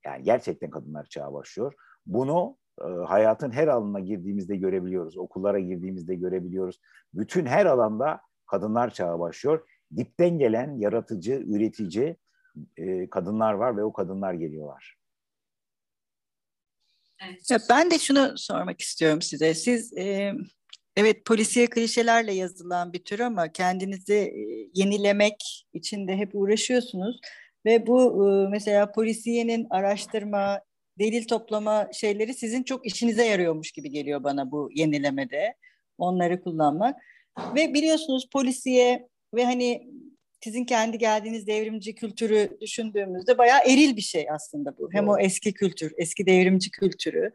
Yani 0.05 0.23
gerçekten 0.23 0.69
kadınlar 0.69 1.05
çağı 1.05 1.33
başlıyor. 1.33 1.73
Bunu 2.05 2.57
e, 2.81 2.87
hayatın 2.87 3.51
her 3.51 3.67
alanına 3.67 3.99
girdiğimizde 3.99 4.55
görebiliyoruz. 4.55 5.17
Okullara 5.17 5.59
girdiğimizde 5.59 6.15
görebiliyoruz. 6.15 6.81
Bütün 7.13 7.45
her 7.45 7.65
alanda 7.65 8.21
kadınlar 8.45 8.89
çağı 8.89 9.19
başlıyor. 9.19 9.67
Dipten 9.95 10.39
gelen 10.39 10.77
yaratıcı, 10.77 11.33
üretici 11.33 12.15
e, 12.77 13.09
kadınlar 13.09 13.53
var 13.53 13.77
ve 13.77 13.83
o 13.83 13.93
kadınlar 13.93 14.33
geliyorlar. 14.33 14.99
Evet. 17.23 17.67
Ben 17.69 17.91
de 17.91 17.99
şunu 17.99 18.37
sormak 18.37 18.81
istiyorum 18.81 19.21
size. 19.21 19.53
Siz 19.53 19.97
e, 19.97 20.33
evet 20.99 21.25
polisiye 21.25 21.67
klişelerle 21.67 22.33
yazılan 22.33 22.93
bir 22.93 22.99
tür 22.99 23.19
ama 23.19 23.51
kendinizi 23.51 24.13
e, 24.13 24.69
yenilemek 24.73 25.67
için 25.73 26.07
de 26.07 26.17
hep 26.17 26.29
uğraşıyorsunuz. 26.33 27.19
Ve 27.65 27.87
bu 27.87 28.27
e, 28.27 28.49
mesela 28.49 28.91
polisiyenin 28.91 29.67
araştırma, 29.69 30.61
delil 30.99 31.27
toplama 31.27 31.87
şeyleri 31.93 32.33
sizin 32.33 32.63
çok 32.63 32.85
işinize 32.85 33.25
yarıyormuş 33.25 33.71
gibi 33.71 33.89
geliyor 33.89 34.23
bana 34.23 34.51
bu 34.51 34.69
yenilemede. 34.73 35.55
Onları 35.97 36.41
kullanmak. 36.41 36.99
Ve 37.55 37.73
biliyorsunuz 37.73 38.29
polisiye 38.33 39.07
ve 39.35 39.45
hani 39.45 39.87
sizin 40.43 40.65
kendi 40.65 40.97
geldiğiniz 40.97 41.47
devrimci 41.47 41.95
kültürü 41.95 42.57
düşündüğümüzde 42.61 43.37
bayağı 43.37 43.59
eril 43.65 43.95
bir 43.95 44.01
şey 44.01 44.27
aslında 44.31 44.77
bu. 44.77 44.81
Doğru. 44.81 44.89
Hem 44.93 45.09
o 45.09 45.19
eski 45.19 45.53
kültür, 45.53 45.93
eski 45.97 46.25
devrimci 46.25 46.71
kültürü 46.71 47.31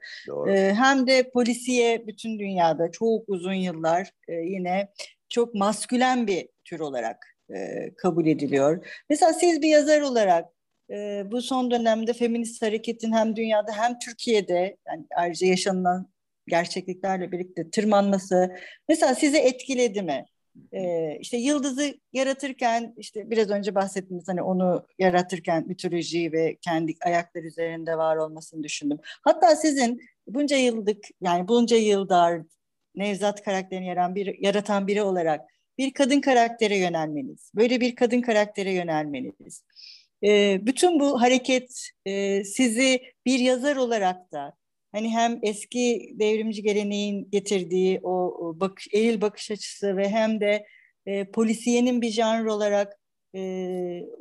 e, 0.48 0.74
hem 0.74 1.06
de 1.06 1.30
polisiye 1.30 2.06
bütün 2.06 2.38
dünyada 2.38 2.90
çok 2.90 3.28
uzun 3.28 3.52
yıllar 3.52 4.10
e, 4.28 4.32
yine 4.34 4.92
çok 5.28 5.54
maskülen 5.54 6.26
bir 6.26 6.48
tür 6.64 6.80
olarak 6.80 7.36
e, 7.54 7.90
kabul 7.96 8.26
ediliyor. 8.26 8.86
Mesela 9.10 9.32
siz 9.32 9.62
bir 9.62 9.68
yazar 9.68 10.00
olarak 10.00 10.48
e, 10.90 11.22
bu 11.30 11.42
son 11.42 11.70
dönemde 11.70 12.12
feminist 12.12 12.62
hareketin 12.62 13.12
hem 13.12 13.36
dünyada 13.36 13.72
hem 13.72 13.98
Türkiye'de 13.98 14.76
yani 14.88 15.06
ayrıca 15.16 15.46
yaşanılan 15.46 16.14
gerçekliklerle 16.46 17.32
birlikte 17.32 17.70
tırmanması 17.70 18.56
mesela 18.88 19.14
sizi 19.14 19.38
etkiledi 19.38 20.02
mi? 20.02 20.24
Ee, 20.72 21.18
işte 21.20 21.36
yıldızı 21.36 21.94
yaratırken 22.12 22.94
işte 22.96 23.30
biraz 23.30 23.50
önce 23.50 23.74
bahsettiğimiz 23.74 24.28
hani 24.28 24.42
onu 24.42 24.86
yaratırken 24.98 25.64
mitolojiyi 25.66 26.32
ve 26.32 26.56
kendi 26.60 26.94
ayaklar 27.04 27.42
üzerinde 27.42 27.98
var 27.98 28.16
olmasını 28.16 28.62
düşündüm. 28.62 28.98
Hatta 29.22 29.56
sizin 29.56 30.00
bunca 30.26 30.56
yıllık 30.56 31.04
yani 31.20 31.48
bunca 31.48 31.76
yıldır 31.76 32.42
Nevzat 32.94 33.42
karakterini 33.42 33.86
yaratan, 33.86 34.14
bir, 34.14 34.38
yaratan 34.38 34.86
biri 34.86 35.02
olarak 35.02 35.40
bir 35.78 35.92
kadın 35.92 36.20
karaktere 36.20 36.76
yönelmeniz, 36.76 37.50
böyle 37.54 37.80
bir 37.80 37.96
kadın 37.96 38.20
karaktere 38.20 38.72
yönelmeniz, 38.72 39.64
e, 40.24 40.60
bütün 40.66 41.00
bu 41.00 41.22
hareket 41.22 41.88
e, 42.06 42.44
sizi 42.44 43.02
bir 43.26 43.38
yazar 43.38 43.76
olarak 43.76 44.32
da 44.32 44.56
hani 44.94 45.10
hem 45.10 45.38
eski 45.42 46.12
devrimci 46.14 46.62
geleneğin 46.62 47.30
getirdiği 47.30 48.00
o, 48.02 48.34
bak, 48.60 48.80
eril 48.94 49.20
bakış 49.20 49.50
açısı 49.50 49.96
ve 49.96 50.08
hem 50.08 50.40
de 50.40 50.66
e, 51.06 51.30
polisiyenin 51.30 52.02
bir 52.02 52.10
janr 52.10 52.44
olarak 52.46 53.00
e, 53.34 53.40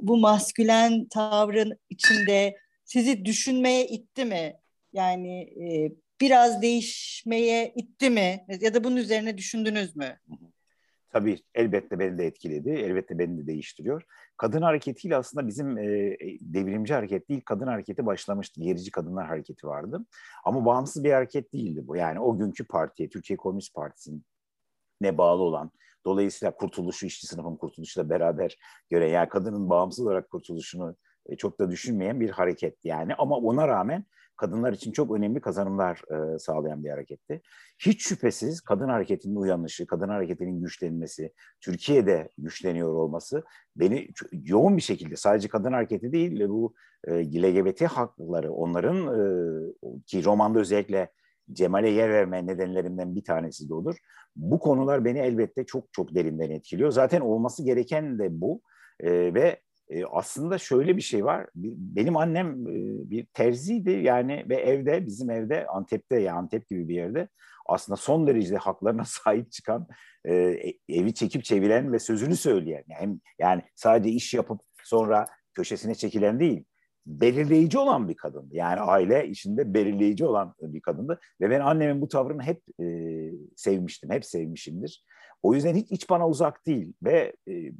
bu 0.01 0.17
maskülen 0.17 1.07
tavrın 1.07 1.79
içinde 1.89 2.57
sizi 2.85 3.25
düşünmeye 3.25 3.87
itti 3.87 4.25
mi? 4.25 4.53
Yani 4.93 5.41
e, 5.41 5.91
biraz 6.21 6.61
değişmeye 6.61 7.73
itti 7.75 8.09
mi? 8.09 8.45
Ya 8.61 8.73
da 8.73 8.83
bunun 8.83 8.95
üzerine 8.95 9.37
düşündünüz 9.37 9.95
mü? 9.95 10.19
Tabii 11.13 11.39
elbette 11.55 11.99
beni 11.99 12.17
de 12.17 12.25
etkiledi. 12.25 12.69
Elbette 12.69 13.19
beni 13.19 13.37
de 13.37 13.47
değiştiriyor. 13.47 14.03
Kadın 14.37 14.61
hareketiyle 14.61 15.15
aslında 15.15 15.47
bizim 15.47 15.77
e, 15.77 16.17
devrimci 16.41 16.93
hareket 16.93 17.29
değil, 17.29 17.41
kadın 17.45 17.67
hareketi 17.67 18.05
başlamıştı. 18.05 18.61
Gerici 18.61 18.91
Kadınlar 18.91 19.27
Hareketi 19.27 19.67
vardı. 19.67 20.05
Ama 20.43 20.65
bağımsız 20.65 21.03
bir 21.03 21.11
hareket 21.11 21.53
değildi 21.53 21.87
bu. 21.87 21.95
Yani 21.95 22.19
o 22.19 22.37
günkü 22.37 22.67
partiye, 22.67 23.09
Türkiye 23.09 23.37
Komünist 23.37 23.73
Partisi'nin 23.73 24.25
ne 25.01 25.17
bağlı 25.17 25.41
olan, 25.41 25.71
dolayısıyla 26.05 26.55
kurtuluşu, 26.55 27.05
işçi 27.05 27.27
sınıfın 27.27 27.55
kurtuluşuyla 27.55 28.09
beraber 28.09 28.57
göre, 28.89 29.09
yani 29.09 29.29
kadının 29.29 29.69
bağımsız 29.69 30.05
olarak 30.05 30.29
kurtuluşunu 30.29 30.95
e, 31.25 31.35
çok 31.35 31.59
da 31.59 31.71
düşünmeyen 31.71 32.19
bir 32.19 32.29
hareket 32.29 32.85
yani. 32.85 33.15
Ama 33.15 33.37
ona 33.37 33.67
rağmen 33.67 34.05
kadınlar 34.37 34.73
için 34.73 34.91
çok 34.91 35.11
önemli 35.11 35.41
kazanımlar 35.41 36.01
e, 36.11 36.39
sağlayan 36.39 36.83
bir 36.83 36.89
hareketti. 36.89 37.41
Hiç 37.79 38.07
şüphesiz 38.07 38.61
kadın 38.61 38.89
hareketinin 38.89 39.35
uyanışı, 39.35 39.87
kadın 39.87 40.09
hareketinin 40.09 40.61
güçlenmesi, 40.61 41.33
Türkiye'de 41.61 42.29
güçleniyor 42.37 42.93
olması 42.93 43.43
beni 43.75 44.07
yoğun 44.31 44.77
bir 44.77 44.81
şekilde 44.81 45.15
sadece 45.15 45.47
kadın 45.47 45.73
hareketi 45.73 46.11
değil 46.11 46.47
bu 46.49 46.73
e, 47.07 47.41
LGBT 47.41 47.81
hakları 47.81 48.53
onların 48.53 48.97
e, 48.97 49.23
ki 50.05 50.25
romanda 50.25 50.59
özellikle 50.59 51.09
Cemal'e 51.51 51.89
yer 51.89 52.09
verme 52.09 52.47
nedenlerinden 52.47 53.15
bir 53.15 53.23
tanesi 53.23 53.69
de 53.69 53.73
odur. 53.73 53.95
Bu 54.35 54.59
konular 54.59 55.05
beni 55.05 55.19
elbette 55.19 55.65
çok 55.65 55.93
çok 55.93 56.15
derinden 56.15 56.49
etkiliyor. 56.49 56.91
Zaten 56.91 57.21
olması 57.21 57.63
gereken 57.63 58.19
de 58.19 58.41
bu. 58.41 58.61
E, 58.99 59.33
ve 59.33 59.61
e, 59.89 60.05
aslında 60.05 60.57
şöyle 60.57 60.97
bir 60.97 61.01
şey 61.01 61.25
var. 61.25 61.47
Benim 61.55 62.17
annem 62.17 62.67
e, 62.67 63.09
bir 63.09 63.25
terziydi 63.25 63.91
yani 63.91 64.45
ve 64.49 64.55
evde 64.55 65.05
bizim 65.05 65.29
evde 65.29 65.67
Antep'te 65.67 66.19
ya 66.19 66.35
Antep 66.35 66.67
gibi 66.67 66.87
bir 66.87 66.95
yerde 66.95 67.27
aslında 67.65 67.95
son 67.95 68.27
derece 68.27 68.57
haklarına 68.57 69.03
sahip 69.05 69.51
çıkan 69.51 69.87
e, 70.25 70.33
evi 70.89 71.13
çekip 71.13 71.43
çeviren 71.43 71.93
ve 71.93 71.99
sözünü 71.99 72.35
söyleyen 72.35 72.83
yani, 72.87 73.19
yani 73.39 73.61
sadece 73.75 74.09
iş 74.09 74.33
yapıp 74.33 74.61
sonra 74.83 75.25
köşesine 75.53 75.95
çekilen 75.95 76.39
değil 76.39 76.65
belirleyici 77.05 77.77
olan 77.77 78.09
bir 78.09 78.15
kadındı. 78.15 78.55
Yani 78.55 78.79
aile 78.79 79.27
içinde 79.27 79.73
belirleyici 79.73 80.25
olan 80.25 80.55
bir 80.61 80.81
kadındı. 80.81 81.19
Ve 81.41 81.49
ben 81.49 81.59
annemin 81.59 82.01
bu 82.01 82.07
tavrını 82.07 82.43
hep 82.43 82.61
e, 82.81 82.85
sevmiştim, 83.55 84.11
hep 84.11 84.25
sevmişimdir. 84.25 85.03
O 85.41 85.53
yüzden 85.53 85.75
hiç 85.75 85.91
iç 85.91 86.09
bana 86.09 86.29
uzak 86.29 86.65
değil 86.65 86.93
ve 87.03 87.33
e, 87.49 87.71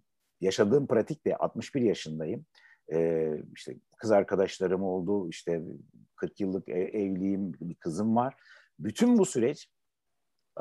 yaşadığım 0.43 0.87
pratik 0.87 1.25
de 1.25 1.35
61 1.37 1.81
yaşındayım. 1.81 2.45
E, 2.93 3.29
işte 3.55 3.75
kız 3.97 4.11
arkadaşlarım 4.11 4.83
oldu, 4.83 5.29
işte 5.29 5.61
40 6.15 6.39
yıllık 6.39 6.69
e, 6.69 6.73
evliyim, 6.73 7.53
bir 7.53 7.75
kızım 7.75 8.15
var. 8.15 8.35
Bütün 8.79 9.17
bu 9.17 9.25
süreç 9.25 9.69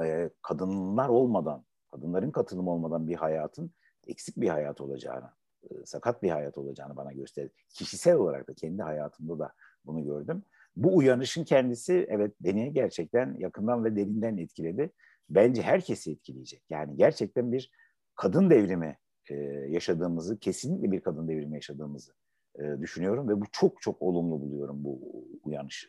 e, 0.04 0.30
kadınlar 0.42 1.08
olmadan, 1.08 1.64
kadınların 1.90 2.30
katılımı 2.30 2.70
olmadan 2.70 3.08
bir 3.08 3.14
hayatın 3.14 3.70
eksik 4.06 4.36
bir 4.36 4.48
hayat 4.48 4.80
olacağını 4.80 5.30
e, 5.70 5.86
sakat 5.86 6.22
bir 6.22 6.30
hayat 6.30 6.58
olacağını 6.58 6.96
bana 6.96 7.12
gösterdi. 7.12 7.52
Kişisel 7.68 8.14
olarak 8.14 8.48
da 8.48 8.54
kendi 8.54 8.82
hayatımda 8.82 9.38
da 9.38 9.52
bunu 9.84 10.04
gördüm. 10.04 10.42
Bu 10.76 10.96
uyanışın 10.96 11.44
kendisi 11.44 12.06
evet 12.08 12.34
beni 12.40 12.72
gerçekten 12.72 13.36
yakından 13.38 13.84
ve 13.84 13.96
derinden 13.96 14.36
etkiledi. 14.36 14.92
Bence 15.30 15.62
herkesi 15.62 16.10
etkileyecek. 16.10 16.62
Yani 16.70 16.96
gerçekten 16.96 17.52
bir 17.52 17.70
kadın 18.14 18.50
devrimi 18.50 18.98
e, 19.30 19.34
yaşadığımızı, 19.68 20.38
kesinlikle 20.38 20.92
bir 20.92 21.00
kadın 21.00 21.28
devrimi 21.28 21.54
yaşadığımızı 21.54 22.12
e, 22.58 22.62
düşünüyorum 22.80 23.28
ve 23.28 23.40
bu 23.40 23.44
çok 23.52 23.82
çok 23.82 24.02
olumlu 24.02 24.40
buluyorum 24.40 24.84
bu 24.84 25.00
uyanışı. 25.42 25.88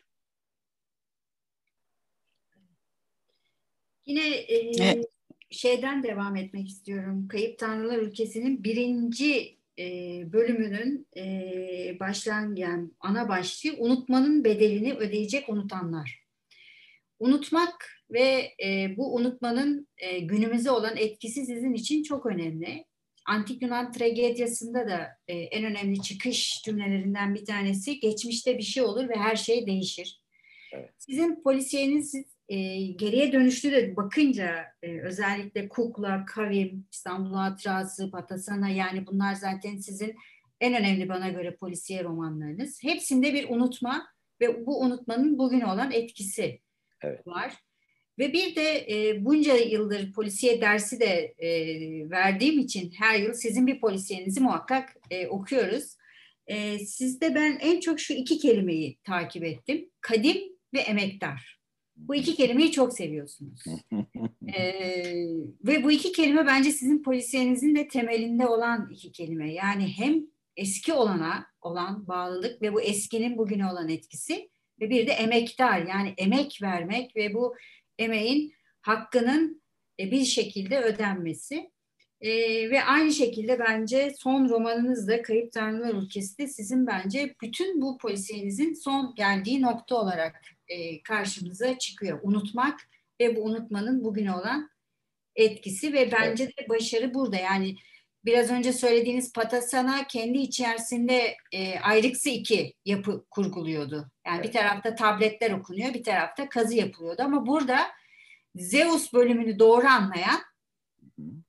Yine 4.06 4.28
e, 4.28 5.02
şeyden 5.50 6.02
devam 6.02 6.36
etmek 6.36 6.68
istiyorum. 6.68 7.28
Kayıp 7.28 7.58
Tanrılar 7.58 7.98
Ülkesi'nin 7.98 8.64
birinci 8.64 9.58
e, 9.78 9.84
bölümünün 10.32 11.06
e, 11.16 11.96
başlangıç 12.00 12.92
ana 13.00 13.28
başlığı 13.28 13.70
unutmanın 13.78 14.44
bedelini 14.44 14.94
ödeyecek 14.94 15.48
unutanlar. 15.48 16.24
Unutmak 17.18 17.86
ve 18.10 18.52
e, 18.64 18.94
bu 18.96 19.14
unutmanın 19.14 19.88
e, 19.98 20.18
günümüze 20.18 20.70
olan 20.70 20.96
etkisi 20.96 21.46
sizin 21.46 21.74
için 21.74 22.02
çok 22.02 22.26
önemli. 22.26 22.84
Antik 23.24 23.62
Yunan 23.62 23.92
tragediyasında 23.92 24.88
da 24.88 25.08
e, 25.28 25.34
en 25.34 25.64
önemli 25.64 26.02
çıkış 26.02 26.62
cümlelerinden 26.64 27.34
bir 27.34 27.44
tanesi 27.44 28.00
geçmişte 28.00 28.58
bir 28.58 28.62
şey 28.62 28.82
olur 28.82 29.08
ve 29.08 29.14
her 29.16 29.36
şey 29.36 29.66
değişir. 29.66 30.20
Evet. 30.72 30.90
Sizin 30.98 31.42
polisiyeniz 31.42 32.14
e, 32.48 32.86
geriye 32.86 33.32
dönüşlü 33.32 33.72
de 33.72 33.96
bakınca 33.96 34.64
e, 34.82 35.00
özellikle 35.00 35.68
Kukla, 35.68 36.24
Kavim, 36.24 36.86
İstanbul 36.92 37.34
Hatırası, 37.34 38.10
Patasana 38.10 38.68
yani 38.68 39.06
bunlar 39.06 39.34
zaten 39.34 39.76
sizin 39.76 40.16
en 40.60 40.74
önemli 40.74 41.08
bana 41.08 41.28
göre 41.28 41.56
polisiye 41.56 42.04
romanlarınız. 42.04 42.82
Hepsinde 42.82 43.34
bir 43.34 43.48
unutma 43.48 44.06
ve 44.40 44.66
bu 44.66 44.80
unutmanın 44.80 45.38
bugüne 45.38 45.66
olan 45.66 45.92
etkisi 45.92 46.60
evet. 47.02 47.26
var. 47.26 47.54
Ve 48.18 48.32
bir 48.32 48.56
de 48.56 48.86
e, 48.90 49.24
bunca 49.24 49.56
yıldır 49.56 50.12
polisiye 50.12 50.60
dersi 50.60 51.00
de 51.00 51.34
e, 51.38 51.50
verdiğim 52.10 52.58
için 52.58 52.92
her 52.98 53.18
yıl 53.18 53.32
sizin 53.32 53.66
bir 53.66 53.80
polisiyenizi 53.80 54.40
muhakkak 54.40 54.96
e, 55.10 55.26
okuyoruz. 55.26 55.96
E, 56.46 56.78
sizde 56.78 57.34
ben 57.34 57.58
en 57.60 57.80
çok 57.80 58.00
şu 58.00 58.14
iki 58.14 58.38
kelimeyi 58.38 58.98
takip 59.04 59.44
ettim. 59.44 59.90
Kadim 60.00 60.36
ve 60.74 60.80
emektar. 60.80 61.54
Bu 61.96 62.14
iki 62.14 62.34
kelimeyi 62.34 62.72
çok 62.72 62.92
seviyorsunuz. 62.92 63.60
ee, 64.56 65.14
ve 65.64 65.84
bu 65.84 65.92
iki 65.92 66.12
kelime 66.12 66.46
bence 66.46 66.70
sizin 66.70 67.02
polisiyenizin 67.02 67.74
de 67.74 67.88
temelinde 67.88 68.46
olan 68.46 68.88
iki 68.90 69.12
kelime. 69.12 69.52
Yani 69.52 69.88
hem 69.96 70.26
eski 70.56 70.92
olana 70.92 71.46
olan 71.62 72.08
bağlılık 72.08 72.62
ve 72.62 72.72
bu 72.72 72.80
eskinin 72.80 73.38
bugüne 73.38 73.66
olan 73.66 73.88
etkisi 73.88 74.50
ve 74.80 74.90
bir 74.90 75.06
de 75.06 75.12
emektar 75.12 75.86
yani 75.86 76.14
emek 76.18 76.58
vermek 76.62 77.16
ve 77.16 77.34
bu 77.34 77.54
emeğin 77.98 78.52
hakkının 78.80 79.62
e, 80.00 80.10
bir 80.10 80.24
şekilde 80.24 80.80
ödenmesi. 80.80 81.74
Ee, 82.20 82.70
ve 82.70 82.84
aynı 82.84 83.12
şekilde 83.12 83.58
bence 83.58 84.12
son 84.18 84.48
romanınız 84.48 85.08
da 85.08 85.22
Kayıp 85.22 85.52
Tanrılar 85.52 85.94
Ülkesi 85.94 86.38
de 86.38 86.46
sizin 86.46 86.86
bence 86.86 87.34
bütün 87.42 87.82
bu 87.82 87.98
polisiyenizin 87.98 88.74
son 88.74 89.14
geldiği 89.14 89.62
nokta 89.62 89.96
olarak 89.96 90.42
e, 90.68 91.02
karşımıza 91.02 91.78
çıkıyor. 91.78 92.20
Unutmak 92.22 92.80
ve 93.20 93.36
bu 93.36 93.40
unutmanın 93.40 94.04
bugüne 94.04 94.34
olan 94.34 94.70
etkisi 95.36 95.92
ve 95.92 96.12
bence 96.12 96.48
de 96.48 96.68
başarı 96.68 97.14
burada. 97.14 97.36
Yani 97.36 97.76
biraz 98.24 98.50
önce 98.50 98.72
söylediğiniz 98.72 99.32
Patasana 99.32 100.06
kendi 100.06 100.38
içerisinde 100.38 101.36
e, 101.52 101.78
ayrıksı 101.78 102.30
iki 102.30 102.74
yapı 102.84 103.24
kurguluyordu. 103.30 104.10
Yani 104.26 104.36
evet. 104.36 104.44
bir 104.44 104.52
tarafta 104.52 104.94
tabletler 104.94 105.50
okunuyor, 105.50 105.94
bir 105.94 106.04
tarafta 106.04 106.48
kazı 106.48 106.74
yapılıyordu 106.74 107.22
ama 107.22 107.46
burada 107.46 107.86
Zeus 108.54 109.12
bölümünü 109.12 109.58
doğru 109.58 109.86
anlayan 109.86 110.40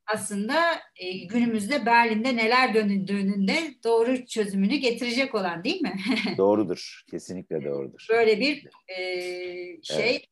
aslında 0.07 0.81
e, 0.95 1.17
günümüzde 1.17 1.85
Berlin'de 1.85 2.35
neler 2.35 2.73
döndüğünde 2.73 3.75
doğru 3.83 4.25
çözümünü 4.25 4.75
getirecek 4.75 5.35
olan 5.35 5.63
değil 5.63 5.81
mi? 5.81 5.95
doğrudur. 6.37 7.03
Kesinlikle 7.11 7.65
doğrudur. 7.65 8.07
Böyle 8.09 8.39
bir 8.39 8.67
e, 8.87 8.97
şey 9.83 10.11
evet. 10.11 10.25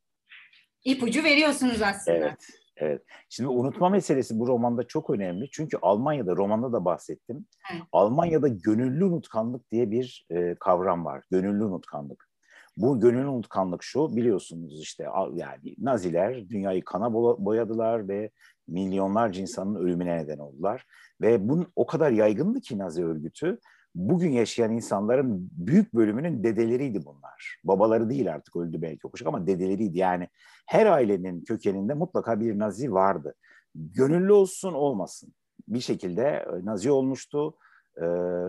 ipucu 0.83 1.23
veriyorsunuz 1.23 1.81
aslında. 1.81 2.17
Evet. 2.17 2.62
Evet. 2.77 3.01
Şimdi 3.29 3.49
unutma 3.49 3.89
meselesi 3.89 4.39
bu 4.39 4.47
romanda 4.47 4.83
çok 4.83 5.09
önemli. 5.09 5.49
Çünkü 5.51 5.77
Almanya'da, 5.81 6.35
romanda 6.35 6.73
da 6.73 6.85
bahsettim. 6.85 7.45
Evet. 7.73 7.83
Almanya'da 7.91 8.47
gönüllü 8.47 9.05
unutkanlık 9.05 9.71
diye 9.71 9.91
bir 9.91 10.25
e, 10.29 10.55
kavram 10.55 11.05
var. 11.05 11.23
Gönüllü 11.31 11.63
unutkanlık. 11.63 12.29
Bu 12.77 12.99
gönüllü 12.99 13.27
unutkanlık 13.27 13.83
şu 13.83 14.15
biliyorsunuz 14.15 14.81
işte 14.81 15.05
yani 15.33 15.75
Naziler 15.77 16.49
dünyayı 16.49 16.83
kana 16.85 17.13
boyadılar 17.13 18.07
ve 18.07 18.29
milyonlarca 18.67 19.41
insanın 19.41 19.75
ölümüne 19.75 20.17
neden 20.17 20.37
oldular. 20.37 20.85
Ve 21.21 21.49
bunun 21.49 21.67
o 21.75 21.85
kadar 21.85 22.11
yaygındı 22.11 22.61
ki 22.61 22.77
Nazi 22.77 23.05
örgütü 23.05 23.59
bugün 23.95 24.31
yaşayan 24.31 24.71
insanların 24.71 25.49
büyük 25.51 25.93
bölümünün 25.93 26.43
dedeleriydi 26.43 27.05
bunlar. 27.05 27.57
Babaları 27.63 28.09
değil 28.09 28.33
artık 28.33 28.55
öldü 28.55 28.81
belki 28.81 29.07
okuşak 29.07 29.27
ama 29.27 29.47
dedeleriydi. 29.47 29.97
Yani 29.97 30.27
her 30.65 30.85
ailenin 30.85 31.43
kökeninde 31.43 31.93
mutlaka 31.93 32.39
bir 32.39 32.59
Nazi 32.59 32.93
vardı. 32.93 33.35
Gönüllü 33.75 34.31
olsun 34.31 34.73
olmasın 34.73 35.33
bir 35.67 35.79
şekilde 35.79 36.23
e, 36.23 36.65
Nazi 36.65 36.91
olmuştu 36.91 37.57
e, 37.97 38.05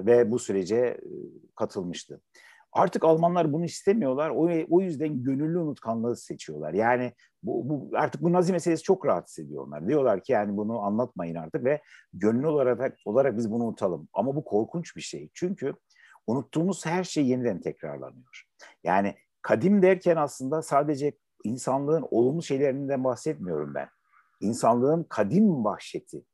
ve 0.06 0.30
bu 0.30 0.38
sürece 0.38 0.76
e, 0.76 0.98
katılmıştı. 1.56 2.20
Artık 2.74 3.04
Almanlar 3.04 3.52
bunu 3.52 3.64
istemiyorlar. 3.64 4.30
O, 4.30 4.50
o 4.70 4.80
yüzden 4.80 5.22
gönüllü 5.22 5.58
unutkanlığı 5.58 6.16
seçiyorlar. 6.16 6.72
Yani 6.72 7.12
bu, 7.42 7.68
bu 7.68 7.90
artık 7.96 8.22
bu 8.22 8.32
Nazi 8.32 8.52
meselesi 8.52 8.82
çok 8.82 9.06
rahatsız 9.06 9.44
ediyor 9.44 9.66
onlar. 9.66 9.88
Diyorlar 9.88 10.22
ki 10.22 10.32
yani 10.32 10.56
bunu 10.56 10.78
anlatmayın 10.78 11.34
artık 11.34 11.64
ve 11.64 11.82
gönüllü 12.12 12.46
olarak 12.46 12.96
olarak 13.04 13.36
biz 13.36 13.50
bunu 13.50 13.64
unutalım. 13.64 14.08
Ama 14.12 14.36
bu 14.36 14.44
korkunç 14.44 14.96
bir 14.96 15.00
şey. 15.00 15.30
Çünkü 15.34 15.74
unuttuğumuz 16.26 16.86
her 16.86 17.04
şey 17.04 17.26
yeniden 17.26 17.60
tekrarlanıyor. 17.60 18.44
Yani 18.84 19.14
kadim 19.42 19.82
derken 19.82 20.16
aslında 20.16 20.62
sadece 20.62 21.12
insanlığın 21.44 22.06
olumlu 22.10 22.42
şeylerinden 22.42 23.04
bahsetmiyorum 23.04 23.74
ben. 23.74 23.88
İnsanlığın 24.40 25.06
kadim 25.08 25.64
vahşeti, 25.64 26.24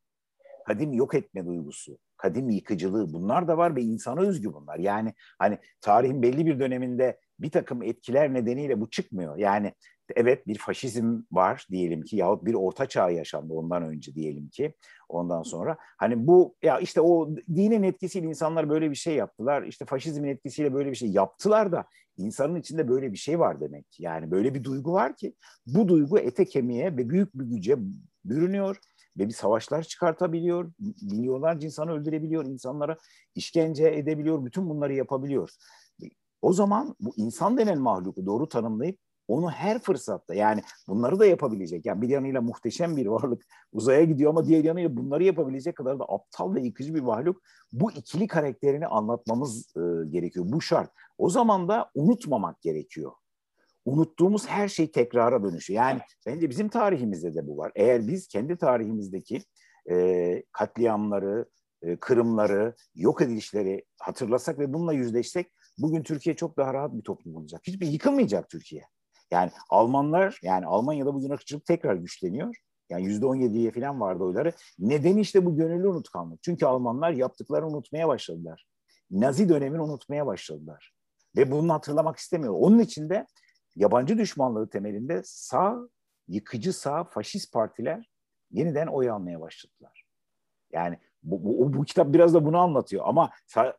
kadim 0.66 0.92
yok 0.92 1.14
etme 1.14 1.46
duygusu, 1.46 1.98
kadim 2.20 2.50
yıkıcılığı 2.50 3.12
bunlar 3.12 3.48
da 3.48 3.58
var 3.58 3.76
ve 3.76 3.82
insana 3.82 4.20
özgü 4.20 4.52
bunlar. 4.52 4.78
Yani 4.78 5.14
hani 5.38 5.58
tarihin 5.80 6.22
belli 6.22 6.46
bir 6.46 6.60
döneminde 6.60 7.18
bir 7.38 7.50
takım 7.50 7.82
etkiler 7.82 8.34
nedeniyle 8.34 8.80
bu 8.80 8.90
çıkmıyor. 8.90 9.36
Yani 9.36 9.72
evet 10.16 10.46
bir 10.46 10.58
faşizm 10.58 11.22
var 11.32 11.66
diyelim 11.70 12.02
ki 12.02 12.16
yahut 12.16 12.44
bir 12.44 12.54
orta 12.54 12.86
çağ 12.86 13.10
yaşandı 13.10 13.52
ondan 13.54 13.82
önce 13.82 14.14
diyelim 14.14 14.48
ki 14.48 14.74
ondan 15.08 15.42
sonra. 15.42 15.76
Hani 15.98 16.26
bu 16.26 16.54
ya 16.62 16.78
işte 16.78 17.00
o 17.00 17.30
dinin 17.54 17.82
etkisiyle 17.82 18.26
insanlar 18.26 18.70
böyle 18.70 18.90
bir 18.90 18.96
şey 18.96 19.14
yaptılar. 19.14 19.62
İşte 19.62 19.84
faşizmin 19.84 20.28
etkisiyle 20.28 20.74
böyle 20.74 20.90
bir 20.90 20.96
şey 20.96 21.10
yaptılar 21.10 21.72
da 21.72 21.84
insanın 22.16 22.56
içinde 22.56 22.88
böyle 22.88 23.12
bir 23.12 23.18
şey 23.18 23.38
var 23.38 23.60
demek. 23.60 23.86
Yani 23.98 24.30
böyle 24.30 24.54
bir 24.54 24.64
duygu 24.64 24.92
var 24.92 25.16
ki 25.16 25.34
bu 25.66 25.88
duygu 25.88 26.18
ete 26.18 26.44
kemiğe 26.44 26.96
ve 26.96 27.08
büyük 27.08 27.34
bir 27.34 27.44
güce 27.44 27.76
bürünüyor 28.24 28.76
ve 29.20 29.28
bir 29.28 29.32
savaşlar 29.32 29.82
çıkartabiliyor, 29.82 30.72
milyonlarca 31.02 31.66
insanı 31.66 31.92
öldürebiliyor, 31.92 32.44
insanlara 32.44 32.96
işkence 33.34 33.88
edebiliyor, 33.88 34.44
bütün 34.44 34.68
bunları 34.68 34.94
yapabiliyor. 34.94 35.50
O 36.42 36.52
zaman 36.52 36.96
bu 37.00 37.12
insan 37.16 37.58
denen 37.58 37.78
mahluku 37.78 38.26
doğru 38.26 38.48
tanımlayıp 38.48 38.98
onu 39.28 39.50
her 39.50 39.78
fırsatta 39.78 40.34
yani 40.34 40.62
bunları 40.88 41.18
da 41.18 41.26
yapabilecek. 41.26 41.86
Yani 41.86 42.02
bir 42.02 42.08
yanıyla 42.08 42.40
muhteşem 42.40 42.96
bir 42.96 43.06
varlık 43.06 43.42
uzaya 43.72 44.04
gidiyor 44.04 44.30
ama 44.30 44.44
diğer 44.44 44.64
yanıyla 44.64 44.96
bunları 44.96 45.24
yapabilecek 45.24 45.76
kadar 45.76 45.98
da 45.98 46.04
aptal 46.04 46.54
ve 46.54 46.60
yıkıcı 46.60 46.94
bir 46.94 47.02
varlık. 47.02 47.36
Bu 47.72 47.92
ikili 47.92 48.26
karakterini 48.26 48.86
anlatmamız 48.86 49.76
e, 49.76 49.80
gerekiyor. 50.10 50.46
Bu 50.48 50.60
şart. 50.60 50.90
O 51.18 51.30
zaman 51.30 51.68
da 51.68 51.90
unutmamak 51.94 52.62
gerekiyor. 52.62 53.12
Unuttuğumuz 53.84 54.46
her 54.46 54.68
şey 54.68 54.90
tekrara 54.90 55.42
dönüşüyor. 55.42 55.82
Yani 55.82 56.00
bence 56.26 56.50
bizim 56.50 56.68
tarihimizde 56.68 57.34
de 57.34 57.46
bu 57.46 57.56
var. 57.56 57.72
Eğer 57.74 58.08
biz 58.08 58.28
kendi 58.28 58.56
tarihimizdeki 58.56 59.42
e, 59.90 60.42
katliamları, 60.52 61.46
e, 61.82 61.96
kırımları, 61.96 62.74
yok 62.94 63.22
edilişleri 63.22 63.84
hatırlasak 63.98 64.58
ve 64.58 64.72
bununla 64.72 64.92
yüzleşsek 64.92 65.52
bugün 65.78 66.02
Türkiye 66.02 66.36
çok 66.36 66.56
daha 66.56 66.74
rahat 66.74 66.92
bir 66.92 67.02
toplum 67.02 67.36
olacak. 67.36 67.60
Hiçbir 67.64 67.86
yıkılmayacak 67.86 68.48
Türkiye. 68.48 68.82
Yani 69.30 69.50
Almanlar 69.70 70.38
yani 70.42 70.66
Almanya'da 70.66 71.14
bugün 71.14 71.30
ırkçılık 71.30 71.64
tekrar 71.64 71.94
güçleniyor. 71.94 72.56
Yani 72.90 73.04
yüzde 73.04 73.26
on 73.26 73.34
yediye 73.34 73.70
falan 73.70 74.00
vardı 74.00 74.24
oyları. 74.24 74.52
Nedeni 74.78 75.20
işte 75.20 75.46
bu 75.46 75.56
gönüllü 75.56 75.88
unutkanlık. 75.88 76.42
Çünkü 76.42 76.66
Almanlar 76.66 77.12
yaptıklarını 77.12 77.68
unutmaya 77.68 78.08
başladılar. 78.08 78.66
Nazi 79.10 79.48
dönemini 79.48 79.82
unutmaya 79.82 80.26
başladılar. 80.26 80.92
Ve 81.36 81.50
bunu 81.50 81.72
hatırlamak 81.72 82.16
istemiyor. 82.16 82.54
Onun 82.58 82.78
için 82.78 83.10
de 83.10 83.26
yabancı 83.80 84.18
düşmanlığı 84.18 84.70
temelinde 84.70 85.22
sağ, 85.24 85.78
yıkıcı 86.28 86.72
sağ, 86.72 87.04
faşist 87.04 87.52
partiler 87.52 88.10
yeniden 88.50 88.86
oy 88.86 89.10
almaya 89.10 89.40
başladılar. 89.40 90.04
Yani 90.72 90.98
bu, 91.22 91.44
bu, 91.44 91.72
bu 91.72 91.84
kitap 91.84 92.12
biraz 92.12 92.34
da 92.34 92.44
bunu 92.44 92.58
anlatıyor 92.58 93.04
ama 93.06 93.30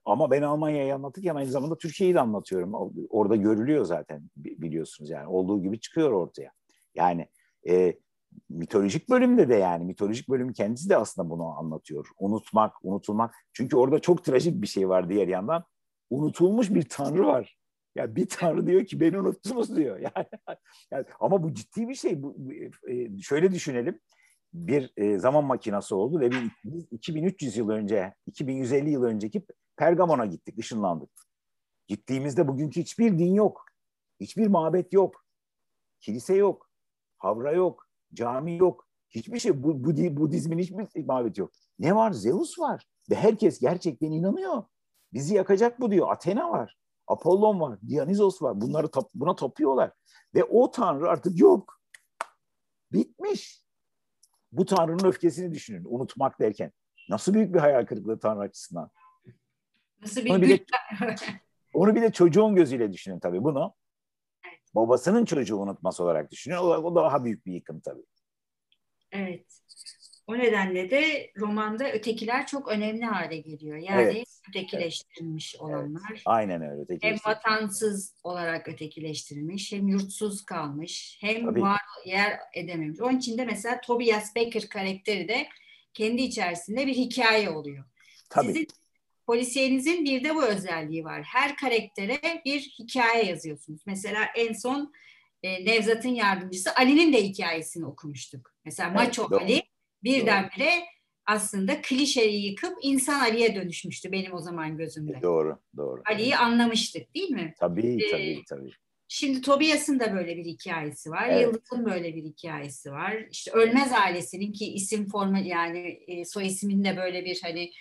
ama 0.06 0.32
ben 0.32 0.42
Almanya'yı 0.42 0.96
anlatırken 0.96 1.36
aynı 1.36 1.52
zamanda 1.52 1.78
Türkiye'yi 1.78 2.16
de 2.16 2.20
anlatıyorum. 2.20 2.74
Orada 3.10 3.36
görülüyor 3.36 3.86
zaten 3.86 4.30
biliyorsunuz 4.36 5.10
yani 5.10 5.28
olduğu 5.28 5.62
gibi 5.62 5.80
çıkıyor 5.80 6.12
ortaya. 6.12 6.52
Yani 6.96 7.28
e, 7.68 8.00
mitolojik 8.50 9.10
bölümde 9.10 9.50
de 9.50 9.56
yani 9.56 9.86
mitolojik 9.86 10.30
bölüm 10.30 10.54
kendisi 10.54 10.90
de 10.90 10.98
aslında 10.98 11.30
bunu 11.30 11.46
anlatıyor. 11.46 12.08
Unutmak, 12.20 12.74
unutulmak. 12.84 13.36
Çünkü 13.54 13.78
orada 13.78 14.00
çok 14.00 14.24
trajik 14.24 14.62
bir 14.62 14.68
şey 14.68 14.90
var 14.90 15.10
diğer 15.10 15.28
yandan. 15.28 15.64
Unutulmuş 16.10 16.70
bir 16.70 16.90
tanrı 16.90 17.26
var. 17.28 17.61
Ya 17.96 18.16
bir 18.16 18.30
tanrı 18.30 18.68
diyor 18.68 18.86
ki 18.86 19.00
beni 19.00 19.20
unuttunuz 19.20 19.76
diyor. 19.76 20.00
Yani, 20.16 20.28
yani 20.92 21.06
ama 21.20 21.44
bu 21.44 21.54
ciddi 21.54 21.88
bir 21.90 21.96
şey. 21.96 22.24
Bu, 22.24 22.36
e, 22.90 23.22
şöyle 23.22 23.52
düşünelim 23.52 24.00
bir 24.54 24.94
e, 24.98 25.20
zaman 25.20 25.44
makinası 25.44 25.96
oldu 25.96 26.20
ve 26.20 26.32
biz 26.64 26.88
2300 26.92 27.58
yıl 27.58 27.70
önce, 27.70 28.14
2150 28.26 28.90
yıl 28.90 29.04
önceki 29.04 29.46
Pergamon'a 29.78 30.26
gittik, 30.26 30.60
ışınlandık. 30.60 31.10
Gittiğimizde 31.88 32.48
bugünkü 32.48 32.82
hiçbir 32.82 33.20
din 33.20 33.34
yok. 33.34 33.66
Hiçbir 34.20 34.48
mabet 34.48 34.94
yok. 34.94 35.26
Kilise 36.00 36.36
yok. 36.36 36.70
Havra 37.18 37.52
yok. 37.52 37.88
Cami 38.14 38.58
yok. 38.58 38.88
Hiçbir 39.10 39.40
şey. 39.40 39.64
Bu, 39.64 39.84
bu 39.84 40.18
Budizmin 40.18 40.60
hiçbir 40.60 41.06
mabet 41.06 41.38
yok. 41.38 41.52
Ne 41.80 41.96
var? 41.96 42.12
Zeus 42.12 42.60
var. 42.60 42.86
Ve 43.10 43.16
herkes 43.16 43.60
gerçekten 43.60 44.12
inanıyor. 44.12 44.64
Bizi 45.14 45.36
yakacak 45.36 45.80
bu 45.82 45.92
diyor. 45.92 46.12
Athena 46.12 46.52
var. 46.52 46.78
Apollon 47.12 47.60
var. 47.60 47.80
Dionysos 47.90 48.42
var. 48.42 48.62
Bunları 48.62 48.88
buna 49.16 49.36
tapıyorlar. 49.36 49.92
Ve 50.36 50.44
o 50.44 50.72
tanrı 50.72 51.10
artık 51.10 51.40
yok. 51.40 51.82
Bitmiş 52.92 53.62
bu 54.52 54.66
Tanrı'nın 54.66 55.06
öfkesini 55.06 55.54
düşünün 55.54 55.86
unutmak 55.86 56.40
derken. 56.40 56.72
Nasıl 57.10 57.34
büyük 57.34 57.54
bir 57.54 57.60
hayal 57.60 57.86
kırıklığı 57.86 58.20
Tanrı 58.20 58.40
açısından. 58.40 58.92
Nasıl 60.02 60.26
bir 60.26 60.30
onu 60.34 60.42
bile, 60.42 60.66
onu 61.74 61.96
bile 61.96 62.12
çocuğun 62.12 62.56
gözüyle 62.56 62.94
düşünün 62.94 63.20
tabii 63.20 63.44
bunu. 63.44 63.74
Babasının 64.76 65.26
çocuğu 65.26 65.58
unutması 65.58 66.04
olarak 66.04 66.32
düşünün. 66.32 66.56
O, 66.56 66.66
o 66.66 66.96
daha 66.96 67.24
büyük 67.24 67.46
bir 67.46 67.54
yıkım 67.54 67.80
tabii. 67.80 68.06
Evet. 69.12 69.62
O 70.32 70.38
nedenle 70.38 70.92
de 70.92 71.32
romanda 71.38 71.92
ötekiler 71.92 72.48
çok 72.48 72.68
önemli 72.68 73.06
hale 73.06 73.38
geliyor. 73.38 73.78
Yani 73.78 74.02
evet. 74.02 74.28
ötekileştirilmiş 74.50 75.56
evet. 75.56 75.62
olanlar. 75.62 76.02
Evet. 76.12 76.22
Aynen 76.26 76.62
öyle. 76.62 76.98
Hem 77.02 77.16
vatansız 77.26 78.16
olarak 78.24 78.68
ötekileştirilmiş, 78.68 79.72
hem 79.72 79.88
yurtsuz 79.88 80.46
kalmış, 80.46 81.18
hem 81.22 81.46
Tabii. 81.46 81.62
var 81.62 81.82
yer 82.06 82.40
edememiş. 82.54 83.02
Onun 83.02 83.18
için 83.18 83.38
de 83.38 83.46
mesela 83.46 83.82
Tobias 83.82 84.36
Becker 84.36 84.70
karakteri 84.70 85.28
de 85.28 85.48
kendi 85.94 86.22
içerisinde 86.22 86.88
bir 86.88 86.96
hikaye 86.96 87.50
oluyor. 87.50 87.84
Tabii. 88.30 88.48
Sizin 88.48 88.68
polisiyenizin 89.26 90.06
bir 90.06 90.24
de 90.24 90.36
bu 90.36 90.46
özelliği 90.46 91.06
var. 91.06 91.24
Her 91.24 91.56
karaktere 91.56 92.20
bir 92.46 92.60
hikaye 92.60 93.26
yazıyorsunuz. 93.26 93.82
Mesela 93.86 94.26
en 94.36 94.54
son 94.54 94.94
e, 95.44 95.66
Nevzat'ın 95.66 96.10
yardımcısı 96.10 96.76
Ali'nin 96.76 97.14
de 97.14 97.24
hikayesini 97.24 97.86
okumuştuk. 97.86 98.56
Mesela 98.66 98.90
evet, 98.90 99.00
Maço 99.00 99.30
doğru. 99.30 99.44
Ali 99.44 99.71
birdenbire 100.04 100.72
aslında 101.26 101.82
klişeyi 101.82 102.50
yıkıp 102.50 102.78
insan 102.82 103.20
Ali'ye 103.20 103.56
dönüşmüştü 103.56 104.12
benim 104.12 104.34
o 104.34 104.40
zaman 104.40 104.78
gözümde. 104.78 105.22
Doğru, 105.22 105.60
doğru. 105.78 106.02
Ali'yi 106.06 106.36
anlamıştık 106.36 107.16
değil 107.16 107.30
mi? 107.30 107.54
Tabii, 107.60 108.04
ee, 108.04 108.12
tabii, 108.12 108.42
tabii. 108.50 108.72
Şimdi 109.08 109.42
Tobias'ın 109.42 110.00
da 110.00 110.14
böyle 110.14 110.38
bir 110.38 110.46
hikayesi 110.46 111.12
var. 111.12 111.28
Evet. 111.30 111.42
Yıldız'ın 111.42 111.86
böyle 111.86 112.16
bir 112.16 112.24
hikayesi 112.24 112.92
var. 112.92 113.28
İşte 113.32 113.52
Ölmez 113.52 113.92
ailesinin 113.92 114.52
ki 114.54 114.74
isim 114.74 115.08
formu 115.10 115.38
yani 115.38 116.00
e, 116.08 116.26
soy 116.26 116.48
isminde 116.48 116.98
böyle 116.98 117.26
bir 117.26 117.40
hani 117.44 117.72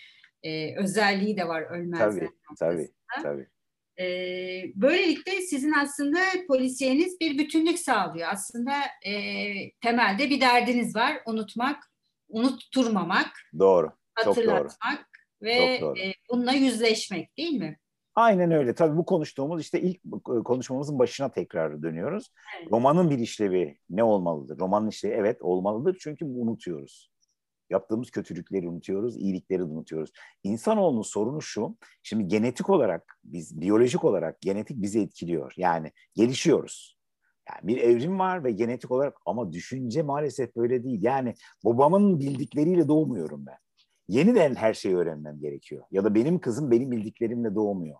e, 0.42 0.76
özelliği 0.76 1.36
de 1.36 1.48
var 1.48 1.62
Ölmez. 1.62 1.98
Tabii, 1.98 2.28
tabii, 2.58 2.88
tabii. 3.22 3.46
E, 4.00 4.06
böylelikle 4.74 5.40
sizin 5.40 5.72
aslında 5.72 6.18
polisiyeniz 6.48 7.20
bir 7.20 7.38
bütünlük 7.38 7.78
sağlıyor. 7.78 8.28
Aslında 8.32 8.72
e, 9.06 9.12
temelde 9.80 10.30
bir 10.30 10.40
derdiniz 10.40 10.96
var. 10.96 11.22
Unutmak, 11.26 11.89
unutturmamak, 12.30 13.30
doğru, 13.58 13.92
hatırlatmak 14.14 14.70
çok 14.70 15.42
doğru. 15.42 15.48
ve 15.48 15.78
çok 15.78 15.88
doğru. 15.88 15.98
E, 15.98 16.12
bununla 16.30 16.52
yüzleşmek 16.52 17.36
değil 17.36 17.58
mi? 17.58 17.78
Aynen 18.14 18.50
öyle. 18.50 18.74
Tabii 18.74 18.96
bu 18.96 19.04
konuştuğumuz 19.04 19.60
işte 19.60 19.80
ilk 19.80 20.00
konuşmamızın 20.44 20.98
başına 20.98 21.30
tekrar 21.30 21.82
dönüyoruz. 21.82 22.32
Evet. 22.60 22.72
Romanın 22.72 23.10
bir 23.10 23.18
işlevi 23.18 23.78
ne 23.90 24.04
olmalıdır? 24.04 24.58
Romanın 24.58 24.88
işlevi 24.88 25.12
evet 25.12 25.42
olmalıdır 25.42 25.96
çünkü 26.00 26.24
unutuyoruz. 26.24 27.10
Yaptığımız 27.70 28.10
kötülükleri 28.10 28.68
unutuyoruz, 28.68 29.16
iyilikleri 29.16 29.62
unutuyoruz. 29.62 30.10
İnsanoğlunun 30.42 31.02
sorunu 31.02 31.42
şu, 31.42 31.76
şimdi 32.02 32.28
genetik 32.28 32.70
olarak, 32.70 33.18
biz 33.24 33.60
biyolojik 33.60 34.04
olarak 34.04 34.40
genetik 34.40 34.82
bizi 34.82 35.00
etkiliyor. 35.00 35.52
Yani 35.56 35.92
gelişiyoruz. 36.14 36.99
Yani 37.52 37.68
bir 37.68 37.76
evrim 37.76 38.18
var 38.18 38.44
ve 38.44 38.52
genetik 38.52 38.90
olarak 38.90 39.16
ama 39.26 39.52
düşünce 39.52 40.02
maalesef 40.02 40.56
böyle 40.56 40.84
değil. 40.84 41.02
Yani 41.02 41.34
babamın 41.64 42.20
bildikleriyle 42.20 42.88
doğmuyorum 42.88 43.46
ben. 43.46 43.56
Yeniden 44.08 44.54
her 44.54 44.74
şeyi 44.74 44.96
öğrenmem 44.96 45.40
gerekiyor. 45.40 45.84
Ya 45.90 46.04
da 46.04 46.14
benim 46.14 46.38
kızım 46.38 46.70
benim 46.70 46.90
bildiklerimle 46.90 47.54
doğmuyor. 47.54 47.98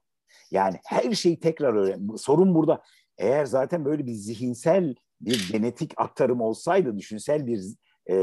Yani 0.51 0.77
her 0.87 1.13
şeyi 1.13 1.41
tekrar 1.41 1.75
öğren. 1.75 2.09
Sorun 2.17 2.55
burada. 2.55 2.83
Eğer 3.19 3.45
zaten 3.45 3.85
böyle 3.85 4.07
bir 4.07 4.13
zihinsel 4.13 4.95
bir 5.21 5.49
genetik 5.53 5.93
aktarım 5.97 6.41
olsaydı, 6.41 6.99
düşünsel 6.99 7.47
bir 7.47 7.61
e, 8.07 8.15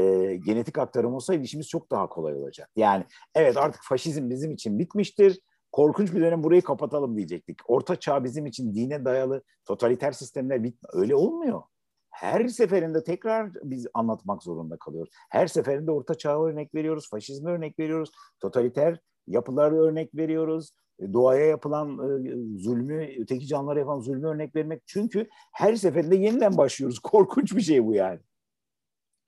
genetik 0.46 0.78
aktarım 0.78 1.14
olsaydı 1.14 1.42
işimiz 1.42 1.68
çok 1.68 1.90
daha 1.90 2.08
kolay 2.08 2.34
olacak. 2.34 2.70
Yani 2.76 3.04
evet 3.34 3.56
artık 3.56 3.82
faşizm 3.84 4.30
bizim 4.30 4.52
için 4.52 4.78
bitmiştir 4.78 5.40
korkunç 5.72 6.14
bir 6.14 6.20
dönem 6.20 6.42
burayı 6.42 6.62
kapatalım 6.62 7.16
diyecektik. 7.16 7.58
Orta 7.70 7.96
çağ 7.96 8.24
bizim 8.24 8.46
için 8.46 8.74
dine 8.74 9.04
dayalı 9.04 9.42
totaliter 9.64 10.12
sistemler 10.12 10.64
bit 10.64 10.78
öyle 10.92 11.14
olmuyor. 11.14 11.62
Her 12.10 12.48
seferinde 12.48 13.04
tekrar 13.04 13.52
biz 13.54 13.86
anlatmak 13.94 14.42
zorunda 14.42 14.76
kalıyoruz. 14.76 15.10
Her 15.30 15.46
seferinde 15.46 15.90
orta 15.90 16.14
çağa 16.14 16.44
örnek 16.44 16.74
veriyoruz, 16.74 17.10
faşizme 17.10 17.50
örnek 17.50 17.78
veriyoruz, 17.78 18.10
totaliter 18.40 19.00
yapıları 19.26 19.76
örnek 19.76 20.14
veriyoruz. 20.14 20.70
E, 21.00 21.12
doğaya 21.12 21.46
yapılan 21.46 21.88
e, 21.88 22.58
zulmü, 22.58 23.14
öteki 23.18 23.46
canlılara 23.46 23.78
yapılan 23.78 24.00
zulmü 24.00 24.26
örnek 24.26 24.56
vermek. 24.56 24.82
Çünkü 24.86 25.28
her 25.52 25.74
seferinde 25.74 26.16
yeniden 26.16 26.56
başlıyoruz. 26.56 26.98
Korkunç 27.02 27.56
bir 27.56 27.62
şey 27.62 27.84
bu 27.84 27.94
yani. 27.94 28.20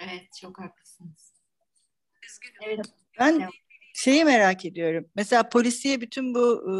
Evet, 0.01 0.29
çok 0.41 0.61
haklısınız. 0.61 1.35
Evet. 2.63 2.87
Ben 3.19 3.49
şeyi 3.95 4.25
merak 4.25 4.65
ediyorum. 4.65 5.07
Mesela 5.15 5.49
polisiye 5.49 6.01
bütün 6.01 6.35
bu 6.35 6.65
e, 6.71 6.75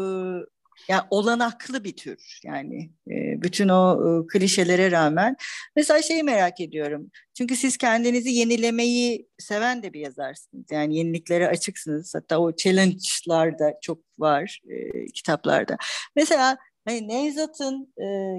yani 0.87 1.01
olanaklı 1.09 1.83
bir 1.83 1.95
tür 1.97 2.39
yani 2.43 2.91
e, 3.07 3.41
bütün 3.41 3.69
o 3.69 3.93
e, 3.93 4.27
klişelere 4.27 4.91
rağmen. 4.91 5.35
Mesela 5.75 6.01
şeyi 6.01 6.23
merak 6.23 6.61
ediyorum. 6.61 7.11
Çünkü 7.33 7.55
siz 7.55 7.77
kendinizi 7.77 8.29
yenilemeyi 8.29 9.29
seven 9.37 9.83
de 9.83 9.93
bir 9.93 9.99
yazarsınız. 9.99 10.65
Yani 10.71 10.97
yeniliklere 10.97 11.47
açıksınız. 11.47 12.15
Hatta 12.15 12.39
o 12.39 12.55
challenge'lar 12.55 13.59
da 13.59 13.73
çok 13.81 13.99
var 14.19 14.61
e, 14.69 15.05
kitaplarda. 15.05 15.77
Mesela 16.15 16.57
hani 16.85 17.07
Nevzat'ın 17.07 17.93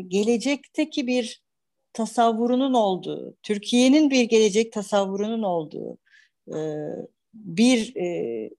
gelecekteki 0.08 1.06
bir 1.06 1.42
tasavvurunun 1.92 2.74
olduğu 2.74 3.36
Türkiye'nin 3.42 4.10
bir 4.10 4.24
gelecek 4.24 4.72
tasavvurunun 4.72 5.42
olduğu 5.42 5.98
bir 7.34 7.96
e, 7.96 8.50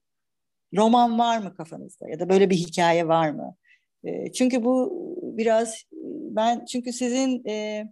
roman 0.76 1.18
var 1.18 1.38
mı 1.38 1.56
kafanızda 1.56 2.08
ya 2.08 2.20
da 2.20 2.28
böyle 2.28 2.50
bir 2.50 2.56
hikaye 2.56 3.08
var 3.08 3.30
mı? 3.30 3.56
E, 4.04 4.32
çünkü 4.32 4.64
bu 4.64 5.04
biraz 5.22 5.84
ben 6.30 6.64
çünkü 6.64 6.92
sizin 6.92 7.44
e, 7.48 7.86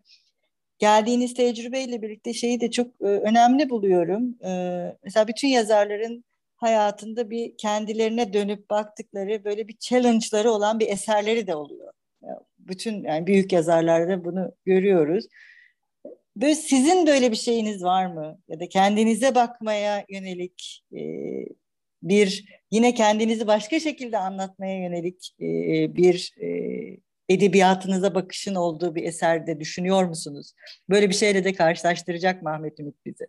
geldiğiniz 0.78 1.34
tecrübeyle 1.34 2.02
birlikte 2.02 2.32
şeyi 2.32 2.60
de 2.60 2.70
çok 2.70 2.86
e, 3.00 3.04
önemli 3.04 3.70
buluyorum. 3.70 4.44
E, 4.44 4.50
mesela 5.04 5.28
bütün 5.28 5.48
yazarların 5.48 6.24
hayatında 6.56 7.30
bir 7.30 7.56
kendilerine 7.56 8.32
dönüp 8.32 8.70
baktıkları 8.70 9.44
böyle 9.44 9.68
bir 9.68 9.76
challenge'ları 9.76 10.50
olan 10.50 10.80
bir 10.80 10.88
eserleri 10.88 11.46
de 11.46 11.56
oluyor. 11.56 11.92
Bütün 12.58 13.04
yani 13.04 13.26
büyük 13.26 13.52
yazarlarda 13.52 14.24
bunu 14.24 14.52
görüyoruz. 14.64 15.26
Böyle 16.36 16.54
sizin 16.54 17.06
böyle 17.06 17.30
bir 17.30 17.36
şeyiniz 17.36 17.84
var 17.84 18.06
mı? 18.06 18.38
Ya 18.48 18.60
da 18.60 18.68
kendinize 18.68 19.34
bakmaya 19.34 20.04
yönelik 20.08 20.84
e, 20.92 21.00
bir 22.02 22.44
yine 22.72 22.94
kendinizi 22.94 23.46
başka 23.46 23.80
şekilde 23.80 24.18
anlatmaya 24.18 24.78
yönelik 24.78 25.36
e, 25.40 25.46
bir 25.96 26.34
e, 26.40 26.48
edebiyatınıza 27.28 28.14
bakışın 28.14 28.54
olduğu 28.54 28.94
bir 28.94 29.02
eserde 29.02 29.60
düşünüyor 29.60 30.04
musunuz? 30.04 30.54
Böyle 30.90 31.08
bir 31.08 31.14
şeyle 31.14 31.44
de 31.44 31.52
karşılaştıracak 31.52 32.42
mı 32.42 32.50
Ahmet 32.50 32.80
Ümit 32.80 32.96
bizi? 33.06 33.26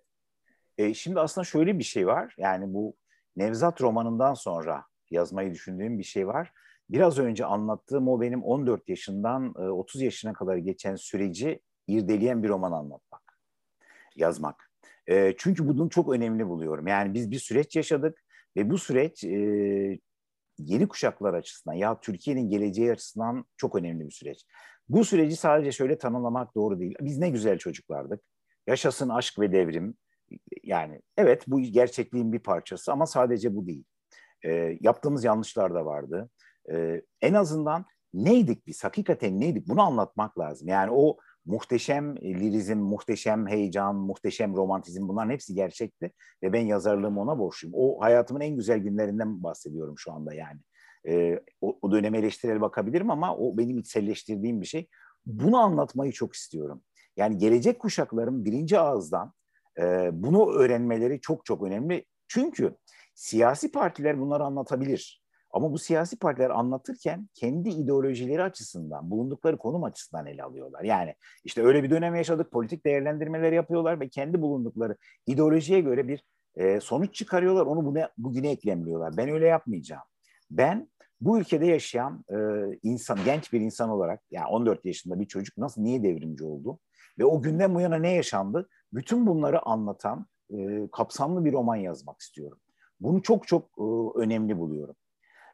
E, 0.77 0.93
şimdi 0.93 1.19
aslında 1.19 1.45
şöyle 1.45 1.79
bir 1.79 1.83
şey 1.83 2.07
var. 2.07 2.35
Yani 2.37 2.73
bu 2.73 2.95
Nevzat 3.35 3.81
romanından 3.81 4.33
sonra 4.33 4.85
yazmayı 5.11 5.51
düşündüğüm 5.51 5.99
bir 5.99 6.03
şey 6.03 6.27
var. 6.27 6.51
Biraz 6.89 7.19
önce 7.19 7.45
anlattığım 7.45 8.07
o 8.07 8.21
benim 8.21 8.43
14 8.43 8.89
yaşından 8.89 9.53
30 9.53 10.01
e, 10.01 10.05
yaşına 10.05 10.33
kadar 10.33 10.57
geçen 10.57 10.95
süreci 10.95 11.59
irdeleyen 11.87 12.43
bir 12.43 12.49
roman 12.49 12.71
anlatmak, 12.71 13.39
yazmak. 14.15 14.71
E, 15.07 15.33
çünkü 15.37 15.67
bunu 15.67 15.89
çok 15.89 16.13
önemli 16.13 16.47
buluyorum. 16.47 16.87
Yani 16.87 17.13
biz 17.13 17.31
bir 17.31 17.39
süreç 17.39 17.75
yaşadık 17.75 18.22
ve 18.57 18.69
bu 18.69 18.77
süreç 18.77 19.23
e, 19.23 19.99
yeni 20.57 20.87
kuşaklar 20.87 21.33
açısından 21.33 21.73
ya 21.73 21.99
Türkiye'nin 21.99 22.49
geleceği 22.49 22.91
açısından 22.91 23.45
çok 23.57 23.75
önemli 23.75 24.05
bir 24.05 24.11
süreç. 24.11 24.45
Bu 24.89 25.05
süreci 25.05 25.35
sadece 25.35 25.71
şöyle 25.71 25.97
tanımlamak 25.97 26.55
doğru 26.55 26.79
değil. 26.79 26.95
Biz 27.01 27.17
ne 27.17 27.29
güzel 27.29 27.57
çocuklardık. 27.57 28.21
Yaşasın 28.67 29.09
aşk 29.09 29.39
ve 29.39 29.51
devrim. 29.51 29.95
Yani 30.63 31.01
evet 31.17 31.43
bu 31.47 31.61
gerçekliğin 31.61 32.33
bir 32.33 32.39
parçası 32.39 32.91
ama 32.91 33.05
sadece 33.05 33.55
bu 33.55 33.67
değil. 33.67 33.83
E, 34.45 34.77
yaptığımız 34.81 35.23
yanlışlar 35.23 35.73
da 35.73 35.85
vardı. 35.85 36.29
E, 36.71 37.01
en 37.21 37.33
azından 37.33 37.85
neydik 38.13 38.67
biz? 38.67 38.83
Hakikaten 38.83 39.39
neydik? 39.39 39.67
Bunu 39.67 39.81
anlatmak 39.81 40.39
lazım. 40.39 40.67
Yani 40.67 40.91
o 40.93 41.17
muhteşem 41.45 42.15
lirizm, 42.15 42.77
muhteşem 42.77 43.47
heyecan, 43.47 43.95
muhteşem 43.95 44.55
romantizm 44.55 45.07
bunların 45.07 45.31
hepsi 45.31 45.53
gerçekti. 45.53 46.11
Ve 46.43 46.53
ben 46.53 46.61
yazarlığımı 46.65 47.21
ona 47.21 47.39
borçluyum. 47.39 47.75
O 47.77 48.01
hayatımın 48.01 48.41
en 48.41 48.55
güzel 48.55 48.79
günlerinden 48.79 49.43
bahsediyorum 49.43 49.95
şu 49.97 50.11
anda 50.11 50.33
yani. 50.33 50.59
E, 51.07 51.39
o, 51.61 51.79
o 51.81 51.91
döneme 51.91 52.17
eleştirel 52.17 52.61
bakabilirim 52.61 53.11
ama 53.11 53.37
o 53.37 53.57
benim 53.57 53.77
içselleştirdiğim 53.77 54.61
bir 54.61 54.65
şey. 54.65 54.87
Bunu 55.25 55.57
anlatmayı 55.57 56.11
çok 56.11 56.33
istiyorum. 56.33 56.81
Yani 57.17 57.37
gelecek 57.37 57.79
kuşakların 57.79 58.45
birinci 58.45 58.79
ağızdan 58.79 59.33
e, 59.79 60.09
bunu 60.13 60.51
öğrenmeleri 60.53 61.21
çok 61.21 61.45
çok 61.45 61.63
önemli. 61.63 62.05
Çünkü 62.27 62.75
siyasi 63.15 63.71
partiler 63.71 64.19
bunları 64.19 64.43
anlatabilir. 64.43 65.22
Ama 65.53 65.71
bu 65.71 65.77
siyasi 65.77 66.19
partiler 66.19 66.49
anlatırken 66.49 67.29
kendi 67.33 67.69
ideolojileri 67.69 68.43
açısından, 68.43 69.11
bulundukları 69.11 69.57
konum 69.57 69.83
açısından 69.83 70.25
ele 70.25 70.43
alıyorlar. 70.43 70.83
Yani 70.83 71.15
işte 71.43 71.63
öyle 71.63 71.83
bir 71.83 71.89
dönem 71.89 72.15
yaşadık, 72.15 72.51
politik 72.51 72.85
değerlendirmeler 72.85 73.51
yapıyorlar 73.51 73.99
ve 73.99 74.09
kendi 74.09 74.41
bulundukları 74.41 74.97
ideolojiye 75.27 75.79
göre 75.79 76.07
bir 76.07 76.23
e, 76.55 76.79
sonuç 76.79 77.15
çıkarıyorlar. 77.15 77.65
Onu 77.65 77.85
buna, 77.85 78.09
bugüne 78.17 78.51
eklemliyorlar. 78.51 79.17
Ben 79.17 79.29
öyle 79.29 79.47
yapmayacağım. 79.47 80.03
Ben 80.51 80.89
bu 81.21 81.39
ülkede 81.39 81.65
yaşayan 81.65 82.25
e, 82.29 82.37
insan, 82.83 83.19
genç 83.25 83.53
bir 83.53 83.61
insan 83.61 83.89
olarak, 83.89 84.21
yani 84.31 84.47
14 84.47 84.85
yaşında 84.85 85.19
bir 85.19 85.25
çocuk 85.25 85.57
nasıl, 85.57 85.81
niye 85.81 86.03
devrimci 86.03 86.43
oldu? 86.43 86.79
Ve 87.19 87.25
o 87.25 87.41
günden 87.41 87.75
bu 87.75 87.81
yana 87.81 87.95
ne 87.95 88.13
yaşandı? 88.13 88.69
Bütün 88.93 89.27
bunları 89.27 89.65
anlatan 89.65 90.25
e, 90.49 90.87
kapsamlı 90.91 91.45
bir 91.45 91.53
roman 91.53 91.75
yazmak 91.75 92.19
istiyorum. 92.21 92.59
Bunu 92.99 93.21
çok 93.21 93.47
çok 93.47 93.69
e, 93.77 93.83
önemli 94.19 94.57
buluyorum. 94.57 94.95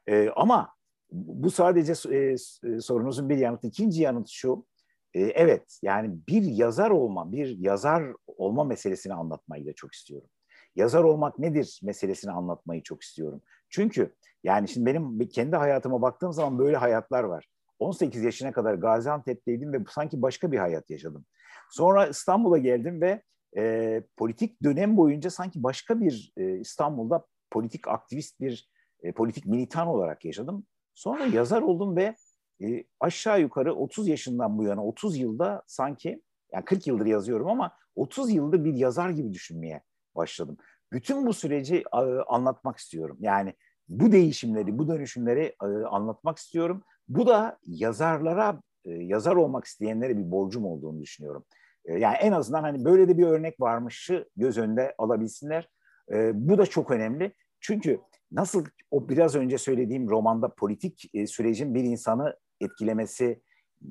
E, 0.10 0.30
ama 0.36 0.74
bu 1.12 1.52
sadece 1.52 1.94
e, 2.16 2.18
e, 2.18 2.80
sorunuzun 2.80 3.30
bir 3.30 3.38
yanıtı. 3.38 3.68
İkinci 3.68 4.02
yanıt 4.02 4.30
şu, 4.30 4.66
e, 5.14 5.22
evet 5.22 5.80
yani 5.82 6.18
bir 6.30 6.44
yazar 6.44 6.90
olma, 6.90 7.32
bir 7.32 7.58
yazar 7.58 8.04
olma 8.28 8.64
meselesini 8.64 9.14
anlatmayı 9.14 9.66
da 9.66 9.74
çok 9.74 9.94
istiyorum. 9.94 10.30
Yazar 10.76 11.04
olmak 11.04 11.40
nedir 11.40 11.80
meselesini 11.84 12.32
anlatmayı 12.32 12.84
çok 12.84 13.02
istiyorum. 13.02 13.42
Çünkü 13.70 14.16
yani 14.44 14.68
şimdi 14.68 14.86
benim 14.86 15.20
kendi 15.20 15.56
hayatıma 15.56 16.02
baktığım 16.02 16.34
zaman 16.34 16.60
böyle 16.60 16.78
hayatlar 16.78 17.24
var. 17.24 17.48
18 17.80 18.24
yaşına 18.24 18.52
kadar 18.52 18.74
Gaziantep'teydim 18.74 19.74
ve 19.74 19.78
sanki 19.90 20.22
başka 20.22 20.52
bir 20.52 20.58
hayat 20.58 20.90
yaşadım. 20.90 21.26
Sonra 21.72 22.08
İstanbul'a 22.08 22.58
geldim 22.58 23.02
ve 23.02 23.24
e, 23.58 24.04
politik 24.18 24.64
dönem 24.64 24.98
boyunca 24.98 25.30
sanki 25.30 25.64
başka 25.64 26.02
bir 26.02 26.34
e, 26.38 26.60
İstanbul'da 26.60 27.26
politik 27.52 27.88
aktivist 27.88 28.42
bir 28.42 28.70
e, 29.04 29.12
politik 29.12 29.46
militan 29.46 29.88
olarak 29.88 30.26
yaşadım. 30.26 30.66
Sonra 30.94 31.26
yazar 31.26 31.62
oldum 31.62 31.96
ve 31.96 32.16
e, 32.62 32.84
aşağı 33.00 33.42
yukarı 33.42 33.74
30 33.74 34.08
yaşından 34.08 34.58
bu 34.58 34.64
yana 34.64 34.86
30 34.86 35.18
yılda 35.18 35.64
sanki 35.68 36.22
yani 36.54 36.66
40 36.66 36.88
yıldır 36.88 37.06
yazıyorum 37.06 37.48
ama 37.48 37.72
30 37.96 38.32
yıldır 38.32 38.66
bir 38.66 38.74
yazar 38.74 39.10
gibi 39.10 39.34
düşünmeye 39.34 39.84
başladım. 40.16 40.58
Bütün 40.94 41.26
bu 41.28 41.34
süreci 41.34 41.84
e, 41.94 41.98
anlatmak 42.28 42.78
istiyorum. 42.78 43.18
Yani 43.20 43.54
bu 43.90 44.12
değişimleri, 44.12 44.78
bu 44.78 44.88
dönüşümleri 44.88 45.56
e, 45.64 45.66
anlatmak 45.66 46.38
istiyorum. 46.38 46.84
Bu 47.08 47.28
da 47.28 47.58
yazarlara, 47.66 48.62
e, 48.86 48.92
yazar 48.92 49.36
olmak 49.36 49.66
isteyenlere 49.66 50.18
bir 50.18 50.32
borcum 50.32 50.66
olduğunu 50.66 51.02
düşünüyorum. 51.02 51.46
E, 51.86 51.94
yani 51.94 52.16
en 52.16 52.32
azından 52.32 52.62
hani 52.62 52.86
böyle 52.86 53.08
de 53.08 53.18
bir 53.18 53.26
örnek 53.26 53.62
varmışı 53.62 54.30
göz 54.36 54.58
önünde 54.58 54.96
alabilsinler. 54.98 55.70
E, 56.12 56.32
bu 56.34 56.58
da 56.58 56.66
çok 56.66 56.92
önemli. 56.92 57.34
Çünkü 57.60 58.00
nasıl 58.32 58.66
o 58.92 59.10
biraz 59.10 59.36
önce 59.36 59.58
söylediğim 59.58 60.10
romanda 60.10 60.56
politik 60.56 61.10
e, 61.14 61.28
sürecin 61.28 61.76
bir 61.76 61.84
insanı 61.84 62.36
etkilemesi, 62.62 63.42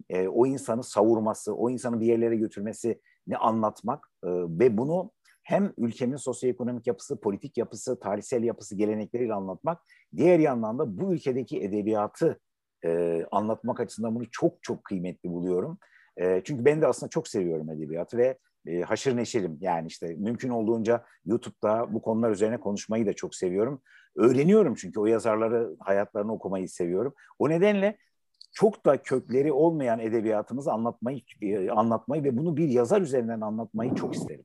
e, 0.09 0.28
o 0.28 0.47
insanı 0.47 0.82
savurması, 0.82 1.55
o 1.55 1.70
insanı 1.70 2.01
bir 2.01 2.07
yerlere 2.07 2.36
götürmesi 2.36 3.01
ne 3.26 3.36
anlatmak 3.36 4.11
e, 4.24 4.28
ve 4.30 4.78
bunu 4.78 5.12
hem 5.43 5.72
ülkemin 5.78 6.16
sosyoekonomik 6.16 6.86
yapısı, 6.86 7.20
politik 7.20 7.57
yapısı, 7.57 8.01
tarihsel 8.01 8.43
yapısı, 8.43 8.76
gelenekleriyle 8.76 9.34
anlatmak, 9.34 9.82
diğer 10.16 10.39
yandan 10.39 10.78
da 10.78 11.01
bu 11.01 11.14
ülkedeki 11.14 11.62
edebiyatı 11.62 12.41
e, 12.84 13.24
anlatmak 13.30 13.80
açısından 13.80 14.14
bunu 14.14 14.30
çok 14.30 14.62
çok 14.62 14.84
kıymetli 14.84 15.30
buluyorum. 15.30 15.78
E, 16.16 16.43
çünkü 16.45 16.64
ben 16.64 16.82
de 16.82 16.86
aslında 16.86 17.11
çok 17.11 17.28
seviyorum 17.28 17.70
edebiyatı 17.70 18.18
ve 18.18 18.39
e, 18.66 18.80
haşır 18.80 19.16
neşirim. 19.16 19.59
Yani 19.61 19.86
işte 19.86 20.14
mümkün 20.18 20.49
olduğunca 20.49 21.05
YouTube'da 21.24 21.95
bu 21.95 22.03
konular 22.03 22.30
üzerine 22.30 22.61
konuşmayı 22.61 23.07
da 23.07 23.12
çok 23.12 23.34
seviyorum. 23.34 23.82
Öğreniyorum 24.18 24.74
çünkü 24.74 25.00
o 25.00 25.06
yazarları, 25.06 25.76
hayatlarını 25.80 26.32
okumayı 26.32 26.68
seviyorum. 26.68 27.14
O 27.38 27.48
nedenle 27.48 27.98
çok 28.52 28.86
da 28.86 29.02
kökleri 29.02 29.52
olmayan 29.52 29.98
edebiyatımızı 29.98 30.72
anlatmayı 30.72 31.20
e, 31.42 31.70
anlatmayı 31.70 32.24
ve 32.24 32.36
bunu 32.36 32.56
bir 32.56 32.68
yazar 32.68 33.00
üzerinden 33.00 33.40
anlatmayı 33.40 33.94
çok 33.94 34.14
isterim. 34.14 34.44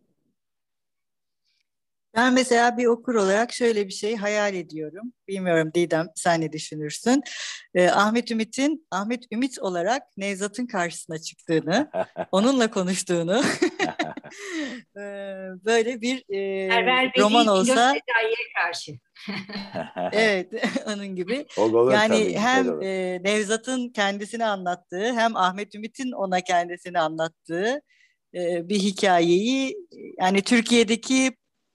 Ben 2.15 2.33
mesela 2.33 2.77
bir 2.77 2.85
okur 2.85 3.15
olarak 3.15 3.53
şöyle 3.53 3.87
bir 3.87 3.93
şey 3.93 4.15
hayal 4.15 4.53
ediyorum. 4.53 5.13
Bilmiyorum 5.27 5.71
Didem 5.75 6.07
sen 6.15 6.41
ne 6.41 6.51
düşünürsün? 6.51 7.23
Ee, 7.75 7.89
Ahmet 7.89 8.31
Ümit'in 8.31 8.87
Ahmet 8.91 9.23
Ümit 9.31 9.59
olarak 9.59 10.03
Nevzat'ın 10.17 10.67
karşısına 10.67 11.17
çıktığını, 11.17 11.91
onunla 12.31 12.71
konuştuğunu 12.71 13.43
ee, 14.97 15.01
böyle 15.65 16.01
bir 16.01 16.23
e, 16.29 16.69
roman 17.19 17.47
olsa 17.47 17.95
karşı. 18.55 18.91
evet 20.11 20.47
onun 20.87 21.15
gibi. 21.15 21.45
yani 21.91 22.37
hem 22.37 22.81
e, 22.81 23.19
Nevzat'ın 23.23 23.89
kendisini 23.89 24.45
anlattığı 24.45 25.13
hem 25.13 25.35
Ahmet 25.35 25.75
Ümit'in 25.75 26.11
ona 26.11 26.41
kendisini 26.41 26.99
anlattığı 26.99 27.81
e, 28.35 28.69
bir 28.69 28.79
hikayeyi 28.79 29.77
yani 30.19 30.41
Türkiye'deki 30.41 31.31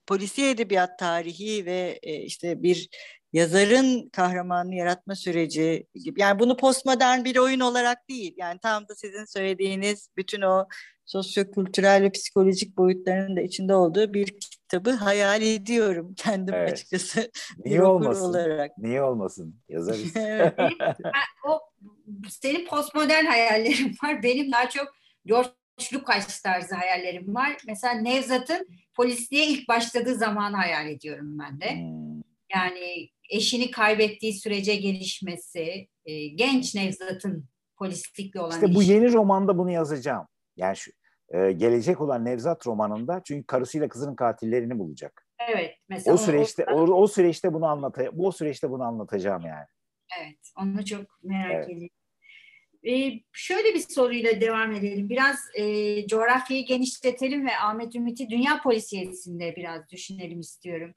polisiye 0.08 0.50
edebiyat 0.50 0.98
tarihi 0.98 1.66
ve 1.66 1.98
e, 2.02 2.16
işte 2.16 2.62
bir 2.62 2.88
yazarın 3.32 4.08
kahramanı 4.08 4.74
yaratma 4.74 5.14
süreci 5.14 5.86
gibi. 5.94 6.20
Yani 6.20 6.38
bunu 6.38 6.56
postmodern 6.56 7.24
bir 7.24 7.36
oyun 7.36 7.60
olarak 7.60 8.08
değil. 8.08 8.34
Yani 8.36 8.58
tam 8.62 8.88
da 8.88 8.94
sizin 8.94 9.24
söylediğiniz 9.24 10.08
bütün 10.16 10.42
o 10.42 10.66
sosyokültürel 11.06 12.02
ve 12.02 12.10
psikolojik 12.10 12.76
boyutlarının 12.76 13.36
da 13.36 13.40
içinde 13.40 13.74
olduğu 13.74 14.14
bir 14.14 14.40
kitabı 14.40 14.90
hayal 14.90 15.42
ediyorum 15.42 16.14
kendim 16.16 16.54
evet. 16.54 16.72
açıkçası. 16.72 17.30
Niye 17.64 17.82
olmasın? 17.82 18.24
Olarak. 18.24 18.78
Niye 18.78 19.02
olmasın? 19.02 19.60
Yazarız. 19.68 20.14
o 21.48 21.60
senin 22.28 22.66
postmodern 22.66 23.24
hayallerin 23.24 23.96
var. 24.04 24.22
Benim 24.22 24.52
daha 24.52 24.68
çok 24.68 24.86
George 25.26 25.48
Lucas 25.92 26.42
tarzı 26.42 26.74
hayallerim 26.74 27.34
var. 27.34 27.56
Mesela 27.66 27.94
Nevzat'ın 27.94 28.68
polisliğe 28.96 29.46
ilk 29.46 29.68
başladığı 29.68 30.14
zamanı 30.14 30.56
hayal 30.56 30.88
ediyorum 30.88 31.38
ben 31.38 31.60
de. 31.60 31.74
Hmm. 31.74 32.22
Yani 32.54 33.08
eşini 33.30 33.70
kaybettiği 33.70 34.32
sürece 34.32 34.76
gelişmesi, 34.76 35.88
e, 36.04 36.26
genç 36.26 36.74
Nevzat'ın 36.74 37.48
polislikle 37.76 38.40
olan 38.40 38.50
İşte 38.50 38.74
bu 38.74 38.82
işi. 38.82 38.92
yeni 38.92 39.12
romanda 39.12 39.58
bunu 39.58 39.70
yazacağım. 39.70 40.26
Yani 40.56 40.76
şu, 40.76 40.90
e, 41.28 41.52
gelecek 41.52 42.00
olan 42.00 42.24
Nevzat 42.24 42.66
romanında 42.66 43.22
çünkü 43.24 43.46
karısıyla 43.46 43.88
kızının 43.88 44.14
katillerini 44.14 44.78
bulacak. 44.78 45.26
Evet. 45.48 45.74
Mesela 45.88 46.14
o 46.14 46.16
süreçte 46.16 46.64
o, 46.64 46.80
o, 46.80 47.02
o 47.02 47.06
süreçte 47.06 47.52
bunu 47.52 47.66
anlatacağım. 47.66 48.18
Bu 48.18 48.32
süreçte 48.32 48.70
bunu 48.70 48.82
anlatacağım 48.82 49.42
yani. 49.46 49.66
Evet. 50.20 50.38
Onu 50.56 50.84
çok 50.84 51.06
merak 51.22 51.54
evet. 51.54 51.64
ediyorum. 51.64 51.97
Ee, 52.86 53.12
şöyle 53.32 53.74
bir 53.74 53.84
soruyla 53.88 54.40
devam 54.40 54.72
edelim. 54.72 55.08
Biraz 55.08 55.38
e, 55.54 56.06
coğrafyayı 56.06 56.66
genişletelim 56.66 57.46
ve 57.46 57.56
Ahmet 57.56 57.94
Ümit'i 57.94 58.30
dünya 58.30 58.62
polisiyesinde 58.62 59.56
biraz 59.56 59.90
düşünelim 59.90 60.40
istiyorum. 60.40 60.94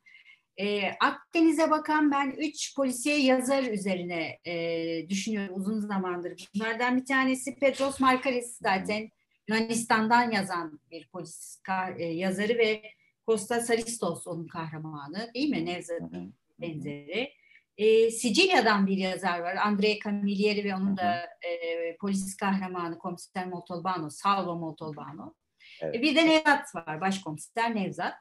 E, 0.57 0.89
Akdeniz'e 0.99 1.71
bakan 1.71 2.11
ben 2.11 2.31
üç 2.37 2.75
polisiye 2.75 3.19
yazar 3.19 3.63
üzerine 3.63 4.39
e, 4.45 5.09
düşünüyorum 5.09 5.55
uzun 5.55 5.79
zamandır. 5.79 6.49
Bunlardan 6.55 6.97
bir 6.97 7.05
tanesi 7.05 7.55
Petros 7.55 7.99
Markaris 7.99 8.57
zaten 8.61 9.09
Yunanistan'dan 9.47 10.31
yazan 10.31 10.79
bir 10.91 11.07
polis 11.07 11.59
e, 11.97 12.03
yazarı 12.03 12.57
ve 12.57 12.81
Costa 13.27 13.59
Saristos 13.61 14.27
onun 14.27 14.47
kahramanı 14.47 15.31
değil 15.33 15.49
mi? 15.49 15.65
Nevzat'ın 15.65 16.33
benzeri. 16.59 17.40
E, 17.81 18.11
Sicilya'dan 18.11 18.87
bir 18.87 18.97
yazar 18.97 19.39
var. 19.39 19.55
Andrea 19.55 19.95
Camilleri 20.03 20.63
ve 20.63 20.75
onun 20.75 20.97
da 20.97 21.15
e, 21.15 21.97
polis 21.97 22.37
kahramanı 22.37 22.97
komiser 22.97 23.47
Moltolbano, 23.47 24.09
Salvo 24.09 24.55
Moltolbano. 24.55 25.33
Evet. 25.81 25.95
E, 25.95 26.01
bir 26.01 26.15
de 26.15 26.27
Nevzat 26.27 26.75
var, 26.75 27.01
başkomiser 27.01 27.75
Nevzat. 27.75 28.13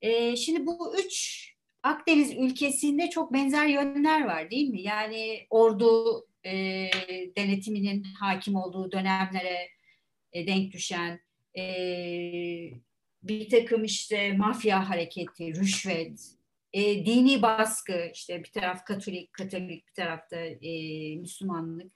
E, 0.00 0.36
şimdi 0.36 0.66
bu 0.66 0.98
üç 0.98 1.46
Akdeniz 1.82 2.32
ülkesinde 2.32 3.10
çok 3.10 3.32
benzer 3.32 3.66
yönler 3.66 4.24
var 4.24 4.50
değil 4.50 4.68
mi? 4.68 4.82
Yani 4.82 5.46
ordu 5.50 6.26
e, 6.44 6.52
denetiminin 7.36 8.04
hakim 8.04 8.56
olduğu 8.56 8.92
dönemlere 8.92 9.68
e, 10.32 10.46
denk 10.46 10.72
düşen 10.72 11.20
e, 11.58 11.64
bir 13.22 13.48
takım 13.48 13.84
işte 13.84 14.32
mafya 14.32 14.88
hareketi, 14.88 15.54
rüşvet, 15.54 16.39
e, 16.72 17.06
dini 17.06 17.42
baskı, 17.42 18.10
işte 18.14 18.44
bir 18.44 18.50
taraf 18.50 18.84
Katolik, 18.84 19.32
Katolik 19.32 19.88
bir 19.88 19.94
tarafta 19.94 20.36
e, 20.36 20.70
Müslümanlık. 21.16 21.92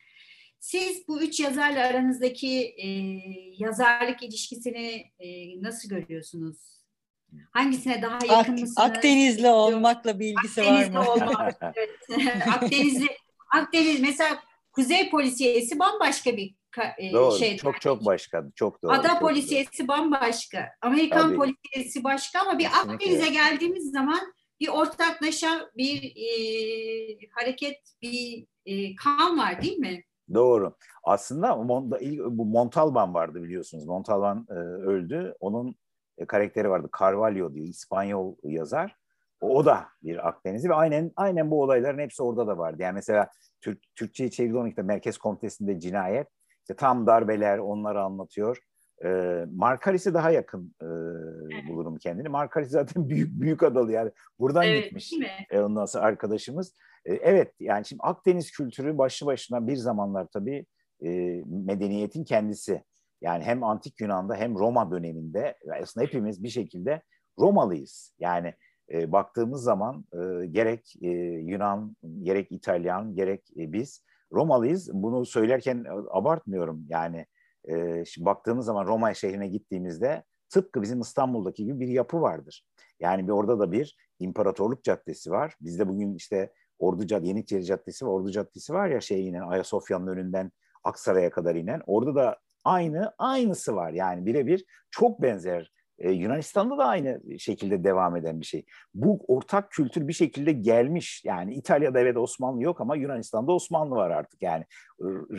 Siz 0.61 1.09
bu 1.09 1.22
üç 1.22 1.41
yazarla 1.41 1.87
aranızdaki 1.87 2.75
e, 2.79 2.89
yazarlık 3.59 4.22
ilişkisini 4.22 5.12
e, 5.18 5.62
nasıl 5.62 5.89
görüyorsunuz? 5.89 6.57
Hangisine 7.51 8.03
daha 8.03 8.14
yakın 8.14 8.35
Ak, 8.35 8.49
mısınız? 8.49 8.79
Akdenizli 8.79 9.49
olmakla 9.49 10.18
bir 10.18 10.27
ilgisi 10.27 10.62
Akdenizli 10.62 10.95
var 10.95 11.05
mı? 11.05 11.11
Olmak, 11.12 11.61
evet. 11.77 11.91
Akdenizli, 12.47 13.09
Akdeniz 13.55 14.01
mesela 14.01 14.43
Kuzey 14.72 15.11
Polisiyesi 15.11 15.79
bambaşka 15.79 16.37
bir 16.37 16.55
e, 16.99 17.12
doğru, 17.12 17.39
şey. 17.39 17.57
Çok 17.57 17.81
çok 17.81 18.05
başka. 18.05 18.45
Çok 18.55 18.83
doğru. 18.83 18.93
Ada 18.93 19.09
çok 19.09 19.20
Polisiyesi 19.20 19.79
doğru. 19.79 19.89
bambaşka. 19.89 20.68
Amerikan 20.83 21.22
Tabii. 21.22 21.37
Polisiyesi 21.37 22.05
başka 22.05 22.41
ama 22.41 22.59
bir 22.59 22.64
Kesinlikle. 22.64 22.93
Akdeniz'e 22.93 23.29
geldiğimiz 23.29 23.91
zaman 23.91 24.35
bir 24.65 24.69
ortaklaşa 24.69 25.71
bir 25.77 26.03
e, 26.17 26.31
hareket, 27.31 27.79
bir 28.03 28.47
e, 28.67 28.97
kan 28.97 29.39
var 29.39 29.62
değil 29.62 29.79
mi? 29.79 30.03
Doğru. 30.35 30.77
Aslında 31.05 31.69
bu 32.31 32.45
Montalban 32.45 33.15
vardı 33.15 33.43
biliyorsunuz. 33.43 33.85
Montalban 33.85 34.47
e, 34.51 34.55
öldü. 34.55 35.35
Onun 35.41 35.77
e, 36.19 36.27
karakteri 36.27 36.71
vardı. 36.71 36.89
Carvalho 37.01 37.55
diye 37.55 37.67
İspanyol 37.67 38.35
yazar. 38.43 38.97
O, 39.41 39.49
o 39.49 39.65
da 39.65 39.89
bir 40.03 40.29
Akdenizli 40.29 40.69
ve 40.69 40.75
aynen 40.75 41.12
aynen 41.17 41.51
bu 41.51 41.62
olayların 41.62 41.99
hepsi 41.99 42.23
orada 42.23 42.47
da 42.47 42.59
vardı. 42.59 42.83
Yani 42.83 42.95
mesela 42.95 43.31
Türk, 43.61 43.95
Türkçe'ye 43.95 44.31
çevirdi 44.31 44.83
Merkez 44.83 45.19
Komitesi'nde 45.19 45.81
cinayet. 45.81 46.29
İşte 46.61 46.77
tam 46.77 47.07
darbeler 47.07 47.59
onları 47.59 48.03
anlatıyor. 48.03 48.59
E, 49.05 49.09
Markaris'e 49.55 50.15
daha 50.15 50.31
yakın 50.31 50.75
e, 50.83 50.87
bulurum 51.69 51.97
kendini. 51.97 52.29
Markaris 52.29 52.69
zaten 52.69 53.09
büyük 53.09 53.41
büyük 53.41 53.63
adalı 53.63 53.93
yani. 53.93 54.11
Buradan 54.39 54.65
evet, 54.65 54.85
gitmiş. 54.85 55.13
E, 55.51 55.61
ondan 55.61 55.85
sonra 55.85 56.05
arkadaşımız. 56.05 56.75
E, 57.05 57.15
evet 57.15 57.53
yani 57.61 57.87
şimdi 57.87 58.03
Akdeniz 58.03 58.51
kültürü 58.51 58.99
başlı 58.99 59.27
başına 59.27 59.67
bir 59.67 59.77
zamanlar 59.77 60.27
tabii 60.33 60.67
e, 61.05 61.09
medeniyetin 61.47 62.25
kendisi. 62.25 62.85
Yani 63.21 63.45
hem 63.45 63.65
antik 63.65 64.01
Yunan'da 64.01 64.37
hem 64.37 64.59
Roma 64.59 64.91
döneminde 64.91 65.59
aslında 65.83 66.07
hepimiz 66.07 66.43
bir 66.43 66.49
şekilde 66.49 67.03
Romalıyız. 67.39 68.15
Yani 68.19 68.55
e, 68.93 69.13
baktığımız 69.13 69.63
zaman 69.63 70.05
e, 70.13 70.47
gerek 70.47 70.95
e, 71.03 71.09
Yunan, 71.41 71.97
gerek 72.23 72.53
İtalyan, 72.53 73.15
gerek 73.15 73.51
e, 73.57 73.73
biz 73.73 74.05
Romalıyız. 74.33 74.91
Bunu 74.93 75.27
söylerken 75.27 75.85
abartmıyorum. 76.11 76.87
Yani 76.89 77.27
e, 77.69 78.05
şimdi 78.05 78.27
baktığımız 78.27 78.67
zaman 78.67 78.87
Roma 78.87 79.15
şehrine 79.15 79.49
gittiğimizde 79.49 80.25
tıpkı 80.51 80.83
bizim 80.83 81.01
İstanbul'daki 81.01 81.65
gibi 81.65 81.81
bir 81.81 81.89
yapı 81.89 82.21
vardır. 82.21 82.67
Yani 83.01 83.27
bir 83.27 83.33
orada 83.33 83.59
da 83.59 83.73
bir 83.73 83.97
imparatorluk 84.19 84.85
caddesi 84.85 85.31
var. 85.31 85.55
Bizde 85.61 85.89
bugün 85.89 86.15
işte 86.15 86.53
Ordu 86.79 87.07
Caddesi, 87.07 87.29
Yeniçeri 87.29 87.65
Caddesi 87.65 88.07
var, 88.07 88.11
Ordu 88.11 88.31
Caddesi 88.31 88.75
var 88.75 88.89
ya 88.89 89.01
şey 89.01 89.29
inen 89.29 89.49
Ayasofya'nın 89.49 90.07
önünden 90.07 90.53
Aksaray'a 90.85 91.31
kadar 91.31 91.55
inen. 91.55 91.83
Orada 91.87 92.15
da 92.15 92.39
aynı 92.65 93.12
aynısı 93.19 93.77
var. 93.77 93.93
Yani 93.93 94.27
birebir 94.27 94.65
çok 94.91 95.23
benzer. 95.23 95.73
Ee, 95.99 96.11
Yunanistan'da 96.11 96.79
da 96.79 96.85
aynı 96.85 97.39
şekilde 97.39 97.85
devam 97.85 98.17
eden 98.17 98.41
bir 98.41 98.47
şey. 98.47 98.65
Bu 98.95 99.25
ortak 99.29 99.71
kültür 99.71 100.09
bir 100.09 100.12
şekilde 100.12 100.53
gelmiş. 100.53 101.23
Yani 101.25 101.55
İtalya'da 101.55 102.01
evet 102.01 102.17
Osmanlı 102.17 102.62
yok 102.62 102.81
ama 102.81 102.97
Yunanistan'da 102.97 103.53
Osmanlı 103.53 103.95
var 103.95 104.11
artık. 104.11 104.43
Yani 104.43 104.65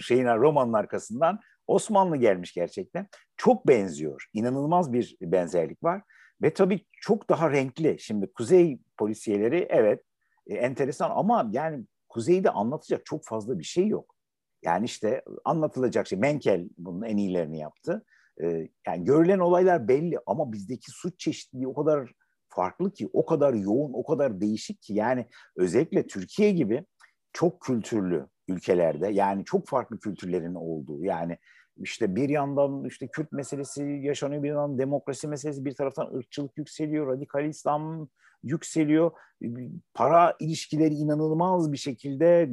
şeyin 0.02 0.26
Roma'nın 0.26 0.74
arkasından 0.74 1.40
Osmanlı 1.68 2.18
gelmiş 2.18 2.54
gerçekten. 2.54 3.08
Çok 3.38 3.68
benziyor. 3.68 4.26
İnanılmaz 4.34 4.94
bir 4.94 5.18
benzerlik 5.22 5.84
var. 5.84 6.02
Ve 6.42 6.54
tabii 6.54 6.86
çok 7.02 7.30
daha 7.30 7.52
renkli. 7.52 8.00
Şimdi 8.00 8.34
kuzey 8.34 8.80
polisiyeleri 8.98 9.68
evet 9.70 10.04
e, 10.48 10.54
enteresan 10.54 11.12
ama 11.16 11.50
yani 11.52 11.86
kuzeyde 12.10 12.50
anlatacak 12.50 13.06
çok 13.06 13.26
fazla 13.26 13.60
bir 13.60 13.64
şey 13.64 13.88
yok. 13.88 14.16
Yani 14.64 14.86
işte 14.86 15.22
anlatılacak 15.46 16.08
şey. 16.08 16.20
Menkel 16.20 16.70
bunun 16.78 17.02
en 17.02 17.18
iyilerini 17.18 17.60
yaptı. 17.60 18.06
Ee, 18.44 18.70
yani 18.88 19.04
görülen 19.04 19.40
olaylar 19.40 19.88
belli 19.88 20.20
ama 20.26 20.52
bizdeki 20.52 20.92
suç 20.92 21.20
çeşitliliği 21.20 21.68
o 21.68 21.74
kadar 21.74 22.12
farklı 22.50 22.94
ki, 22.94 23.10
o 23.14 23.26
kadar 23.26 23.54
yoğun, 23.54 23.94
o 23.94 24.04
kadar 24.04 24.42
değişik 24.42 24.82
ki. 24.82 24.94
Yani 24.94 25.26
özellikle 25.56 26.08
Türkiye 26.08 26.52
gibi 26.52 26.86
çok 27.34 27.62
kültürlü 27.62 28.28
ülkelerde 28.48 29.08
yani 29.08 29.46
çok 29.46 29.68
farklı 29.68 30.00
kültürlerin 30.00 30.56
olduğu 30.56 31.04
yani 31.04 31.38
işte 31.78 32.16
bir 32.16 32.30
yandan 32.30 32.86
işte 32.86 33.08
Kürt 33.08 33.32
meselesi 33.32 33.84
yaşanıyor 33.84 34.44
bir 34.44 34.50
yandan 34.50 34.78
demokrasi 34.80 35.28
meselesi 35.28 35.66
bir 35.66 35.76
taraftan 35.76 36.16
ırkçılık 36.16 36.58
yükseliyor 36.58 37.08
radikal 37.08 37.46
İslam 37.46 38.08
yükseliyor. 38.44 39.12
Para 39.94 40.36
ilişkileri 40.40 40.94
inanılmaz 40.94 41.72
bir 41.72 41.78
şekilde 41.78 42.50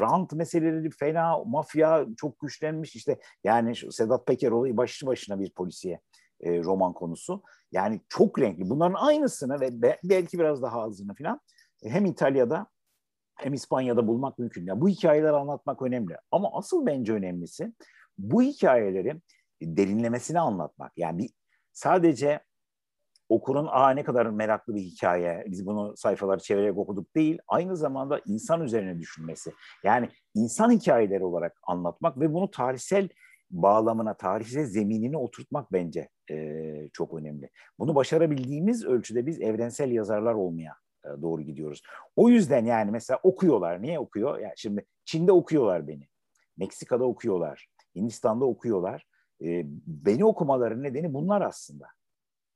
rant 0.00 0.32
meseleleri 0.32 0.90
fena, 0.90 1.44
mafya 1.44 2.06
çok 2.16 2.40
güçlenmiş. 2.40 2.96
işte 2.96 3.18
yani 3.44 3.74
Sedat 3.90 4.26
Peker 4.26 4.50
olayı 4.50 4.76
başlı 4.76 5.06
başına 5.06 5.40
bir 5.40 5.50
polisiye 5.50 6.00
e, 6.40 6.62
roman 6.62 6.92
konusu. 6.92 7.42
Yani 7.72 8.00
çok 8.08 8.40
renkli. 8.40 8.70
Bunların 8.70 8.94
aynısını 8.94 9.60
ve 9.60 9.82
be, 9.82 9.98
belki 10.04 10.38
biraz 10.38 10.62
daha 10.62 10.82
azını 10.82 11.14
falan 11.14 11.40
hem 11.82 12.06
İtalya'da 12.06 12.66
hem 13.34 13.54
İspanya'da 13.54 14.06
bulmak 14.06 14.38
mümkün. 14.38 14.66
Yani 14.66 14.80
bu 14.80 14.88
hikayeleri 14.88 15.36
anlatmak 15.36 15.82
önemli. 15.82 16.16
Ama 16.30 16.50
asıl 16.52 16.86
bence 16.86 17.12
önemlisi 17.12 17.72
bu 18.18 18.42
hikayeleri 18.42 19.20
derinlemesine 19.62 20.40
anlatmak. 20.40 20.92
Yani 20.96 21.18
bir, 21.18 21.30
sadece 21.72 22.40
okurun 23.28 23.66
aa 23.70 23.90
ne 23.90 24.04
kadar 24.04 24.26
meraklı 24.26 24.74
bir 24.74 24.80
hikaye, 24.80 25.44
biz 25.46 25.66
bunu 25.66 25.96
sayfaları 25.96 26.40
çevirerek 26.40 26.78
okuduk 26.78 27.14
değil, 27.16 27.38
aynı 27.48 27.76
zamanda 27.76 28.20
insan 28.26 28.62
üzerine 28.62 28.98
düşünmesi. 28.98 29.52
Yani 29.84 30.08
insan 30.34 30.70
hikayeleri 30.70 31.24
olarak 31.24 31.60
anlatmak 31.62 32.20
ve 32.20 32.34
bunu 32.34 32.50
tarihsel 32.50 33.08
bağlamına, 33.50 34.14
tarihsel 34.14 34.66
zeminini 34.66 35.16
oturtmak 35.16 35.72
bence 35.72 36.08
e, 36.30 36.88
çok 36.92 37.14
önemli. 37.14 37.50
Bunu 37.78 37.94
başarabildiğimiz 37.94 38.84
ölçüde 38.84 39.26
biz 39.26 39.40
evrensel 39.40 39.90
yazarlar 39.90 40.34
olmaya 40.34 40.74
e, 41.04 41.22
doğru 41.22 41.42
gidiyoruz. 41.42 41.82
O 42.16 42.28
yüzden 42.28 42.64
yani 42.64 42.90
mesela 42.90 43.20
okuyorlar. 43.22 43.82
Niye 43.82 43.98
okuyor? 43.98 44.38
Yani 44.38 44.52
şimdi 44.56 44.86
Çin'de 45.04 45.32
okuyorlar 45.32 45.88
beni. 45.88 46.08
Meksika'da 46.56 47.04
okuyorlar. 47.04 47.68
Hindistan'da 47.98 48.44
okuyorlar. 48.44 49.06
E, 49.42 49.62
beni 49.86 50.24
okumaları 50.24 50.82
nedeni 50.82 51.14
bunlar 51.14 51.40
aslında. 51.40 51.86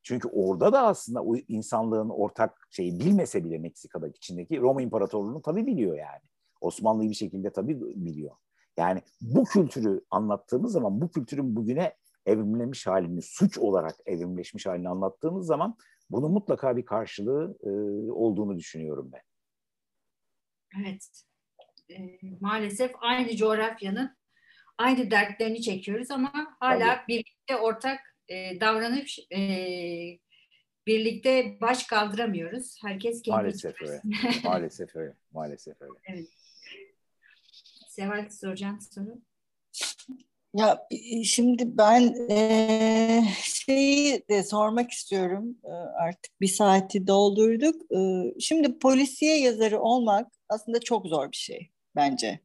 Çünkü 0.02 0.28
orada 0.28 0.72
da 0.72 0.86
aslında 0.86 1.22
o 1.22 1.36
insanlığın 1.36 2.08
ortak 2.08 2.68
şeyi 2.70 3.00
bilmese 3.00 3.44
bile 3.44 3.58
Meksika'daki 3.58 4.20
Çin'deki 4.20 4.60
Roma 4.60 4.82
İmparatorluğu'nu 4.82 5.42
tabii 5.42 5.66
biliyor 5.66 5.96
yani. 5.96 6.20
Osmanlı'yı 6.60 7.10
bir 7.10 7.14
şekilde 7.14 7.52
tabii 7.52 7.80
biliyor. 7.80 8.36
Yani 8.76 9.02
bu 9.20 9.44
kültürü 9.44 10.04
anlattığımız 10.10 10.72
zaman 10.72 11.00
bu 11.00 11.10
kültürün 11.10 11.56
bugüne 11.56 11.96
evrimlemiş 12.26 12.86
halini, 12.86 13.22
suç 13.22 13.58
olarak 13.58 13.94
evrimleşmiş 14.06 14.66
halini 14.66 14.88
anlattığımız 14.88 15.46
zaman 15.46 15.76
bunun 16.10 16.32
mutlaka 16.32 16.76
bir 16.76 16.84
karşılığı 16.84 17.58
e, 17.62 17.70
olduğunu 18.10 18.58
düşünüyorum 18.58 19.10
ben. 19.12 19.22
Evet. 20.80 21.24
E, 21.90 22.18
maalesef 22.40 22.92
aynı 23.00 23.36
coğrafyanın 23.36 24.16
aynı 24.78 25.10
dertlerini 25.10 25.62
çekiyoruz 25.62 26.10
ama 26.10 26.56
hala 26.60 26.96
Tabii. 26.96 27.08
birlikte 27.08 27.56
ortak 27.56 28.00
e, 28.28 28.60
davranıp 28.60 29.06
e, 29.32 29.38
birlikte 30.86 31.60
baş 31.60 31.84
kaldıramıyoruz. 31.84 32.76
Herkes 32.82 33.22
kendi 33.22 33.36
Maalesef 33.36 33.82
öyle. 33.82 34.00
Maalesef 34.44 34.96
öyle. 34.96 35.14
Maalesef 35.32 35.82
öyle. 35.82 35.92
Evet. 36.04 36.26
Seval 37.88 38.28
soracağım 38.30 38.78
soru. 38.80 39.22
Ya 40.54 40.86
şimdi 41.24 41.78
ben 41.78 42.14
e, 42.30 43.22
şeyi 43.42 44.28
de 44.28 44.42
sormak 44.42 44.90
istiyorum. 44.90 45.56
E, 45.64 45.72
artık 45.72 46.40
bir 46.40 46.48
saati 46.48 47.06
doldurduk. 47.06 47.82
E, 47.92 48.00
şimdi 48.40 48.78
polisiye 48.78 49.40
yazarı 49.40 49.80
olmak 49.80 50.32
aslında 50.48 50.80
çok 50.80 51.06
zor 51.06 51.32
bir 51.32 51.36
şey 51.36 51.70
bence. 51.96 52.40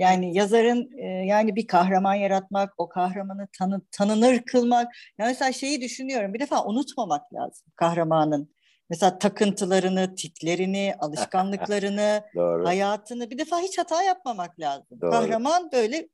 Yani 0.00 0.36
yazarın 0.36 0.90
e, 0.98 1.06
yani 1.06 1.56
bir 1.56 1.66
kahraman 1.66 2.14
yaratmak, 2.14 2.72
o 2.78 2.88
kahramanı 2.88 3.48
tanı, 3.58 3.80
tanınır 3.92 4.42
kılmak. 4.42 4.88
Yani 5.18 5.28
mesela 5.28 5.52
şeyi 5.52 5.80
düşünüyorum. 5.80 6.34
Bir 6.34 6.40
defa 6.40 6.64
unutmamak 6.64 7.34
lazım 7.34 7.66
kahramanın. 7.76 8.54
Mesela 8.90 9.18
takıntılarını, 9.18 10.14
tiklerini, 10.14 10.94
alışkanlıklarını, 11.00 12.22
hayatını 12.64 13.30
bir 13.30 13.38
defa 13.38 13.60
hiç 13.60 13.78
hata 13.78 14.02
yapmamak 14.02 14.60
lazım. 14.60 15.00
Doğru. 15.00 15.10
Kahraman 15.10 15.72
böyle 15.72 16.08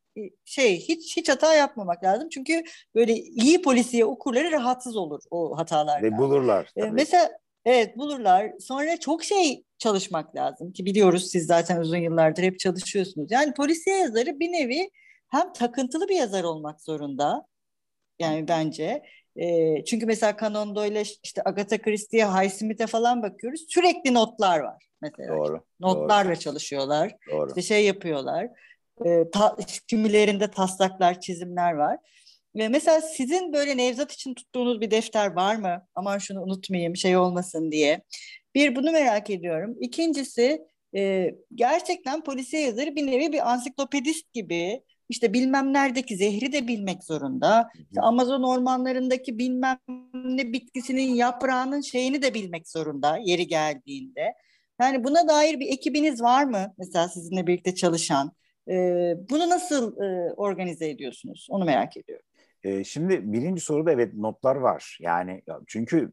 şey 0.44 0.80
hiç 0.80 1.16
hiç 1.16 1.28
hata 1.28 1.54
yapmamak 1.54 2.04
lazım. 2.04 2.28
Çünkü 2.28 2.62
böyle 2.94 3.14
iyi 3.14 3.62
polisiye 3.62 4.04
okurları 4.04 4.52
rahatsız 4.52 4.96
olur 4.96 5.22
o 5.30 5.58
hatalardan. 5.58 6.12
Ve 6.12 6.18
bulurlar. 6.18 6.70
Ee, 6.76 6.90
mesela 6.90 7.30
evet 7.66 7.98
bulurlar. 7.98 8.52
Sonra 8.60 9.00
çok 9.00 9.24
şey 9.24 9.64
çalışmak 9.78 10.36
lazım 10.36 10.72
ki 10.72 10.84
biliyoruz 10.84 11.30
siz 11.30 11.46
zaten 11.46 11.80
uzun 11.80 11.96
yıllardır 11.96 12.42
hep 12.42 12.58
çalışıyorsunuz. 12.58 13.30
Yani 13.30 13.54
polisiye 13.54 13.96
yazarı 13.96 14.40
bir 14.40 14.52
nevi 14.52 14.90
hem 15.28 15.52
takıntılı 15.52 16.08
bir 16.08 16.16
yazar 16.16 16.44
olmak 16.44 16.80
zorunda. 16.80 17.46
Yani 18.18 18.48
bence. 18.48 19.02
E, 19.36 19.84
çünkü 19.84 20.06
mesela 20.06 20.36
Conan 20.40 20.74
Doyle 20.74 21.02
işte 21.02 21.42
Agatha 21.44 21.78
Christie'ye, 21.78 22.26
Highsmith'e 22.26 22.86
falan 22.86 23.22
bakıyoruz. 23.22 23.64
Sürekli 23.68 24.14
notlar 24.14 24.60
var 24.60 24.86
mesela. 25.02 25.36
Doğru. 25.36 25.60
Notlarla 25.80 26.30
doğru. 26.30 26.40
çalışıyorlar. 26.40 27.12
Doğru. 27.30 27.48
İşte 27.48 27.62
şey 27.62 27.84
yapıyorlar. 27.84 28.48
E, 29.06 29.30
ta, 29.30 29.56
kimilerinde 29.88 30.50
taslaklar, 30.50 31.20
çizimler 31.20 31.72
var. 31.72 31.98
Ve 32.56 32.68
mesela 32.68 33.00
sizin 33.00 33.52
böyle 33.52 33.76
Nevzat 33.76 34.12
için 34.12 34.34
tuttuğunuz 34.34 34.80
bir 34.80 34.90
defter 34.90 35.32
var 35.32 35.56
mı? 35.56 35.86
Aman 35.94 36.18
şunu 36.18 36.42
unutmayayım 36.42 36.96
şey 36.96 37.16
olmasın 37.16 37.72
diye. 37.72 38.00
Bir 38.54 38.76
bunu 38.76 38.92
merak 38.92 39.30
ediyorum. 39.30 39.76
İkincisi 39.80 40.62
e, 40.96 41.30
gerçekten 41.54 42.24
polisiye 42.24 42.62
yazarı 42.62 42.96
bir 42.96 43.06
nevi 43.06 43.32
bir 43.32 43.52
ansiklopedist 43.52 44.32
gibi 44.32 44.82
işte 45.08 45.32
bilmem 45.32 45.72
neredeki 45.72 46.16
zehri 46.16 46.52
de 46.52 46.68
bilmek 46.68 47.04
zorunda. 47.04 47.68
İşte 47.74 48.00
Amazon 48.00 48.42
ormanlarındaki 48.42 49.38
bilmem 49.38 49.78
ne 50.14 50.52
bitkisinin 50.52 51.14
yaprağının 51.14 51.80
şeyini 51.80 52.22
de 52.22 52.34
bilmek 52.34 52.68
zorunda 52.68 53.18
yeri 53.24 53.46
geldiğinde. 53.46 54.34
Yani 54.80 55.04
buna 55.04 55.28
dair 55.28 55.60
bir 55.60 55.72
ekibiniz 55.72 56.22
var 56.22 56.44
mı? 56.44 56.74
Mesela 56.78 57.08
sizinle 57.08 57.46
birlikte 57.46 57.74
çalışan. 57.74 58.32
E, 58.68 58.74
bunu 59.30 59.48
nasıl 59.48 60.02
e, 60.02 60.34
organize 60.34 60.88
ediyorsunuz? 60.88 61.46
Onu 61.50 61.64
merak 61.64 61.96
ediyorum. 61.96 62.26
Şimdi 62.84 63.32
birinci 63.32 63.60
soruda 63.60 63.92
evet 63.92 64.14
notlar 64.14 64.56
var. 64.56 64.98
Yani 65.00 65.42
çünkü 65.66 66.12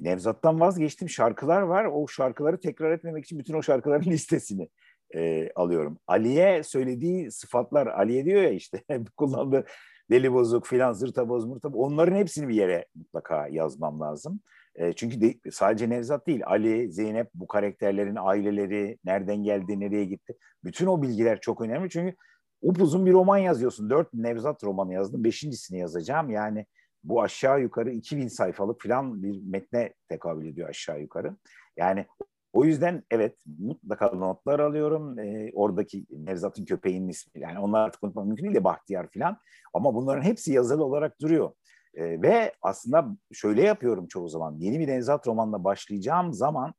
Nevzat'tan 0.00 0.60
vazgeçtim 0.60 1.08
şarkılar 1.08 1.62
var. 1.62 1.84
O 1.84 2.08
şarkıları 2.08 2.60
tekrar 2.60 2.92
etmemek 2.92 3.24
için 3.24 3.38
bütün 3.38 3.54
o 3.54 3.62
şarkıların 3.62 4.04
listesini 4.10 4.68
e, 5.14 5.50
alıyorum. 5.54 5.98
Ali'ye 6.06 6.62
söylediği 6.62 7.30
sıfatlar, 7.30 7.86
Ali'ye 7.86 8.24
diyor 8.24 8.42
ya 8.42 8.50
işte 8.50 8.82
kullandığı 9.16 9.64
deli 10.10 10.32
bozuk 10.32 10.66
filan 10.66 10.92
zırta 10.92 11.28
boz 11.28 11.44
murta 11.44 11.68
onların 11.68 12.16
hepsini 12.16 12.48
bir 12.48 12.54
yere 12.54 12.86
mutlaka 12.94 13.48
yazmam 13.48 14.00
lazım. 14.00 14.40
E, 14.74 14.92
çünkü 14.92 15.20
de, 15.20 15.50
sadece 15.50 15.90
Nevzat 15.90 16.26
değil 16.26 16.42
Ali, 16.46 16.92
Zeynep 16.92 17.28
bu 17.34 17.46
karakterlerin 17.46 18.16
aileleri 18.18 18.98
nereden 19.04 19.42
geldi, 19.42 19.80
nereye 19.80 20.04
gitti. 20.04 20.36
Bütün 20.64 20.86
o 20.86 21.02
bilgiler 21.02 21.40
çok 21.40 21.60
önemli 21.60 21.90
çünkü 21.90 22.16
upuzun 22.62 23.06
bir 23.06 23.12
roman 23.12 23.38
yazıyorsun. 23.38 23.90
Dört 23.90 24.14
Nevzat 24.14 24.64
romanı 24.64 24.94
yazdım. 24.94 25.24
Beşincisini 25.24 25.78
yazacağım. 25.78 26.30
Yani 26.30 26.66
bu 27.04 27.22
aşağı 27.22 27.60
yukarı 27.60 27.90
2000 27.90 28.28
sayfalık 28.28 28.82
falan 28.82 29.22
bir 29.22 29.42
metne 29.42 29.94
tekabül 30.08 30.46
ediyor 30.46 30.68
aşağı 30.68 31.00
yukarı. 31.00 31.36
Yani 31.76 32.06
o 32.52 32.64
yüzden 32.64 33.02
evet 33.10 33.38
mutlaka 33.58 34.06
notlar 34.08 34.60
alıyorum. 34.60 35.18
E, 35.18 35.50
oradaki 35.54 36.06
Nevzat'ın 36.10 36.64
köpeğinin 36.64 37.08
ismi. 37.08 37.42
Yani 37.42 37.58
onlar 37.58 37.80
artık 37.80 38.04
unutmak 38.04 38.26
mümkün 38.26 38.44
değil 38.44 38.54
de 38.54 38.64
Bahtiyar 38.64 39.10
falan. 39.10 39.38
Ama 39.74 39.94
bunların 39.94 40.22
hepsi 40.22 40.52
yazılı 40.52 40.84
olarak 40.84 41.20
duruyor. 41.20 41.52
E, 41.94 42.22
ve 42.22 42.54
aslında 42.62 43.16
şöyle 43.32 43.62
yapıyorum 43.62 44.06
çoğu 44.06 44.28
zaman. 44.28 44.56
Yeni 44.58 44.80
bir 44.80 44.88
Nevzat 44.88 45.26
romanla 45.26 45.64
başlayacağım 45.64 46.32
zaman 46.32 46.74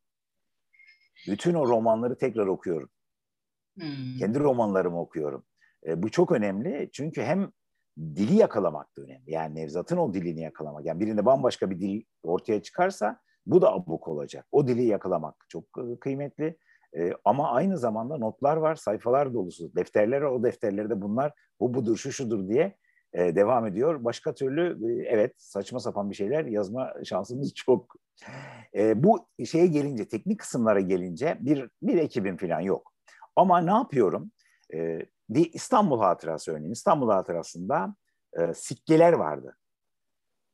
bütün 1.28 1.54
o 1.54 1.68
romanları 1.68 2.18
tekrar 2.18 2.48
okuyorum. 2.48 2.90
Hmm. 3.80 4.18
Kendi 4.20 4.40
romanlarımı 4.40 5.02
okuyorum. 5.02 5.44
E, 5.88 6.04
bu 6.04 6.12
çok 6.12 6.32
önemli 6.32 6.90
çünkü 6.92 7.22
hem 7.22 7.52
dili 8.00 8.36
yakalamak 8.36 8.98
da 8.98 9.02
önemli. 9.02 9.32
Yani 9.32 9.56
Nevzat'ın 9.56 9.98
o 9.98 10.14
dilini 10.14 10.42
yakalamak. 10.42 10.86
Yani 10.86 11.00
birinde 11.00 11.26
bambaşka 11.26 11.70
bir 11.70 11.80
dil 11.80 12.04
ortaya 12.24 12.62
çıkarsa 12.62 13.20
bu 13.46 13.62
da 13.62 13.74
abuk 13.74 14.08
olacak. 14.08 14.46
O 14.52 14.68
dili 14.68 14.84
yakalamak 14.84 15.36
çok 15.50 15.64
e, 15.64 16.00
kıymetli. 16.00 16.58
E, 16.98 17.12
ama 17.26 17.52
aynı 17.52 17.78
zamanda 17.78 18.18
notlar 18.18 18.58
var, 18.58 18.76
sayfalar 18.76 19.34
dolusu. 19.34 19.76
Defterler 19.76 20.22
o 20.22 20.44
defterlerde 20.44 21.02
bunlar 21.02 21.34
bu 21.60 21.74
budur, 21.74 21.98
şu 21.98 22.12
şudur 22.12 22.48
diye 22.48 22.76
e, 23.14 23.36
devam 23.36 23.68
ediyor. 23.68 24.04
Başka 24.04 24.34
türlü 24.34 24.92
e, 24.92 25.08
evet 25.08 25.34
saçma 25.38 25.80
sapan 25.80 26.10
bir 26.10 26.16
şeyler 26.16 26.46
yazma 26.46 26.94
şansımız 27.04 27.54
çok. 27.56 27.96
E, 28.76 29.04
bu 29.04 29.28
şeye 29.46 29.68
gelince, 29.68 30.08
teknik 30.08 30.40
kısımlara 30.40 30.80
gelince 30.80 31.38
bir, 31.40 31.70
bir 31.82 31.98
ekibim 31.98 32.38
falan 32.38 32.60
yok. 32.60 32.94
Ama 33.36 33.62
ne 33.62 33.72
yapıyorum? 33.72 34.32
E, 34.74 35.00
İstanbul 35.30 36.00
Hatırası 36.00 36.52
örneğin. 36.52 36.72
İstanbul 36.72 37.10
Hatırası'nda 37.10 37.96
e, 38.40 38.54
sikkeler 38.54 39.14
vardı 39.14 39.56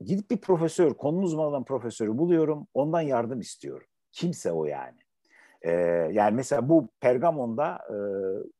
gidip 0.01 0.31
bir 0.31 0.37
profesör, 0.37 0.93
konu 0.93 1.19
uzmanı 1.19 1.47
olan 1.47 1.65
profesörü 1.65 2.17
buluyorum, 2.17 2.67
ondan 2.73 3.01
yardım 3.01 3.39
istiyorum. 3.39 3.87
Kimse 4.11 4.51
o 4.51 4.65
yani. 4.65 4.97
Ee, 5.61 5.71
yani 6.11 6.35
mesela 6.35 6.69
bu 6.69 6.89
Pergamon'da, 6.99 7.79
e, 7.89 7.97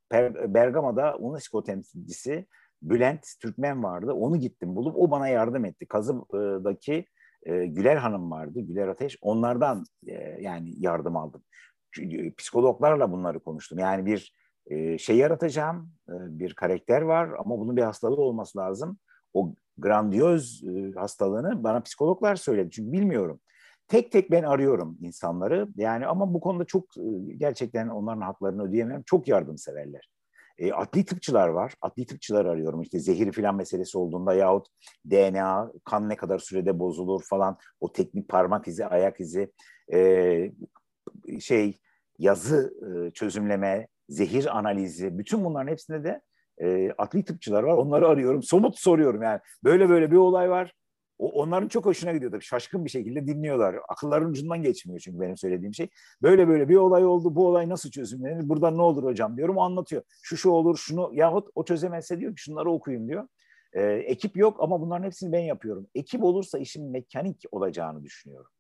per, 0.10 0.54
Bergama'da 0.54 1.16
UNESCO 1.18 1.64
temsilcisi 1.64 2.46
Bülent 2.82 3.26
Türkmen 3.42 3.84
vardı. 3.84 4.14
Onu 4.14 4.40
gittim 4.40 4.76
bulup 4.76 4.96
o 4.98 5.12
bana 5.12 5.28
yardım 5.28 5.66
etti. 5.66 5.86
Kazı'daki 5.86 7.06
e, 7.44 7.66
Güler 7.66 7.96
Hanım 7.96 8.32
vardı, 8.32 8.60
Güler 8.62 8.88
Ateş. 8.88 9.18
Onlardan 9.22 9.86
e, 10.08 10.14
yani 10.42 10.74
yardım 10.78 11.16
aldım. 11.18 11.44
Psikologlarla 12.38 13.12
bunları 13.12 13.40
konuştum. 13.40 13.80
Yani 13.80 14.06
bir 14.06 14.36
e, 14.68 14.98
şey 14.98 15.18
yaratacağım, 15.18 15.92
e, 16.10 16.14
bir 16.40 16.54
karakter 16.54 17.02
var 17.02 17.30
ama 17.40 17.60
bunun 17.60 17.78
bir 17.78 17.82
hastalığı 17.82 18.22
olması 18.22 18.58
lazım. 18.58 18.98
O 19.34 19.54
grandiyoz 19.78 20.64
e, 20.64 20.92
hastalığını 21.00 21.64
bana 21.64 21.80
psikologlar 21.80 22.36
söyledi. 22.36 22.70
Çünkü 22.72 22.92
bilmiyorum. 22.92 23.40
Tek 23.88 24.12
tek 24.12 24.32
ben 24.32 24.44
arıyorum 24.44 24.98
insanları. 25.02 25.68
Yani 25.76 26.08
ama 26.08 26.34
bu 26.34 26.40
konuda 26.40 26.66
çok 26.66 26.98
e, 26.98 27.34
gerçekten 27.38 27.88
onların 27.88 28.22
haklarını 28.22 28.64
ödeyemem. 28.64 29.04
Çok 29.06 29.28
yardımseverler. 29.28 30.10
E, 30.58 30.74
adli 30.74 31.06
tıpçılar 31.06 31.48
var. 31.48 31.74
Adli 31.82 32.06
tıpçılar 32.06 32.46
arıyorum. 32.46 32.82
İşte 32.82 33.00
zehir 33.00 33.32
filan 33.32 33.56
meselesi 33.56 33.98
olduğunda 33.98 34.34
yahut 34.34 34.68
DNA, 35.06 35.72
kan 35.84 36.10
ne 36.10 36.16
kadar 36.16 36.40
sürede 36.40 36.80
bozulur 36.80 37.24
falan. 37.24 37.58
O 37.80 37.92
teknik 37.92 38.30
parmak 38.30 38.68
izi, 38.68 38.86
ayak 38.86 39.20
izi, 39.20 39.52
e, 39.94 40.52
şey 41.40 41.78
yazı 42.20 42.74
e, 42.82 43.12
çözümleme, 43.12 43.88
zehir 44.10 44.58
analizi. 44.58 45.18
Bütün 45.18 45.46
bunların 45.46 45.72
hepsinde 45.72 46.04
de 46.04 46.22
e, 46.62 46.92
adli 46.98 47.26
tıpçılar 47.26 47.64
var. 47.64 47.74
Onları 47.74 48.08
arıyorum. 48.08 48.44
Somut 48.44 48.80
soruyorum 48.80 49.22
yani. 49.22 49.40
Böyle 49.64 49.90
böyle 49.90 50.12
bir 50.12 50.18
olay 50.18 50.50
var. 50.50 50.74
O, 51.18 51.32
onların 51.32 51.68
çok 51.68 51.86
hoşuna 51.86 52.14
gidiyor 52.14 52.32
tabii. 52.32 52.44
Şaşkın 52.44 52.86
bir 52.86 52.90
şekilde 52.90 53.28
dinliyorlar. 53.28 53.76
Akılların 53.90 54.30
ucundan 54.30 54.64
geçmiyor 54.64 55.00
çünkü 55.00 55.20
benim 55.20 55.38
söylediğim 55.38 55.74
şey. 55.74 55.90
Böyle 56.22 56.48
böyle 56.48 56.70
bir 56.70 56.76
olay 56.76 57.06
oldu. 57.06 57.36
Bu 57.36 57.48
olay 57.48 57.70
nasıl 57.70 57.92
çözümlenir? 57.92 58.50
Buradan 58.50 58.78
ne 58.78 58.82
olur 58.82 59.04
hocam 59.04 59.38
diyorum. 59.38 59.58
O 59.58 59.62
anlatıyor. 59.62 60.04
Şu 60.22 60.38
şu 60.38 60.50
olur, 60.50 60.78
şunu 60.78 61.12
yahut 61.14 61.50
o 61.56 61.66
çözemezse 61.66 62.20
diyor 62.20 62.36
ki 62.36 62.42
şunları 62.42 62.72
okuyun 62.72 63.08
diyor. 63.08 63.28
Ee, 63.74 63.84
ekip 63.84 64.38
yok 64.38 64.58
ama 64.60 64.82
bunların 64.82 65.04
hepsini 65.04 65.32
ben 65.32 65.40
yapıyorum. 65.40 65.88
Ekip 65.96 66.24
olursa 66.24 66.60
işin 66.60 66.92
mekanik 66.92 67.44
olacağını 67.52 68.04
düşünüyorum. 68.04 68.52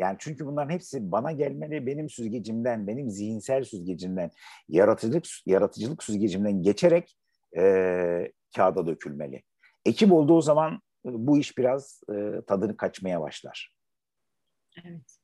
Yani 0.00 0.16
çünkü 0.18 0.46
bunların 0.46 0.70
hepsi 0.70 1.12
bana 1.12 1.32
gelmeli, 1.32 1.86
benim 1.86 2.10
süzgecimden, 2.10 2.86
benim 2.86 3.10
zihinsel 3.10 3.64
süzgecimden, 3.64 4.30
yaratıcılık 4.68 5.26
yaratıcılık 5.46 6.02
süzgecimden 6.02 6.62
geçerek 6.62 7.16
e, 7.56 7.62
kağıda 8.56 8.86
dökülmeli. 8.86 9.42
Ekip 9.84 10.12
olduğu 10.12 10.40
zaman 10.40 10.80
bu 11.04 11.38
iş 11.38 11.58
biraz 11.58 12.00
e, 12.10 12.44
tadını 12.46 12.76
kaçmaya 12.76 13.20
başlar. 13.20 13.74
Evet. 14.84 15.18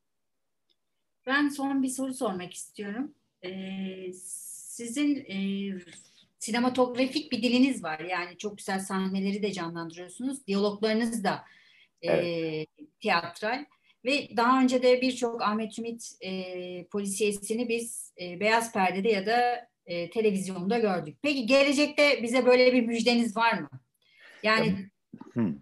Ben 1.26 1.48
son 1.48 1.82
bir 1.82 1.88
soru 1.88 2.14
sormak 2.14 2.54
istiyorum. 2.54 3.14
Ee, 3.44 4.12
sizin 4.12 5.16
e, 5.16 5.38
sinematografik 6.38 7.32
bir 7.32 7.42
diliniz 7.42 7.84
var. 7.84 8.00
Yani 8.00 8.38
çok 8.38 8.58
güzel 8.58 8.80
sahneleri 8.80 9.42
de 9.42 9.52
canlandırıyorsunuz. 9.52 10.46
Diyaloglarınız 10.46 11.24
da 11.24 11.44
e, 12.02 12.12
evet. 12.12 12.68
tiyatral. 13.00 13.64
Ve 14.06 14.36
daha 14.36 14.62
önce 14.62 14.82
de 14.82 15.00
birçok 15.00 15.42
Ahmet 15.42 15.78
Ümit 15.78 16.12
e, 16.20 16.86
polisiyesini 16.86 17.68
biz 17.68 18.12
e, 18.20 18.40
beyaz 18.40 18.72
perdede 18.72 19.08
ya 19.08 19.26
da 19.26 19.68
e, 19.86 20.10
televizyonda 20.10 20.78
gördük. 20.78 21.18
Peki 21.22 21.46
gelecekte 21.46 22.22
bize 22.22 22.46
böyle 22.46 22.72
bir 22.72 22.86
müjdeniz 22.86 23.36
var 23.36 23.58
mı? 23.58 23.70
Yani 24.42 24.90
hmm. 25.32 25.54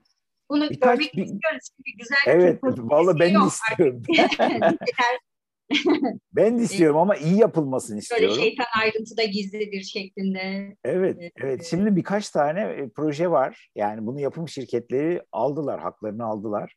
bunu 0.51 0.71
Birkaç, 0.71 0.99
görmek 0.99 1.17
bir, 1.17 1.23
istiyoruz. 1.23 1.69
Çünkü 1.77 1.99
güzel 1.99 2.19
evet, 2.27 2.59
vallahi 2.63 3.19
ben 3.19 3.35
de 3.35 3.47
istiyorum. 3.47 4.03
ben 6.33 6.59
de 6.59 6.63
istiyorum 6.63 6.97
ama 6.97 7.17
iyi 7.17 7.39
yapılmasını 7.39 7.99
istiyorum. 7.99 8.29
Böyle 8.29 8.43
şeytan 8.43 8.67
ayrıntıda 8.83 9.25
gizlidir 9.25 9.83
şeklinde. 9.83 10.77
Evet, 10.85 11.17
evet. 11.21 11.33
evet. 11.37 11.67
Şimdi 11.71 11.97
birkaç 11.97 12.31
tane 12.31 12.61
e, 12.61 12.89
proje 12.89 13.31
var. 13.31 13.69
Yani 13.75 14.07
bunu 14.07 14.21
yapım 14.21 14.49
şirketleri 14.49 15.23
aldılar, 15.33 15.81
haklarını 15.81 16.25
aldılar. 16.25 16.75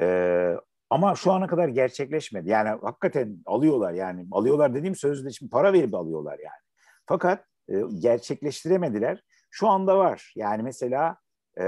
Ee, 0.00 0.54
ama 0.90 1.14
şu 1.14 1.32
ana 1.32 1.46
kadar 1.46 1.68
gerçekleşmedi. 1.68 2.50
Yani 2.50 2.68
hakikaten 2.68 3.38
alıyorlar 3.46 3.92
yani. 3.92 4.26
Alıyorlar 4.32 4.74
dediğim 4.74 4.94
sözleşme 4.94 5.48
para 5.48 5.72
verip 5.72 5.94
alıyorlar 5.94 6.38
yani. 6.38 6.60
Fakat 7.06 7.44
e, 7.68 7.80
gerçekleştiremediler. 7.98 9.24
Şu 9.50 9.68
anda 9.68 9.98
var. 9.98 10.32
Yani 10.36 10.62
mesela 10.62 11.16
e, 11.60 11.64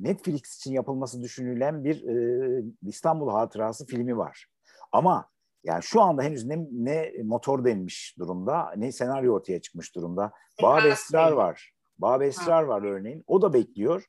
Netflix 0.00 0.56
için 0.56 0.72
yapılması 0.72 1.22
düşünülen 1.22 1.84
bir 1.84 2.08
e, 2.08 2.64
İstanbul 2.82 3.30
Hatırası 3.30 3.86
filmi 3.86 4.16
var. 4.16 4.46
Ama 4.92 5.28
yani 5.64 5.82
şu 5.82 6.02
anda 6.02 6.22
henüz 6.22 6.46
ne, 6.46 6.66
ne 6.72 7.12
motor 7.24 7.64
denmiş 7.64 8.16
durumda, 8.18 8.72
ne 8.76 8.92
senaryo 8.92 9.34
ortaya 9.34 9.60
çıkmış 9.60 9.94
durumda. 9.94 10.32
Bağ 10.62 10.86
Esrar 10.86 11.32
var. 11.32 11.72
Bağ 11.98 12.24
Esrar 12.24 12.62
var 12.62 12.82
örneğin. 12.82 13.24
O 13.26 13.42
da 13.42 13.52
bekliyor. 13.52 14.04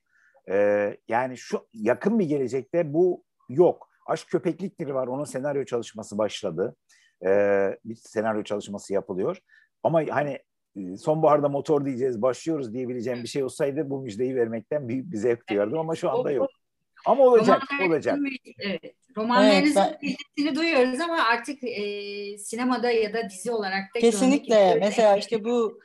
Ee, 0.50 0.98
yani 1.08 1.38
şu 1.38 1.68
yakın 1.74 2.20
bir 2.20 2.26
gelecekte 2.26 2.94
bu 2.94 3.24
yok. 3.50 3.87
Aşk 4.08 4.28
Köpeklikleri 4.28 4.96
var. 4.96 5.08
Onun 5.08 5.24
senaryo 5.24 5.66
çalışması 5.66 6.18
başladı. 6.18 6.76
Ee, 7.26 7.78
bir 7.86 7.96
senaryo 7.96 8.44
çalışması 8.44 8.94
yapılıyor. 8.94 9.38
Ama 9.84 10.04
hani 10.10 10.40
e, 10.76 10.98
sonbaharda 10.98 11.50
motor 11.50 11.86
diyeceğiz, 11.86 12.22
başlıyoruz 12.22 12.74
diyebileceğim 12.74 13.24
bir 13.24 13.28
şey 13.28 13.44
olsaydı 13.44 13.90
bu 13.90 14.02
müjdeyi 14.02 14.36
vermekten 14.36 14.88
büyük 14.88 15.12
bir 15.12 15.18
zevk 15.18 15.50
duyardım 15.50 15.80
ama 15.80 15.96
şu 15.96 16.10
anda 16.10 16.32
yok. 16.32 16.50
Ama 17.06 17.24
olacak, 17.24 17.64
olacak. 17.88 18.20
Evet, 18.60 18.96
romanlarınızın 19.18 19.82
evet, 20.38 20.56
duyuyoruz 20.56 21.00
ama 21.00 21.24
artık 21.24 21.64
e, 21.64 22.38
sinemada 22.38 22.92
ya 22.92 23.14
da 23.14 23.30
dizi 23.30 23.52
olarak 23.52 23.84
da 23.96 24.00
Kesinlikle. 24.00 24.78
Mesela 24.80 25.18
işte 25.18 25.44
bu 25.44 25.80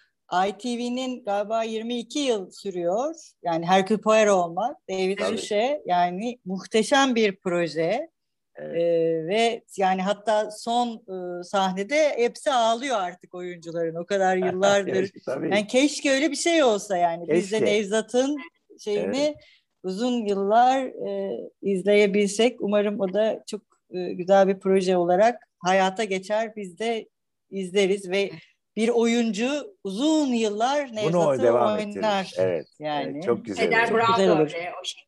ITV'nin 0.48 1.24
galiba 1.24 1.62
22 1.62 2.18
yıl 2.18 2.50
sürüyor. 2.50 3.14
Yani 3.42 3.66
Hercule 3.66 4.00
Poirot 4.00 4.34
olmak. 4.34 4.76
David 4.90 5.18
Suchet 5.18 5.82
yani 5.86 6.38
muhteşem 6.44 7.14
bir 7.14 7.36
proje. 7.36 8.11
Evet. 8.56 8.76
Ee, 8.76 9.26
ve 9.26 9.62
yani 9.76 10.02
hatta 10.02 10.50
son 10.50 10.88
e, 10.88 11.42
sahnede 11.42 12.14
hepsi 12.16 12.52
ağlıyor 12.52 12.96
artık 13.00 13.34
oyuncuların 13.34 13.94
o 13.94 14.06
kadar 14.06 14.36
yıllardır. 14.46 15.10
Yani 15.26 15.66
keşke 15.66 16.10
öyle 16.10 16.30
bir 16.30 16.36
şey 16.36 16.62
olsa 16.62 16.96
yani. 16.96 17.26
Keşke. 17.26 17.36
Biz 17.36 17.52
de 17.52 17.64
Nevzat'ın 17.64 18.36
şeyini 18.84 19.18
evet. 19.18 19.36
uzun 19.82 20.26
yıllar 20.26 20.82
e, 20.82 21.38
izleyebilsek. 21.62 22.60
Umarım 22.60 23.00
o 23.00 23.12
da 23.12 23.42
çok 23.46 23.62
e, 23.90 24.12
güzel 24.12 24.48
bir 24.48 24.58
proje 24.58 24.96
olarak 24.96 25.48
hayata 25.58 26.04
geçer. 26.04 26.56
Biz 26.56 26.78
de 26.78 27.08
izleriz 27.50 28.10
ve 28.10 28.30
bir 28.76 28.88
oyuncu 28.88 29.76
uzun 29.84 30.26
yıllar 30.26 30.94
Nevzat'ı 30.94 31.52
oynar. 31.52 32.32
Evet. 32.38 32.66
Yani 32.78 33.12
evet, 33.12 33.22
çok 33.24 33.44
güzel. 33.44 33.68
Eder 33.68 33.94
Bravo 33.94 34.16
güzel 34.16 34.30
olur. 34.30 34.46
o 34.46 34.84
şey 34.84 35.02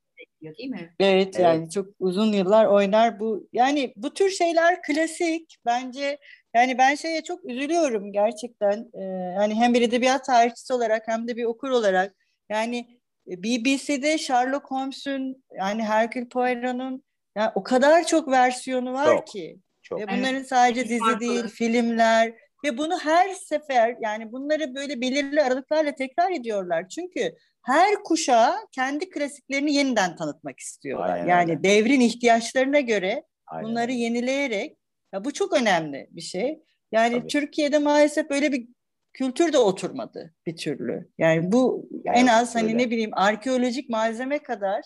bekliyor 0.45 0.57
değil 0.57 0.71
mi? 0.71 0.95
Evet, 1.01 1.27
evet 1.27 1.39
yani 1.39 1.71
çok 1.71 1.87
uzun 1.99 2.33
yıllar 2.33 2.67
oynar 2.67 3.21
bu. 3.21 3.49
Yani 3.53 3.93
bu 3.97 4.15
tür 4.15 4.31
şeyler 4.31 4.83
klasik 4.83 5.57
bence. 5.67 6.19
Yani 6.55 6.79
ben 6.79 6.95
şeye 6.95 7.23
çok 7.23 7.45
üzülüyorum 7.45 8.13
gerçekten. 8.13 8.91
Ee, 8.95 9.05
yani 9.41 9.55
hem 9.55 9.75
bir 9.75 9.83
edebiyat 9.83 10.25
tarihçisi 10.25 10.73
olarak 10.73 11.03
hem 11.09 11.29
de 11.29 11.37
bir 11.37 11.45
okur 11.45 11.71
olarak. 11.71 12.15
Yani 12.49 13.01
BBC'de 13.27 14.19
Sherlock 14.19 14.71
Holmes'un 14.71 15.45
yani 15.59 15.83
Hercule 15.83 16.29
Poirot'un 16.29 17.05
yani 17.37 17.51
o 17.55 17.63
kadar 17.63 18.07
çok 18.07 18.29
versiyonu 18.29 18.93
var 18.93 19.17
çok, 19.17 19.27
ki. 19.27 19.59
Çok. 19.83 20.01
Ve 20.01 20.09
bunların 20.09 20.35
evet. 20.35 20.49
sadece 20.49 20.89
dizi 20.89 21.21
değil, 21.21 21.49
filmler 21.49 22.33
ve 22.65 22.79
bunu 22.79 22.99
her 22.99 23.35
sefer 23.35 23.97
yani 24.01 24.33
bunları 24.33 24.75
böyle 24.75 25.01
belirli 25.01 25.43
aralıklarla 25.43 25.95
tekrar 25.95 26.31
ediyorlar. 26.31 26.89
Çünkü 26.89 27.35
her 27.63 27.95
kuşağa 27.95 28.57
kendi 28.73 29.11
klasiklerini 29.11 29.75
yeniden 29.75 30.17
tanıtmak 30.17 30.61
istiyorlar. 30.61 31.09
Aynen, 31.09 31.27
yani 31.27 31.51
aynen. 31.51 31.65
devrin 31.65 32.01
ihtiyaçlarına 32.01 32.81
göre 32.81 33.25
aynen. 33.47 33.71
bunları 33.71 33.93
yenileyerek 33.93 34.77
ya 35.13 35.25
bu 35.25 35.33
çok 35.33 35.53
önemli 35.53 36.09
bir 36.11 36.21
şey. 36.21 36.63
Yani 36.93 37.19
Tabii. 37.19 37.27
Türkiye'de 37.27 37.79
maalesef 37.79 38.31
böyle 38.31 38.53
bir 38.53 38.69
kültür 39.13 39.53
de 39.53 39.59
oturmadı 39.59 40.35
bir 40.47 40.57
türlü. 40.57 41.09
Yani 41.19 41.53
bu 41.53 41.89
yani 42.05 42.19
en 42.19 42.27
az 42.27 42.55
hani 42.55 42.79
ne 42.79 42.91
bileyim 42.91 43.11
arkeolojik 43.13 43.91
malzeme 43.91 44.39
kadar 44.39 44.81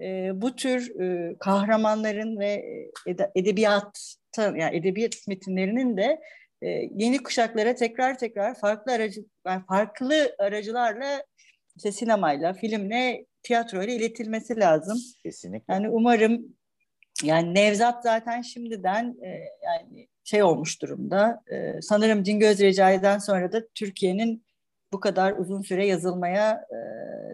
e, 0.00 0.30
bu 0.34 0.56
tür 0.56 1.00
e, 1.00 1.36
kahramanların 1.38 2.38
ve 2.38 2.64
ede, 3.06 3.30
edebiyat 3.34 4.16
yani 4.38 4.76
edebiyat 4.76 5.14
metinlerinin 5.28 5.96
de 5.96 6.20
e, 6.62 6.68
yeni 6.94 7.22
kuşaklara 7.22 7.74
tekrar 7.74 8.18
tekrar 8.18 8.54
farklı 8.54 8.92
aracı 8.92 9.24
yani 9.46 9.62
farklı 9.68 10.36
aracılarla 10.38 11.22
işte 11.76 11.92
sinemayla, 11.92 12.52
filmle, 12.52 13.26
tiyatroyla 13.42 13.94
iletilmesi 13.94 14.56
lazım. 14.56 14.98
Kesinlikle. 15.22 15.74
Yani 15.74 15.88
umarım 15.88 16.56
yani 17.22 17.54
Nevzat 17.54 18.02
zaten 18.02 18.42
şimdiden 18.42 19.16
e, 19.22 19.28
yani 19.64 20.08
şey 20.24 20.42
olmuş 20.42 20.82
durumda. 20.82 21.42
E, 21.52 21.82
sanırım 21.82 22.22
Cingöz 22.22 22.60
Recai'den 22.60 23.18
sonra 23.18 23.52
da 23.52 23.66
Türkiye'nin 23.74 24.46
bu 24.92 25.00
kadar 25.00 25.32
uzun 25.32 25.62
süre 25.62 25.86
yazılmaya 25.86 26.66
e, 26.70 26.76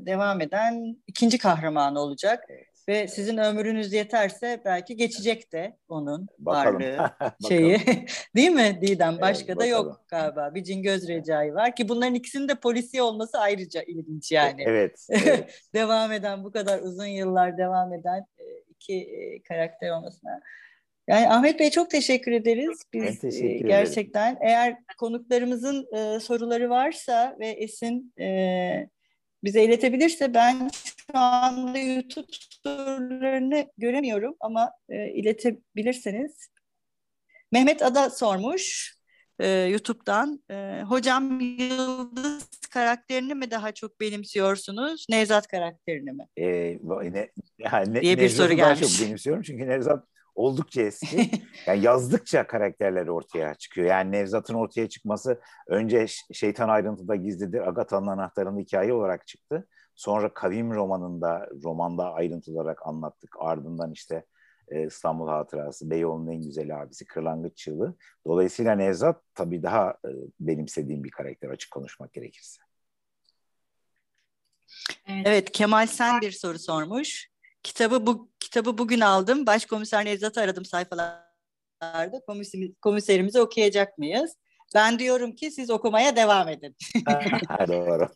devam 0.07 0.41
eden 0.41 0.97
ikinci 1.07 1.39
kahramanı 1.39 2.01
olacak. 2.01 2.45
Ve 2.89 3.09
sizin 3.09 3.37
ömrünüz 3.37 3.93
yeterse 3.93 4.62
belki 4.64 4.97
geçecek 4.97 5.53
de 5.53 5.76
onun 5.89 6.28
bakalım. 6.39 6.74
varlığı 6.74 7.11
şeyi. 7.49 7.78
Değil 8.37 8.51
mi 8.51 8.78
Didem? 8.80 9.18
Başka 9.20 9.53
evet, 9.53 9.61
da 9.61 9.66
yok 9.66 10.05
galiba. 10.09 10.55
Bir 10.55 10.64
Cingöz 10.64 11.09
Recai 11.09 11.55
var 11.55 11.76
ki 11.76 11.89
bunların 11.89 12.14
ikisinin 12.14 12.49
de 12.49 12.55
polisi 12.55 13.03
olması 13.03 13.39
ayrıca 13.39 13.83
ilginç 13.83 14.33
yani. 14.33 14.62
Evet. 14.66 15.07
evet. 15.11 15.62
devam 15.74 16.12
eden 16.12 16.45
bu 16.45 16.53
kadar 16.53 16.80
uzun 16.80 17.07
yıllar 17.07 17.59
devam 17.59 17.93
eden 17.93 18.26
e, 18.39 18.45
iki 18.70 18.95
e, 18.95 19.43
karakter 19.43 19.91
olmasına. 19.91 20.41
Yani 21.09 21.28
Ahmet 21.28 21.61
Bey 21.61 21.70
çok 21.70 21.91
teşekkür 21.91 22.33
ederiz. 22.33 22.83
Biz 22.93 23.18
teşekkür 23.18 23.68
gerçekten 23.68 24.33
ederim. 24.33 24.47
eğer 24.47 24.76
konuklarımızın 24.99 25.87
e, 25.97 26.20
soruları 26.20 26.70
varsa 26.70 27.37
ve 27.41 27.49
Esin 27.49 28.12
e, 28.20 28.89
bize 29.45 29.64
iletebilirse 29.64 30.34
ben 30.34 30.70
şu 30.74 31.18
anda 31.18 31.78
YouTube 31.78 32.26
sorularını 32.64 33.66
göremiyorum 33.78 34.36
ama 34.40 34.70
e, 34.88 35.12
iletebilirseniz. 35.12 36.49
Mehmet 37.53 37.82
Ada 37.82 38.11
sormuş 38.11 38.95
e, 39.38 39.49
YouTube'dan. 39.49 40.43
E, 40.51 40.82
hocam 40.82 41.40
Yıldız 41.40 42.49
karakterini 42.70 43.34
mi 43.34 43.51
daha 43.51 43.72
çok 43.72 44.01
benimsiyorsunuz, 44.01 45.07
Nevzat 45.11 45.47
karakterini 45.47 46.12
mi? 46.12 46.26
E, 46.36 46.78
ne, 47.12 47.30
yani, 47.59 48.01
diye 48.01 48.18
bir 48.18 48.28
soru 48.28 48.53
gelmiş. 48.53 48.82
Daha 48.82 48.90
çok 48.90 49.07
benimsiyorum 49.07 49.43
çünkü 49.43 49.66
Nevzat 49.68 50.05
oldukça 50.35 50.83
eski. 50.83 51.30
Yani 51.66 51.83
yazdıkça 51.83 52.47
karakterler 52.47 53.07
ortaya 53.07 53.55
çıkıyor. 53.55 53.87
Yani 53.87 54.12
Nevzat'ın 54.12 54.55
ortaya 54.55 54.89
çıkması 54.89 55.41
önce 55.68 56.07
Şeytan 56.33 56.68
Ayrıntıda 56.68 57.16
Gizlidir, 57.16 57.68
Agatha'nın 57.68 58.07
Anahtarı'nın 58.07 58.61
hikaye 58.61 58.93
olarak 58.93 59.26
çıktı. 59.26 59.68
Sonra 59.95 60.35
Kavim 60.35 60.74
romanında, 60.74 61.49
romanda 61.62 62.12
ayrıntılı 62.12 62.55
olarak 62.55 62.87
anlattık. 62.87 63.37
Ardından 63.39 63.93
işte 63.93 64.24
e, 64.68 64.87
İstanbul 64.87 65.28
Hatırası, 65.28 65.91
Beyoğlu'nun 65.91 66.30
en 66.30 66.43
güzel 66.43 66.83
abisi, 66.83 67.05
Kırlangıç 67.05 67.57
Çığlığı. 67.57 67.97
Dolayısıyla 68.26 68.74
Nevzat 68.74 69.22
tabii 69.35 69.62
daha 69.62 69.91
e, 69.91 70.11
benimsediğim 70.41 71.05
bir 71.05 71.11
karakter 71.11 71.49
açık 71.49 71.70
konuşmak 71.70 72.12
gerekirse. 72.12 72.62
Evet. 75.07 75.22
evet, 75.26 75.53
Kemal 75.53 75.87
Sen 75.87 76.20
bir 76.20 76.30
soru 76.30 76.59
sormuş. 76.59 77.32
Kitabı 77.62 78.06
bu 78.06 78.30
kitabı 78.40 78.78
bugün 78.78 79.00
aldım. 79.00 79.46
Başkomiser 79.46 80.04
Nevzat'ı 80.04 80.40
aradım 80.40 80.64
sayfalarda. 80.64 82.22
Komiserimizi 82.82 83.40
okuyacak 83.40 83.98
mıyız? 83.98 84.36
Ben 84.74 84.98
diyorum 84.98 85.32
ki 85.32 85.50
siz 85.50 85.70
okumaya 85.70 86.16
devam 86.16 86.48
edin. 86.48 86.76
Doğru. 87.68 88.08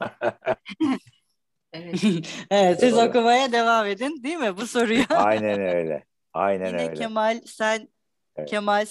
evet. 1.72 2.02
evet, 2.50 2.80
siz 2.80 2.92
Doğru. 2.92 3.08
okumaya 3.08 3.52
devam 3.52 3.86
edin 3.86 4.22
değil 4.22 4.36
mi 4.36 4.56
bu 4.56 4.66
soruyu? 4.66 5.04
Aynen 5.10 5.60
öyle. 5.60 6.04
Aynen 6.32 6.66
Yine 6.66 6.82
öyle. 6.82 6.94
Kemal 6.94 7.40
sen 7.46 7.88
evet. 8.36 8.50
Kemal 8.50 8.86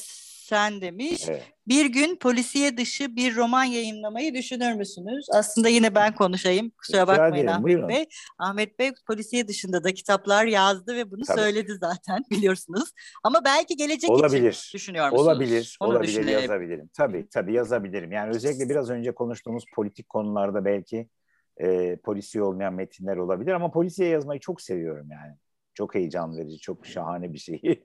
sen 0.45 0.81
demiş. 0.81 1.25
Evet. 1.29 1.43
Bir 1.67 1.85
gün 1.85 2.15
polisiye 2.15 2.77
dışı 2.77 3.15
bir 3.15 3.35
roman 3.35 3.63
yayınlamayı 3.63 4.33
düşünür 4.33 4.73
müsünüz? 4.73 5.27
Aslında 5.33 5.69
yine 5.69 5.95
ben 5.95 6.15
konuşayım. 6.15 6.69
Kusura 6.69 7.07
bakmayın 7.07 7.47
Ahmet 7.47 7.63
buyurun. 7.63 7.89
Bey. 7.89 8.05
Ahmet 8.39 8.79
Bey 8.79 8.91
polisiye 9.07 9.47
dışında 9.47 9.83
da 9.83 9.93
kitaplar 9.93 10.45
yazdı 10.45 10.95
ve 10.95 11.11
bunu 11.11 11.23
Tabii. 11.23 11.39
söyledi 11.39 11.73
zaten 11.79 12.23
biliyorsunuz. 12.31 12.91
Ama 13.23 13.45
belki 13.45 13.75
gelecek 13.75 14.09
olabilir. 14.09 14.51
için 14.51 14.77
düşünüyor 14.77 15.05
musunuz? 15.05 15.27
Olabilir. 15.27 15.77
Onu 15.79 15.91
olabilir 15.91 16.07
düşünelim. 16.07 16.39
yazabilirim. 16.39 16.89
Tabii 16.97 17.27
tabii 17.29 17.53
yazabilirim. 17.53 18.11
Yani 18.11 18.29
özellikle 18.35 18.69
biraz 18.69 18.89
önce 18.89 19.11
konuştuğumuz 19.11 19.63
politik 19.75 20.09
konularda 20.09 20.65
belki 20.65 21.09
e, 21.57 21.95
polisiye 21.95 22.43
olmayan 22.43 22.73
metinler 22.73 23.17
olabilir 23.17 23.51
ama 23.51 23.71
polisiye 23.71 24.09
yazmayı 24.09 24.39
çok 24.39 24.61
seviyorum 24.61 25.07
yani. 25.11 25.35
Çok 25.73 25.95
heyecan 25.95 26.37
verici, 26.37 26.59
çok 26.59 26.85
şahane 26.85 27.33
bir 27.33 27.37
şey. 27.37 27.61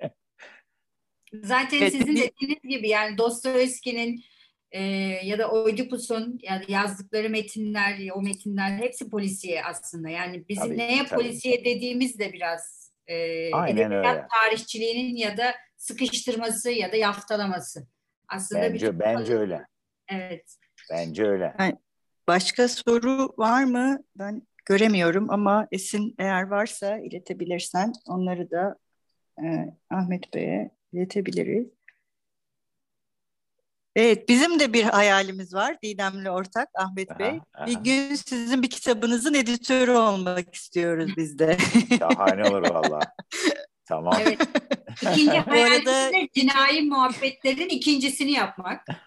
Zaten 1.33 1.79
evet. 1.79 1.93
sizin 1.93 2.17
dediğiniz 2.17 2.63
gibi 2.63 2.89
yani 2.89 3.19
Dostoyevski'nin 3.19 4.23
e, 4.73 4.83
ya 5.25 5.39
da 5.39 5.51
Oedipus'un 5.51 6.39
yani 6.43 6.65
yazdıkları 6.69 7.31
metinler, 7.31 8.11
o 8.15 8.23
metinler 8.23 8.79
hepsi 8.79 9.11
polisiye 9.11 9.65
aslında. 9.65 10.09
Yani 10.09 10.49
bizim 10.49 10.65
tabii, 10.65 10.79
neye 10.79 11.05
tabii. 11.05 11.23
polisiye 11.23 11.65
dediğimiz 11.65 12.19
de 12.19 12.33
biraz 12.33 12.93
e, 13.07 13.53
Aynen 13.53 13.93
öyle. 13.93 14.27
tarihçiliğinin 14.35 15.17
ya 15.17 15.37
da 15.37 15.55
sıkıştırması 15.77 16.71
ya 16.71 16.93
da 16.93 16.97
yaftalaması. 16.97 17.87
Aslında 18.29 18.63
bence, 18.63 18.95
bir 18.95 19.01
bence 19.01 19.37
öyle. 19.39 19.67
Evet. 20.09 20.57
Bence 20.91 21.25
öyle. 21.25 21.55
Yani 21.59 21.77
başka 22.29 22.69
soru 22.69 23.35
var 23.39 23.65
mı? 23.65 23.99
Ben 24.17 24.43
göremiyorum 24.65 25.31
ama 25.31 25.69
Esin 25.73 26.15
eğer 26.19 26.43
varsa 26.43 26.99
iletebilirsen 26.99 27.93
onları 28.07 28.51
da 28.51 28.77
e, 29.45 29.75
Ahmet 29.91 30.35
Bey'e 30.35 30.71
iletebiliriz. 30.93 31.67
Evet, 33.97 34.29
bizim 34.29 34.61
de 34.61 34.73
bir 34.73 34.85
hayalimiz 34.85 35.55
var 35.55 35.77
Didem'le 35.83 36.27
ortak 36.27 36.69
Ahmet 36.75 37.19
Bey. 37.19 37.29
Aha, 37.29 37.41
aha. 37.55 37.67
Bir 37.67 37.75
gün 37.75 38.15
sizin 38.15 38.63
bir 38.63 38.71
kitabınızın 38.71 39.35
editörü 39.35 39.91
olmak 39.91 40.55
istiyoruz 40.55 41.11
biz 41.17 41.39
de. 41.39 41.57
Şahane 41.99 42.49
olur 42.49 42.63
valla. 42.63 43.01
tamam. 43.85 44.15
Evet. 44.23 44.39
İkinci 45.03 45.39
hayalimiz 45.39 45.89
arada... 45.89 46.11
cinayi 46.35 46.83
muhabbetlerin 46.83 47.69
ikincisini 47.69 48.31
yapmak. 48.31 48.87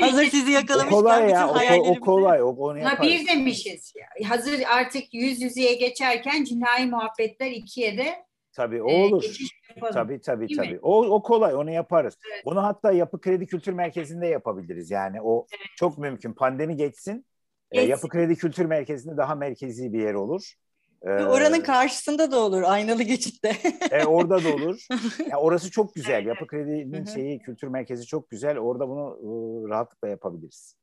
Hazır 0.00 0.24
sizi 0.30 0.50
yakalamışken 0.50 0.96
o 0.96 1.02
kolay 1.02 1.30
ya, 1.30 1.48
o, 1.48 1.88
o 1.90 2.00
kolay. 2.00 2.42
O, 2.42 2.46
onu 2.46 2.78
yaparız. 2.78 3.02
bir 3.02 3.26
demişiz. 3.26 3.92
Hazır 4.28 4.60
artık 4.68 5.14
yüz 5.14 5.42
yüzeye 5.42 5.74
geçerken 5.74 6.44
cinayi 6.44 6.86
muhabbetler 6.86 7.50
ikiye 7.50 7.98
de 7.98 8.29
Tabii 8.60 8.82
o 8.82 8.92
olur. 8.92 9.24
E, 9.76 9.80
tabii 9.92 10.20
tabii 10.20 10.48
Değil 10.48 10.58
tabii. 10.58 10.78
O, 10.82 11.06
o 11.06 11.22
kolay 11.22 11.54
onu 11.54 11.70
yaparız. 11.70 12.18
Evet. 12.32 12.42
Onu 12.44 12.62
hatta 12.62 12.92
Yapı 12.92 13.20
Kredi 13.20 13.46
Kültür 13.46 13.72
Merkezi'nde 13.72 14.26
yapabiliriz. 14.26 14.90
Yani 14.90 15.22
o 15.22 15.46
evet. 15.52 15.66
çok 15.76 15.98
mümkün. 15.98 16.32
Pandemi 16.32 16.76
geçsin. 16.76 17.26
E, 17.70 17.82
Yapı 17.82 18.08
Kredi 18.08 18.36
Kültür 18.36 18.64
Merkezi'nde 18.64 19.16
daha 19.16 19.34
merkezi 19.34 19.92
bir 19.92 20.02
yer 20.02 20.14
olur. 20.14 20.54
Ee, 21.02 21.10
Oranın 21.10 21.60
karşısında 21.60 22.30
da 22.30 22.38
olur 22.38 22.62
aynalı 22.62 23.02
geçitte. 23.02 23.56
e, 23.90 24.04
orada 24.04 24.44
da 24.44 24.54
olur. 24.54 24.86
Yani 25.18 25.36
orası 25.36 25.70
çok 25.70 25.94
güzel. 25.94 26.26
Yapı 26.26 26.46
Kredi'nin 26.46 27.04
şeyi 27.04 27.38
kültür 27.38 27.68
merkezi 27.68 28.06
çok 28.06 28.30
güzel. 28.30 28.58
Orada 28.58 28.88
bunu 28.88 29.18
e, 29.22 29.28
rahatlıkla 29.70 30.08
yapabiliriz. 30.08 30.76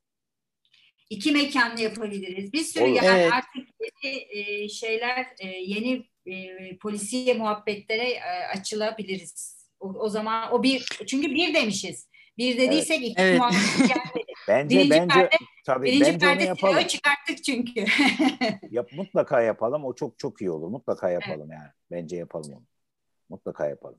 İki 1.10 1.32
mekanlı 1.32 1.80
yapabiliriz. 1.80 2.52
Bir 2.52 2.64
sürü 2.64 2.88
yani 2.88 3.06
evet. 3.06 3.32
artık 3.32 3.68
yeni 3.80 4.26
e, 4.30 4.68
şeyler, 4.68 5.26
e, 5.40 5.46
yeni 5.46 6.04
e, 6.32 6.78
polisiye 6.78 7.34
muhabbetlere 7.34 8.10
e, 8.10 8.46
açılabiliriz. 8.58 9.58
O, 9.80 9.88
o 9.88 10.08
zaman 10.08 10.52
o 10.52 10.62
bir 10.62 10.86
çünkü 11.06 11.34
bir 11.34 11.54
demişiz. 11.54 12.08
Bir 12.38 12.58
dediysek 12.58 12.98
evet. 12.98 13.10
iki 13.10 13.22
evet. 13.22 13.38
muhabbet 13.38 13.78
gelmedi. 13.78 14.32
bence 14.48 14.76
birinci 14.76 14.90
bence 14.90 15.14
perde, 15.14 15.36
tabii 15.66 15.86
birinci 15.86 16.04
bence 16.04 16.18
perde 16.18 16.42
onu 16.42 16.48
yapalım. 16.48 16.86
çıkarttık 16.86 17.44
çünkü. 17.44 17.84
Yap, 18.70 18.90
mutlaka 18.92 19.40
yapalım. 19.40 19.84
O 19.84 19.94
çok 19.94 20.18
çok 20.18 20.40
iyi 20.40 20.50
olur. 20.50 20.68
Mutlaka 20.68 21.10
yapalım 21.10 21.52
evet. 21.52 21.60
yani. 21.60 21.70
Bence 21.90 22.16
yapalım 22.16 22.52
onu. 22.52 22.66
Mutlaka 23.28 23.68
yapalım. 23.68 23.98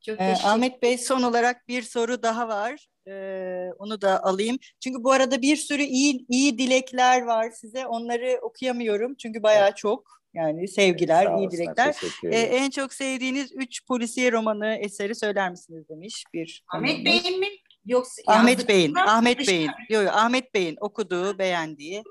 Çok 0.00 0.20
ee, 0.20 0.34
Ahmet 0.44 0.82
Bey 0.82 0.98
son 0.98 1.22
olarak 1.22 1.68
bir 1.68 1.82
soru 1.82 2.22
daha 2.22 2.48
var. 2.48 2.88
Ee, 3.08 3.70
onu 3.78 4.00
da 4.00 4.24
alayım. 4.24 4.58
Çünkü 4.80 5.04
bu 5.04 5.12
arada 5.12 5.42
bir 5.42 5.56
sürü 5.56 5.82
iyi 5.82 6.26
iyi 6.28 6.58
dilekler 6.58 7.22
var 7.22 7.50
size. 7.50 7.86
Onları 7.86 8.38
okuyamıyorum 8.42 9.14
çünkü 9.14 9.42
bayağı 9.42 9.68
evet. 9.68 9.76
çok. 9.76 10.16
Yani 10.36 10.68
sevgiler, 10.68 11.26
evet, 11.26 11.38
iyi 11.38 11.50
dilekler. 11.50 11.96
Ee, 12.24 12.38
en 12.38 12.70
çok 12.70 12.92
sevdiğiniz 12.92 13.52
üç 13.54 13.86
polisiye 13.86 14.32
romanı 14.32 14.74
eseri 14.74 15.14
söyler 15.14 15.50
misiniz 15.50 15.88
demiş 15.88 16.24
bir. 16.34 16.64
Ahmet 16.74 17.04
Bey'in 17.04 17.40
mi? 17.40 17.46
Yoksa 17.84 18.22
Ahmet 18.26 18.68
Bey'in, 18.68 18.94
Ahmet 18.94 19.48
Bey'in, 19.48 19.70
yok 19.90 20.04
yok 20.04 20.14
Ahmet 20.14 20.54
Bey'in 20.54 20.76
okuduğu, 20.80 21.38
beğendiği. 21.38 22.02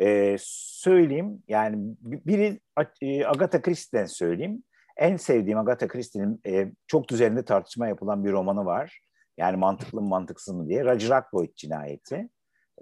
Ee, 0.00 0.36
söyleyeyim 0.40 1.42
yani 1.48 1.96
biri 2.00 2.60
e, 3.00 3.26
Agatha 3.26 3.62
Christie'den 3.62 4.06
söyleyeyim. 4.06 4.62
En 4.96 5.16
sevdiğim 5.16 5.58
Agatha 5.58 5.88
Christie'nin 5.88 6.40
e, 6.46 6.72
çok 6.86 7.12
üzerinde 7.12 7.44
tartışma 7.44 7.88
yapılan 7.88 8.24
bir 8.24 8.32
romanı 8.32 8.64
var. 8.64 9.00
Yani 9.38 9.56
mantıklı 9.56 10.00
mı 10.00 10.08
mantıksız 10.08 10.54
mı 10.54 10.68
diye. 10.68 10.84
Roger 10.84 11.10
Ackroyd 11.10 11.54
cinayeti. 11.56 12.28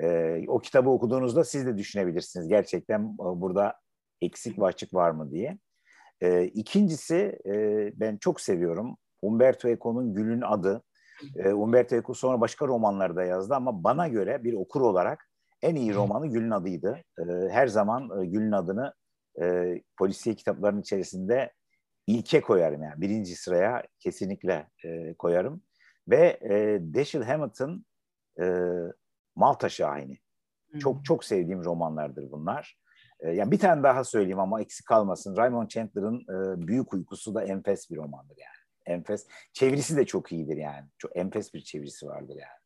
E, 0.01 0.39
o 0.49 0.59
kitabı 0.59 0.91
okuduğunuzda 0.91 1.45
siz 1.45 1.67
de 1.67 1.79
düşünebilirsiniz. 1.79 2.49
Gerçekten 2.49 3.01
e, 3.01 3.41
burada 3.41 3.75
eksik 4.23 4.63
açık 4.63 4.95
var 4.95 5.11
mı 5.11 5.31
diye. 5.31 5.59
E, 6.21 6.45
ikincisi 6.45 7.39
e, 7.47 7.53
ben 8.01 8.17
çok 8.17 8.41
seviyorum. 8.41 8.97
Umberto 9.23 9.69
Eco'nun 9.69 10.15
Gül'ün 10.15 10.41
adı. 10.41 10.83
E, 11.37 11.49
Umberto 11.49 11.97
Eco 11.97 12.15
sonra 12.15 12.41
başka 12.41 12.67
romanlarda 12.67 13.25
yazdı 13.25 13.55
ama 13.55 13.85
bana 13.85 14.09
göre 14.09 14.45
bir 14.45 14.53
okur 14.53 14.81
olarak 14.81 15.29
en 15.63 15.75
iyi 15.75 15.95
romanı 15.95 16.27
Gül'ün 16.27 16.51
adıydı. 16.51 16.99
E, 17.19 17.23
her 17.51 17.67
zaman 17.67 18.23
e, 18.23 18.27
Gül'ün 18.27 18.53
adını 18.53 18.95
e, 19.43 19.75
polisiye 19.99 20.35
kitaplarının 20.37 20.81
içerisinde 20.81 21.53
ilke 22.07 22.41
koyarım 22.41 22.83
yani 22.83 23.01
birinci 23.01 23.37
sıraya 23.37 23.83
kesinlikle 23.99 24.69
e, 24.85 25.15
koyarım. 25.15 25.63
Ve 26.09 26.39
e, 26.43 26.81
Dashiell 26.95 27.25
Hammett 27.25 27.61
e, 28.41 28.47
Malta 29.37 29.69
Şahini. 29.69 30.19
Çok 30.81 31.05
çok 31.05 31.25
sevdiğim 31.25 31.65
romanlardır 31.65 32.31
bunlar. 32.31 32.82
E, 33.23 33.31
yani 33.31 33.51
bir 33.51 33.59
tane 33.59 33.83
daha 33.83 34.05
söyleyeyim 34.05 34.41
ama 34.41 34.61
eksik 34.61 34.87
kalmasın. 34.87 35.37
Raymond 35.37 35.69
Chandler'ın 35.69 36.21
e, 36.21 36.67
Büyük 36.67 36.95
Uykusu 36.95 37.35
da 37.35 37.45
enfes 37.45 37.91
bir 37.91 37.97
romandır 37.97 38.37
yani. 38.37 38.97
Enfes. 38.99 39.27
Çevirisi 39.53 39.97
de 39.97 40.07
çok 40.07 40.33
iyidir 40.33 40.57
yani. 40.57 40.87
Çok 40.99 41.17
enfes 41.17 41.55
bir 41.55 41.61
çevirisi 41.61 42.07
vardır 42.07 42.35
yani. 42.35 42.63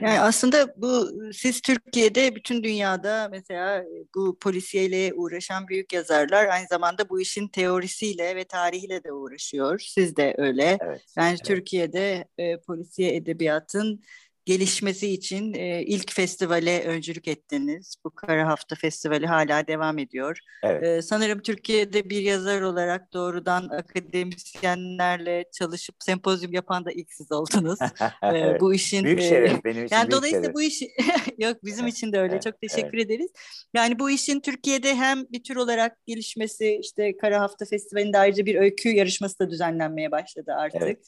Yani 0.00 0.20
aslında 0.20 0.74
bu 0.76 1.08
siz 1.32 1.60
Türkiye'de 1.60 2.34
bütün 2.34 2.64
dünyada 2.64 3.28
mesela 3.30 3.84
bu 4.14 4.38
polisiyeyle 4.38 5.14
uğraşan 5.14 5.68
büyük 5.68 5.92
yazarlar 5.92 6.46
aynı 6.46 6.66
zamanda 6.66 7.08
bu 7.08 7.20
işin 7.20 7.48
teorisiyle 7.48 8.36
ve 8.36 8.44
tarihiyle 8.44 9.04
de 9.04 9.12
uğraşıyor. 9.12 9.78
Siz 9.78 10.16
de 10.16 10.34
öyle. 10.38 10.78
Evet, 10.80 11.04
yani 11.16 11.28
evet. 11.28 11.44
Türkiye'de 11.44 12.24
e, 12.38 12.60
polisiye 12.60 13.16
edebiyatın 13.16 14.02
gelişmesi 14.44 15.08
için 15.08 15.54
e, 15.54 15.82
ilk 15.82 16.12
festivale 16.12 16.84
öncülük 16.84 17.28
ettiniz. 17.28 17.96
Bu 18.04 18.10
Kara 18.10 18.48
Hafta 18.48 18.76
Festivali 18.76 19.26
hala 19.26 19.66
devam 19.66 19.98
ediyor. 19.98 20.38
Evet. 20.62 20.82
E, 20.82 21.02
sanırım 21.02 21.42
Türkiye'de 21.42 22.10
bir 22.10 22.22
yazar 22.22 22.60
olarak 22.60 23.12
doğrudan 23.12 23.68
akademisyenlerle 23.68 25.44
çalışıp 25.52 25.94
sempozyum 25.98 26.52
yapan 26.52 26.84
da 26.84 26.92
ilk 26.92 27.12
siz 27.12 27.32
oldunuz. 27.32 27.78
e, 28.24 28.60
bu 28.60 28.74
işin 28.74 29.04
büyük 29.04 29.20
şeref 29.20 29.64
benim 29.64 29.84
için. 29.84 29.96
Yani 29.96 30.10
büyük 30.10 30.18
dolayısıyla 30.18 30.44
şeref. 30.44 30.54
bu 30.54 30.62
iş 30.62 30.82
yok 31.38 31.64
bizim 31.64 31.86
için 31.86 32.12
de 32.12 32.20
öyle. 32.20 32.40
Çok 32.40 32.60
teşekkür 32.60 32.98
evet. 32.98 33.06
ederiz. 33.06 33.30
Yani 33.74 33.98
bu 33.98 34.10
işin 34.10 34.40
Türkiye'de 34.40 34.94
hem 34.94 35.24
bir 35.32 35.42
tür 35.42 35.56
olarak 35.56 36.06
gelişmesi 36.06 36.78
işte 36.82 37.16
Kara 37.16 37.40
Hafta 37.40 37.64
Festivali'nde 37.64 38.18
ayrıca 38.18 38.46
bir 38.46 38.54
öykü 38.54 38.88
yarışması 38.88 39.38
da 39.38 39.50
düzenlenmeye 39.50 40.10
başladı 40.10 40.52
artık. 40.56 40.82
Evet. 40.82 40.98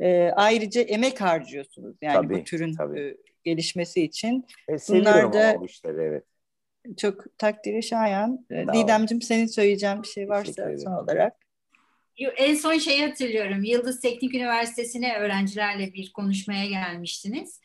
E, 0.00 0.30
ayrıca 0.36 0.80
emek 0.80 1.20
harcıyorsunuz 1.20 1.96
yani 2.02 2.14
tabii, 2.14 2.40
bu 2.40 2.44
türün 2.44 2.74
tabii. 2.74 3.00
E, 3.00 3.16
gelişmesi 3.44 4.02
için. 4.02 4.46
E, 4.68 4.72
Bunlar 4.88 5.32
da 5.32 5.56
bu 5.60 5.66
işleri, 5.66 6.00
evet. 6.00 6.24
çok 6.98 7.38
takdiri 7.38 7.82
şayan. 7.82 8.46
E, 8.50 8.66
Didemciğim 8.74 9.22
senin 9.22 9.46
söyleyeceğin 9.46 10.02
bir 10.02 10.08
şey 10.08 10.28
varsa 10.28 10.76
son 10.84 10.92
olarak. 10.92 11.32
En 12.36 12.54
son 12.54 12.78
şeyi 12.78 13.06
hatırlıyorum. 13.06 13.64
Yıldız 13.64 14.00
Teknik 14.00 14.34
Üniversitesi'ne 14.34 15.16
öğrencilerle 15.16 15.92
bir 15.92 16.12
konuşmaya 16.12 16.66
gelmiştiniz. 16.66 17.60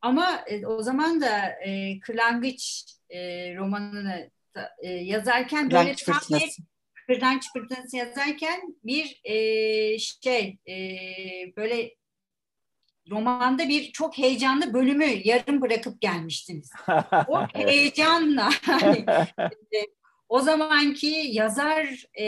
Ama 0.00 0.44
e, 0.46 0.66
o 0.66 0.82
zaman 0.82 1.20
da 1.20 1.48
e, 1.48 2.00
Kırlangıç 2.00 2.84
e, 3.10 3.18
romanını 3.56 4.30
da, 4.54 4.70
e, 4.82 4.88
yazarken 4.88 5.70
böyle 5.70 5.94
tam 5.94 6.20
bir 6.30 6.56
Kırlangıç 7.06 7.52
fırtınası 7.52 7.96
yazarken 7.96 8.60
bir 8.84 9.20
e, 9.24 9.98
şey 9.98 10.58
e, 10.68 10.76
böyle 11.56 11.90
romanda 13.10 13.68
bir 13.68 13.92
çok 13.92 14.18
heyecanlı 14.18 14.74
bölümü 14.74 15.06
yarım 15.24 15.60
bırakıp 15.60 16.00
gelmiştiniz. 16.00 16.70
O 17.28 17.46
heyecanla 17.54 18.50
hani, 18.62 19.04
o 20.28 20.40
zamanki 20.40 21.28
yazar 21.32 22.04
e, 22.14 22.24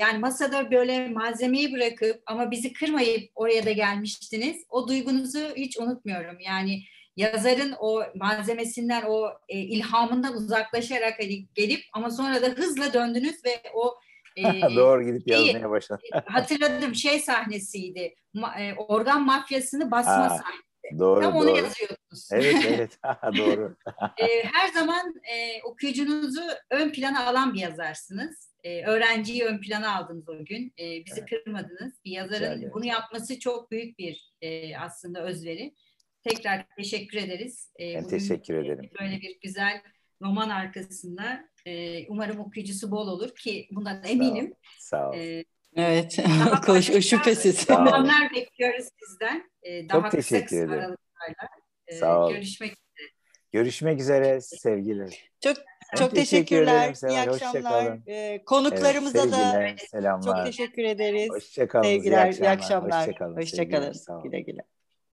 yani 0.00 0.18
masada 0.18 0.70
böyle 0.70 1.08
malzemeyi 1.08 1.72
bırakıp 1.72 2.22
ama 2.26 2.50
bizi 2.50 2.72
kırmayıp 2.72 3.30
oraya 3.34 3.66
da 3.66 3.72
gelmiştiniz. 3.72 4.56
O 4.68 4.88
duygunuzu 4.88 5.56
hiç 5.56 5.78
unutmuyorum. 5.78 6.40
Yani 6.40 6.82
yazarın 7.16 7.74
o 7.80 8.02
malzemesinden, 8.14 9.02
o 9.02 9.28
e, 9.48 9.58
ilhamından 9.58 10.34
uzaklaşarak 10.34 11.14
hani 11.18 11.46
gelip 11.54 11.80
ama 11.92 12.10
sonra 12.10 12.42
da 12.42 12.46
hızla 12.46 12.92
döndünüz 12.92 13.44
ve 13.44 13.62
o 13.74 13.94
e, 14.36 14.42
Doğru 14.76 15.04
gidip 15.04 15.28
yazmaya 15.28 15.70
başladım. 15.70 16.02
hatırladım 16.26 16.94
şey 16.94 17.18
sahnesiydi. 17.18 18.14
Ma, 18.34 18.60
e, 18.60 18.74
organ 18.74 19.26
mafyasını 19.26 19.90
basma 19.90 20.12
ha, 20.12 20.28
sahnesi. 20.28 20.66
Doğru, 20.98 21.20
Tam 21.20 21.34
doğru. 21.34 21.42
onu 21.42 21.56
yazıyordunuz. 21.56 22.28
Evet 22.32 22.56
evet 22.68 22.98
doğru. 23.38 23.76
e, 24.18 24.44
her 24.44 24.68
zaman 24.68 25.14
e, 25.34 25.62
okuyucunuzu 25.62 26.42
ön 26.70 26.92
plana 26.92 27.26
alan 27.26 27.54
bir 27.54 27.60
yazarsınız. 27.60 28.54
E, 28.64 28.84
öğrenciyi 28.86 29.44
ön 29.44 29.60
plana 29.60 29.96
aldınız 29.96 30.28
o 30.28 30.44
gün. 30.44 30.72
E, 30.78 31.04
bizi 31.04 31.20
evet. 31.20 31.30
kırmadınız. 31.30 32.04
Bir 32.04 32.10
yazarın 32.10 32.54
Güzel, 32.54 32.72
bunu 32.72 32.86
yapması 32.86 33.38
çok 33.38 33.70
büyük 33.70 33.98
bir 33.98 34.32
e, 34.40 34.76
aslında 34.78 35.24
özveri. 35.24 35.74
Tekrar 36.24 36.64
teşekkür 36.76 37.18
ederiz. 37.18 37.72
E, 37.80 37.94
ben 37.94 38.08
teşekkür 38.08 38.54
ederim. 38.54 38.90
Böyle 39.00 39.20
bir 39.20 39.40
güzel 39.42 39.82
roman 40.22 40.50
arkasında 40.50 41.48
e, 41.66 42.06
umarım 42.08 42.40
okuyucusu 42.40 42.90
bol 42.90 43.08
olur 43.08 43.34
ki 43.34 43.68
bundan 43.70 44.04
eminim. 44.04 44.54
Sağ 44.78 45.10
ol. 45.10 45.12
Sağ 45.18 45.18
ol. 45.18 45.18
E, 45.18 45.44
evet, 45.76 46.18
Koş, 46.66 46.84
şüphesiz. 46.84 47.70
Romanlar 47.70 48.30
bekliyoruz 48.34 48.88
sizden. 49.04 49.50
E, 49.62 49.88
daha 49.88 50.02
Çok 50.02 50.10
teşekkür 50.10 50.68
ederim. 50.68 50.96
Sağ 51.90 52.26
ol. 52.26 52.30
Görüşmek 52.30 52.70
üzere. 52.70 53.10
Görüşmek 53.52 54.00
üzere 54.00 54.40
sevgiler. 54.40 55.30
Çok 55.40 55.56
çok 55.96 56.14
teşekkürler. 56.14 56.94
Teşekkür 56.94 57.08
İyi 57.08 57.20
akşamlar. 57.20 57.98
Ee, 58.06 58.44
konuklarımıza 58.44 59.18
evet, 59.18 59.32
da 59.32 59.86
selamlar. 59.86 60.22
çok 60.22 60.46
teşekkür 60.46 60.84
ederiz. 60.84 61.30
Hoşçakalın. 61.30 61.84
Sevgiler, 61.84 62.32
iyi 62.32 62.48
akşamlar. 62.48 63.00
Hoşçakalın. 63.00 63.36
Hoşçakalın. 63.36 63.94
Güle 64.22 64.40
güle. 64.40 64.62